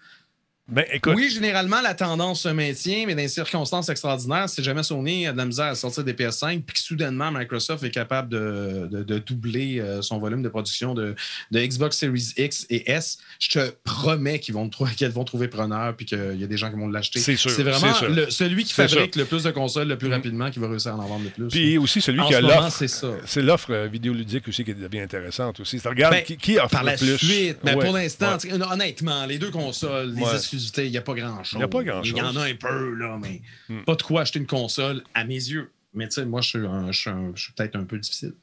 [0.69, 4.83] Ben, écoute, Oui, généralement, la tendance se maintient, mais dans des circonstances extraordinaires, si jamais
[4.83, 8.31] Sony a de la misère à sortir des PS5, puis que soudainement Microsoft est capable
[8.31, 11.14] de, de- de doubler euh, son volume de production de,
[11.53, 15.95] de Xbox Series X et S, je te promets qu'ils vont, qu'elles vont trouver preneur,
[15.95, 17.21] puis qu'il y a des gens qui vont l'acheter.
[17.21, 18.09] C'est sûr, C'est vraiment sûr.
[18.11, 20.97] le- celui qui fabrique le plus de consoles le plus rapidement qui va réussir à
[20.97, 21.47] en vendre le plus.
[21.49, 22.73] Puis aussi celui En qui a l'offre.
[22.73, 23.12] c'est ça.
[23.25, 25.81] C'est l'offre euh, vidéoludique aussi qui devient intéressante aussi.
[25.81, 27.17] Tu regardes Ben, qui, qui offre Par le la plus.
[27.19, 28.53] suite, mais Ouais, pour l'instant, ouais.
[28.73, 30.31] honnêtement, les deux consoles, les Ouais.
[30.57, 31.59] Il n'y a pas grand-chose.
[31.59, 32.11] Il y a pas grand-chose.
[32.11, 33.83] Il y en a un peu, là, mais Hmm.
[33.85, 35.71] pas de quoi acheter une console à mes yeux.
[35.95, 36.49] Mais tu sais, moi, je
[37.37, 38.35] suis peut-être un peu difficile.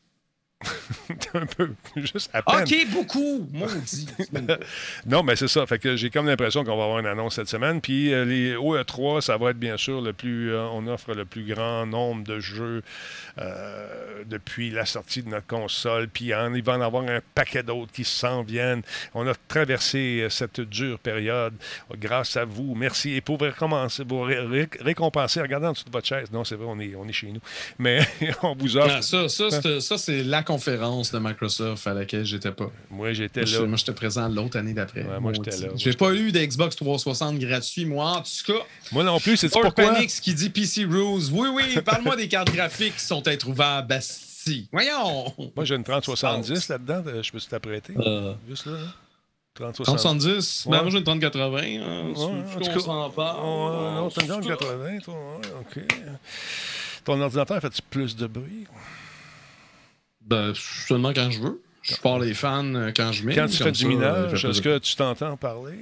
[1.34, 2.61] un peu, juste à peine.
[2.64, 4.07] OK, beaucoup, maudit.
[5.05, 5.66] non, mais c'est ça.
[5.66, 7.82] Fait que j'ai comme l'impression qu'on va avoir une annonce cette semaine.
[7.82, 10.51] Puis euh, les OE3, ça va être bien sûr le plus.
[10.53, 12.82] euh, on offre le plus grand nombre de jeux
[13.39, 16.07] euh, depuis la sortie de notre console.
[16.07, 18.82] Puis en- il va en avoir un paquet d'autres qui s'en viennent.
[19.14, 21.53] On a traversé cette dure période
[21.99, 22.76] grâce à vous.
[22.76, 23.14] Merci.
[23.16, 26.32] Et pour ré- ré- récompenser, regardez en dessous de votre chaise.
[26.32, 27.41] Non, c'est vrai, on est, on est chez nous.
[27.80, 27.99] Mais
[28.43, 28.95] on vous offre.
[28.97, 32.70] Ah, ça, ça, c'est, ça, c'est la conférence de Microsoft à laquelle j'étais pas.
[32.91, 33.66] Moi, j'étais là.
[33.66, 35.04] Moi, j'étais présent l'autre année d'après.
[35.04, 35.74] Ouais, moi, j'étais là.
[35.76, 38.60] J'ai pas eu d'Xbox 360 gratuit, moi, en tout cas.
[38.91, 39.72] Moi non plus, c'est pourquoi?
[39.72, 41.30] Panix qui dit PC Rules.
[41.32, 43.88] Oui, oui, parle-moi des cartes graphiques qui sont introuvables.
[43.88, 44.68] Basti.
[44.72, 45.34] Voyons.
[45.56, 47.04] Moi, j'ai une 3070 là-dedans.
[47.08, 47.93] euh, Je peux t'apprêter.
[47.97, 48.34] Euh.
[48.49, 48.74] Juste là.
[48.74, 48.78] là.
[49.56, 49.86] 3070.
[49.86, 50.66] 3070?
[50.66, 50.72] Ouais.
[50.78, 51.58] Ben, moi, j'ai une 3080.
[51.60, 52.80] Hein, Ouais, en tout cas.
[52.80, 53.41] s'en parle.
[53.95, 55.14] Non, t'as une 3080, toi.
[55.14, 55.84] ouais, OK.
[57.06, 58.66] Ton ordinateur fait plus de bruit?
[60.26, 61.61] Ben, seulement quand je veux.
[61.82, 63.36] Je pars les fans euh, quand je mets.
[63.36, 64.78] Quand tu fais du minage, est-ce que...
[64.78, 65.78] tu t'entends parler?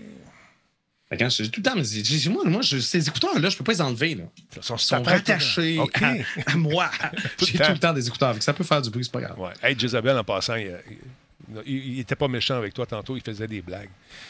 [1.11, 3.57] Ben, Quand je, tout le temps, mais j'ai- j'ai- moi, moi je- ces écouteurs-là, je
[3.57, 4.15] peux pas les enlever.
[4.15, 4.23] Là.
[4.57, 6.89] Ils sont, rattachés à, à moi.
[7.39, 8.35] J'ai tout le temps des écouteurs.
[8.37, 9.37] Que ça peut faire du bruit, c'est pas grave.
[9.39, 9.51] Ouais.
[9.61, 10.73] Hey, Jezabel, en passant, il,
[11.65, 13.89] il, il était pas méchant avec toi tantôt, il faisait des blagues.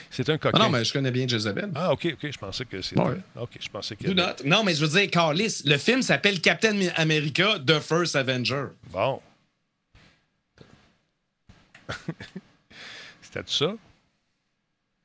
[0.09, 0.57] C'est un Ah coquin.
[0.59, 1.69] non, mais je connais bien Jezebel.
[1.75, 2.99] Ah, OK, OK, je pensais que c'était...
[2.99, 3.15] Ouais.
[3.39, 4.07] OK, je pensais que...
[4.43, 8.65] Non, mais je veux dire, Carlis, le film s'appelle Captain America The First Avenger.
[8.91, 9.21] Bon.
[13.21, 13.73] C'était tout ça?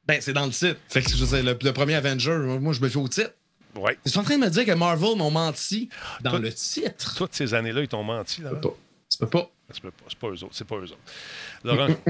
[0.06, 0.76] Ben, c'est dans le titre.
[0.88, 3.32] Fait que je veux dire, le, le premier Avenger, moi, je me fais au titre.
[3.76, 3.92] Oui.
[4.04, 5.88] Tu es en train de me dire que Marvel m'ont menti
[6.22, 7.14] dans le titre?
[7.16, 8.50] Toutes ces années-là, ils t'ont menti, là.
[8.50, 8.76] Ça peut pas.
[9.08, 9.50] Ça peut pas.
[9.72, 10.48] C'est pas, c'est pas eux autres.
[10.52, 10.98] C'est pas eux autres.
[11.64, 12.06] Laurent, qu'est-ce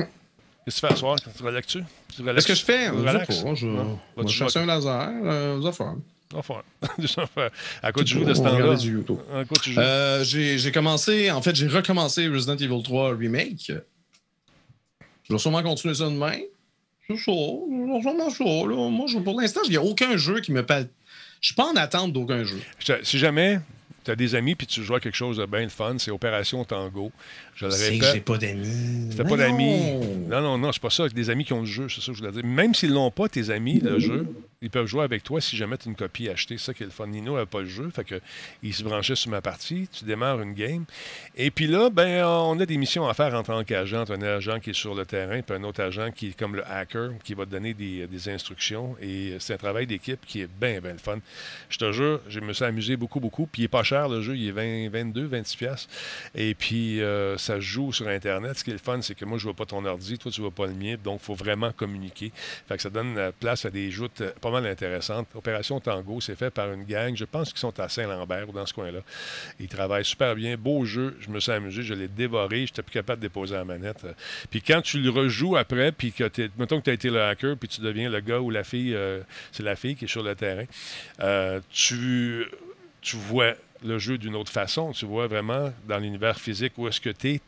[0.66, 1.16] que tu fais à soir?
[1.18, 1.82] Tu relaxes-tu?
[2.14, 2.46] Tu relaxes?
[2.46, 2.86] Qu'est-ce que je fais?
[2.90, 3.42] Tu relaxes?
[3.42, 3.54] pas.
[3.54, 5.94] Je vais chasser un laser, euh, aux affaires.
[6.34, 6.62] Enfin.
[7.82, 8.52] À quoi tu joues de ce temps-là?
[8.56, 9.18] regarder du YouTube.
[9.32, 9.80] À quoi tu joues?
[9.80, 13.72] Euh, j'ai j'ai commencé, en fait, j'ai recommencé Resident Evil 3 Remake.
[15.28, 16.38] Je vais sûrement continuer ça demain.
[17.06, 18.66] C'est sûrement.
[18.66, 18.90] Là.
[18.90, 20.88] Moi, pour l'instant, il n'y a aucun jeu qui me parle.
[21.40, 22.60] Je suis pas en attente d'aucun jeu.
[23.02, 23.60] Si jamais
[24.04, 26.64] tu as des amis puis tu joues à quelque chose de bien fun, c'est Opération
[26.64, 27.12] Tango.
[27.56, 28.14] Je le C'est que répète.
[28.14, 29.10] j'ai pas d'amis.
[29.16, 29.92] T'as pas d'amis.
[30.28, 30.40] non.
[30.42, 31.08] Non, non, c'est pas ça.
[31.08, 32.44] Des amis qui ont le jeu, c'est ça que je voulais dire.
[32.44, 34.26] Même s'ils l'ont pas, tes amis, le jeu,
[34.60, 36.58] ils peuvent jouer avec toi si jamais tu as une copie achetée.
[36.58, 37.06] C'est ça qui est le fun.
[37.06, 38.20] Nino n'avait pas le jeu, fait que
[38.62, 39.88] il se branchait sur ma partie.
[39.90, 40.84] Tu démarres une game.
[41.36, 44.04] Et puis là, ben, on a des missions à faire en tant qu'agent.
[44.10, 46.66] Un agent qui est sur le terrain, puis un autre agent qui est comme le
[46.70, 48.96] hacker, qui va te donner des, des instructions.
[49.00, 51.18] Et c'est un travail d'équipe qui est bien, bien le fun.
[51.70, 53.46] Je te jure, je me suis amusé beaucoup, beaucoup.
[53.46, 54.36] Puis il est pas cher, le jeu.
[54.36, 55.88] Il est 20, 22, 26 piastres.
[56.34, 58.58] Et puis, euh, ça joue sur Internet.
[58.58, 60.40] Ce qui est le fun, c'est que moi, je vois pas ton ordi, toi, tu
[60.40, 60.96] vois pas le mien.
[61.02, 62.32] Donc, il faut vraiment communiquer.
[62.68, 65.28] Fait que ça donne euh, place à des joutes euh, pas mal intéressantes.
[65.34, 67.14] Opération Tango, c'est fait par une gang.
[67.16, 69.00] Je pense qu'ils sont à Saint-Lambert ou dans ce coin-là.
[69.60, 70.56] Ils travaillent super bien.
[70.56, 71.16] Beau jeu.
[71.20, 71.82] Je me suis amusé.
[71.82, 72.58] Je l'ai dévoré.
[72.66, 74.04] Je n'étais plus capable de déposer la manette.
[74.04, 74.12] Euh,
[74.50, 77.22] Puis quand tu le rejoues après, puis que t'es- mettons que tu as été le
[77.22, 79.20] hacker, puis tu deviens le gars ou la fille, euh,
[79.52, 80.64] c'est la fille qui est sur le terrain,
[81.70, 82.44] tu,
[83.00, 83.54] tu vois
[83.84, 84.92] le jeu d'une autre façon.
[84.92, 87.40] Tu vois vraiment dans l'univers physique où est-ce que tu es.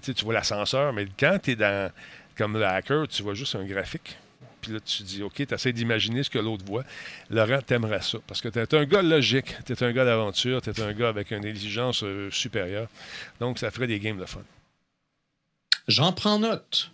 [0.00, 1.90] Tu vois l'ascenseur, mais quand tu es dans,
[2.36, 4.16] comme le hacker, tu vois juste un graphique.
[4.60, 6.84] Puis là, tu dis, OK, tu essaies d'imaginer ce que l'autre voit.
[7.30, 8.18] Laurent, t'aimerais ça.
[8.26, 10.92] Parce que tu es un gars logique, tu es un gars d'aventure, tu es un
[10.92, 12.88] gars avec une intelligence euh, supérieure.
[13.40, 14.42] Donc, ça ferait des games de fun.
[15.88, 16.92] J'en prends note.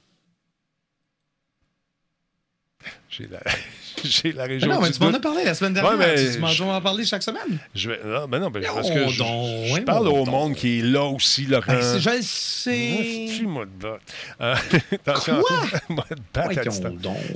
[3.10, 3.38] J'ai la,
[4.34, 4.68] la Mais région.
[4.68, 5.98] non, mais tu m'en as parlé la semaine Ouais, dernière.
[6.14, 7.58] mais tu m'en je- en parler chaque semaine.
[7.74, 10.20] Je vais, non, ben non, ben, Non, parce que je, donc, je ouais, parle mon
[10.22, 11.64] au monde qui est là aussi, Laurent.
[11.68, 13.28] Ben, je le sais.
[13.38, 13.98] Toi.
[15.88, 16.58] Moi, de battre.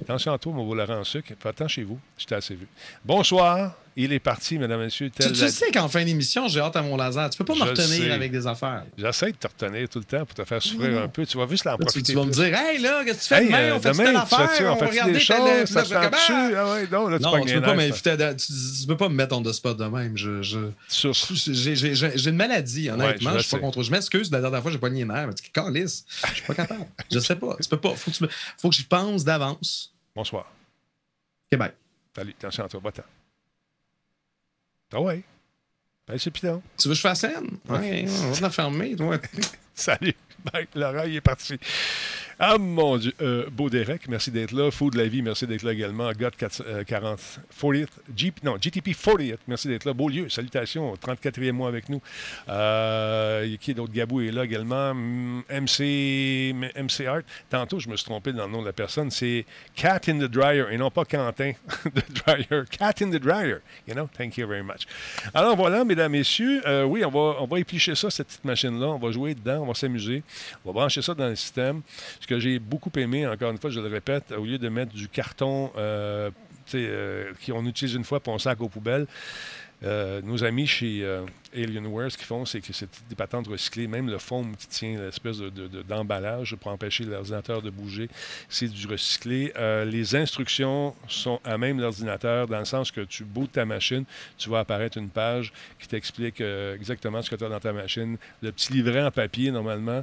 [0.03, 1.33] Attention à toi, mon beau Laurent en sucre.
[1.45, 1.99] Attention chez vous.
[2.19, 2.67] J'étais assez vu.
[3.05, 3.75] Bonsoir.
[3.95, 5.11] Il est parti, mesdames, messieurs.
[5.11, 7.29] Tu, tu la- sais qu'en fin d'émission, j'ai hâte à mon laser.
[7.29, 7.83] Tu peux pas me Je le sais.
[7.83, 8.85] retenir avec des affaires.
[8.97, 11.03] J'essaie de te retenir tout le temps pour te faire souffrir Non.
[11.03, 11.27] un peu.
[11.27, 12.13] Tu vas juste l'en Là, tu, profiter.
[12.13, 13.59] tu vas me dire, hey là, qu'est-ce que tu fais Hey, demain?
[13.59, 15.85] euh, on fait demain, telle tu affaire, on va regarder des telle- choses, ça là,
[15.85, 16.45] te je- tente comment?
[16.47, 16.57] dessus?
[16.57, 18.47] Ah ouais, non, là, tu Non, peux pas nerfs, m'inviter à- tu,
[18.81, 20.17] tu peux pas me mettre en de spot de même.
[20.17, 20.59] Je, je,
[20.89, 23.33] j'ai, une maladie, honnêtement.
[23.33, 23.83] je je suis pas contre.
[23.83, 25.27] Je m'excuse, la dernière fois, j'ai pas les nerfs.
[25.29, 26.05] Mais tu calisse.
[26.29, 26.87] Je suis pas capable.
[27.11, 27.57] je sais pas.
[27.63, 27.95] Tu peux pas.
[27.95, 29.93] Faut que, tu me- faut que j'y pense d'avance.
[30.15, 30.51] Bonsoir.
[31.53, 31.73] OK, bye.
[32.15, 32.81] Salut, attention à toi.
[34.95, 35.23] Ah ouais?
[36.07, 36.31] Ben, c'est.
[36.33, 37.59] Tu veux que je fasse scène?
[37.69, 39.19] Ouais, on va te la fermer, toi.
[39.75, 40.15] Salut.
[40.53, 40.67] Bye.
[40.75, 41.57] Laurent, il est parti.
[42.39, 43.13] Ah mon Dieu.
[43.21, 44.71] Euh, Beau Derek, merci d'être là.
[44.71, 46.11] Fou de la vie, merci d'être là également.
[46.13, 47.21] God 4, euh, 40,
[47.61, 49.93] 40th, G- non, GTP 40th, merci d'être là.
[49.93, 52.01] Beaulieu, salutations, 34e mois avec nous.
[52.49, 53.93] Euh, qui d'autre?
[53.93, 54.93] Gabou est là également.
[54.95, 57.23] MC, MC Art.
[57.51, 59.11] Tantôt, je me suis trompé dans le nom de la personne.
[59.11, 59.45] C'est
[59.77, 61.53] Cat in the Dryer et non pas Quentin
[61.95, 62.65] the Dryer.
[62.71, 63.59] Cat in the Dryer.
[63.87, 64.87] You know, thank you very much.
[65.35, 66.63] Alors voilà, mesdames, messieurs.
[66.67, 68.87] euh, oui, on va, on va éplucher ça, cette petite machine-là.
[68.89, 70.23] On va jouer dedans, on va s'amuser.
[70.65, 71.83] On va brancher ça dans le système.
[72.23, 74.95] Ce que j'ai beaucoup aimé, encore une fois, je le répète, au lieu de mettre
[74.95, 76.31] du carton euh,
[76.77, 79.09] euh, qu'on utilise une fois pour on sac aux poubelles,
[79.85, 81.25] euh, nos amis chez euh,
[81.55, 83.87] Alienware, ce qu'ils font, c'est que c'est des patentes recyclées.
[83.87, 88.09] Même le foam qui tient l'espèce de- de- de- d'emballage pour empêcher l'ordinateur de bouger,
[88.49, 89.53] c'est du recyclé.
[89.57, 94.05] Euh, les instructions sont à même l'ordinateur, dans le sens que tu bootes ta machine,
[94.39, 98.17] tu vas apparaître une page qui t'explique exactement ce que tu as dans ta machine.
[98.41, 100.03] Le petit livret en papier, normalement,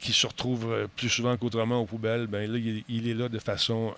[0.00, 3.94] qui se retrouve plus souvent qu'autrement aux poubelles, ben là, il, est là de façon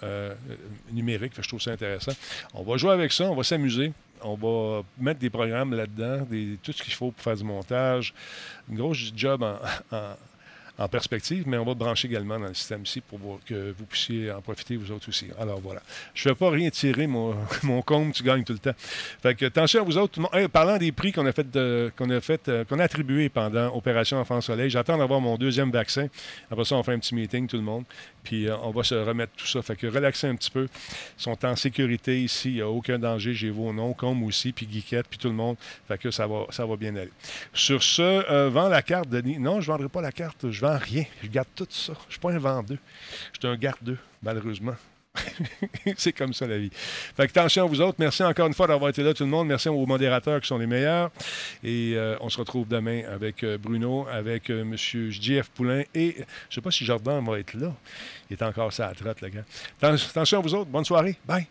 [0.92, 1.32] numérique.
[1.40, 2.12] Je trouve ça intéressant.
[2.54, 3.92] On va jouer avec ça, on va s'amuser.
[4.24, 6.26] On va mettre des programmes là-dedans,
[6.62, 8.14] tout ce qu'il faut pour faire du montage.
[8.70, 9.44] Une grosse job
[9.92, 14.32] en, perspective, mais on va brancher également dans le système ici pour que vous puissiez
[14.32, 15.28] en profiter vous autres aussi.
[15.38, 15.80] Alors voilà.
[16.14, 18.74] Je ne fais pas rien tirer mon, mon compte, tu gagnes tout le temps.
[19.22, 20.14] Fait que attention à vous autres.
[20.14, 20.48] tout le monde.
[20.48, 23.68] Parlant des prix qu'on a fait de- qu'on a fait, euh, qu'on a attribués pendant
[23.76, 26.08] Opération Enfant Soleil, j'attends d'avoir mon deuxième vaccin.
[26.50, 27.84] Après ça, on fait un petit meeting, tout le monde.
[28.24, 29.62] Puis euh, on va se remettre tout ça.
[29.62, 30.64] Fait que relaxez un petit peu.
[30.64, 32.50] Ils sont en sécurité ici.
[32.50, 33.34] Il n'y a aucun danger.
[33.34, 35.56] J'ai vos noms, comme aussi, puis Guiquette, puis tout le monde.
[35.86, 37.12] Fait que ça va, ça va bien aller.
[37.52, 39.38] Sur ce, euh, vends la carte, Denis.
[39.38, 40.50] Non, je ne vendrai pas la carte.
[40.50, 41.04] Je vends rien.
[41.22, 41.92] Je garde tout ça.
[41.92, 42.78] Je ne suis pas un vendeur.
[43.32, 44.74] Je suis un gardeux, malheureusement.
[45.96, 46.70] c'est comme ça la vie.
[46.72, 47.96] Fait que attention à vous autres.
[47.98, 49.48] Merci encore une fois d'avoir été là, tout le monde.
[49.48, 51.10] Merci aux modérateurs qui sont les meilleurs.
[51.62, 54.76] Et euh, on se retrouve demain avec euh, Bruno, avec euh, M.
[54.76, 57.72] JF Poulain et je ne sais pas si Jordan va être là.
[58.30, 59.44] Il est encore ça à la traite, le gars.
[59.82, 60.70] Atten- Attention à vous autres.
[60.70, 61.16] Bonne soirée.
[61.26, 61.46] Bye.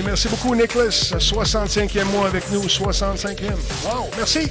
[0.00, 1.12] Merci beaucoup, Nicholas.
[1.18, 2.62] 65e mois avec nous.
[2.62, 3.52] 65e.
[3.84, 4.50] Wow, merci.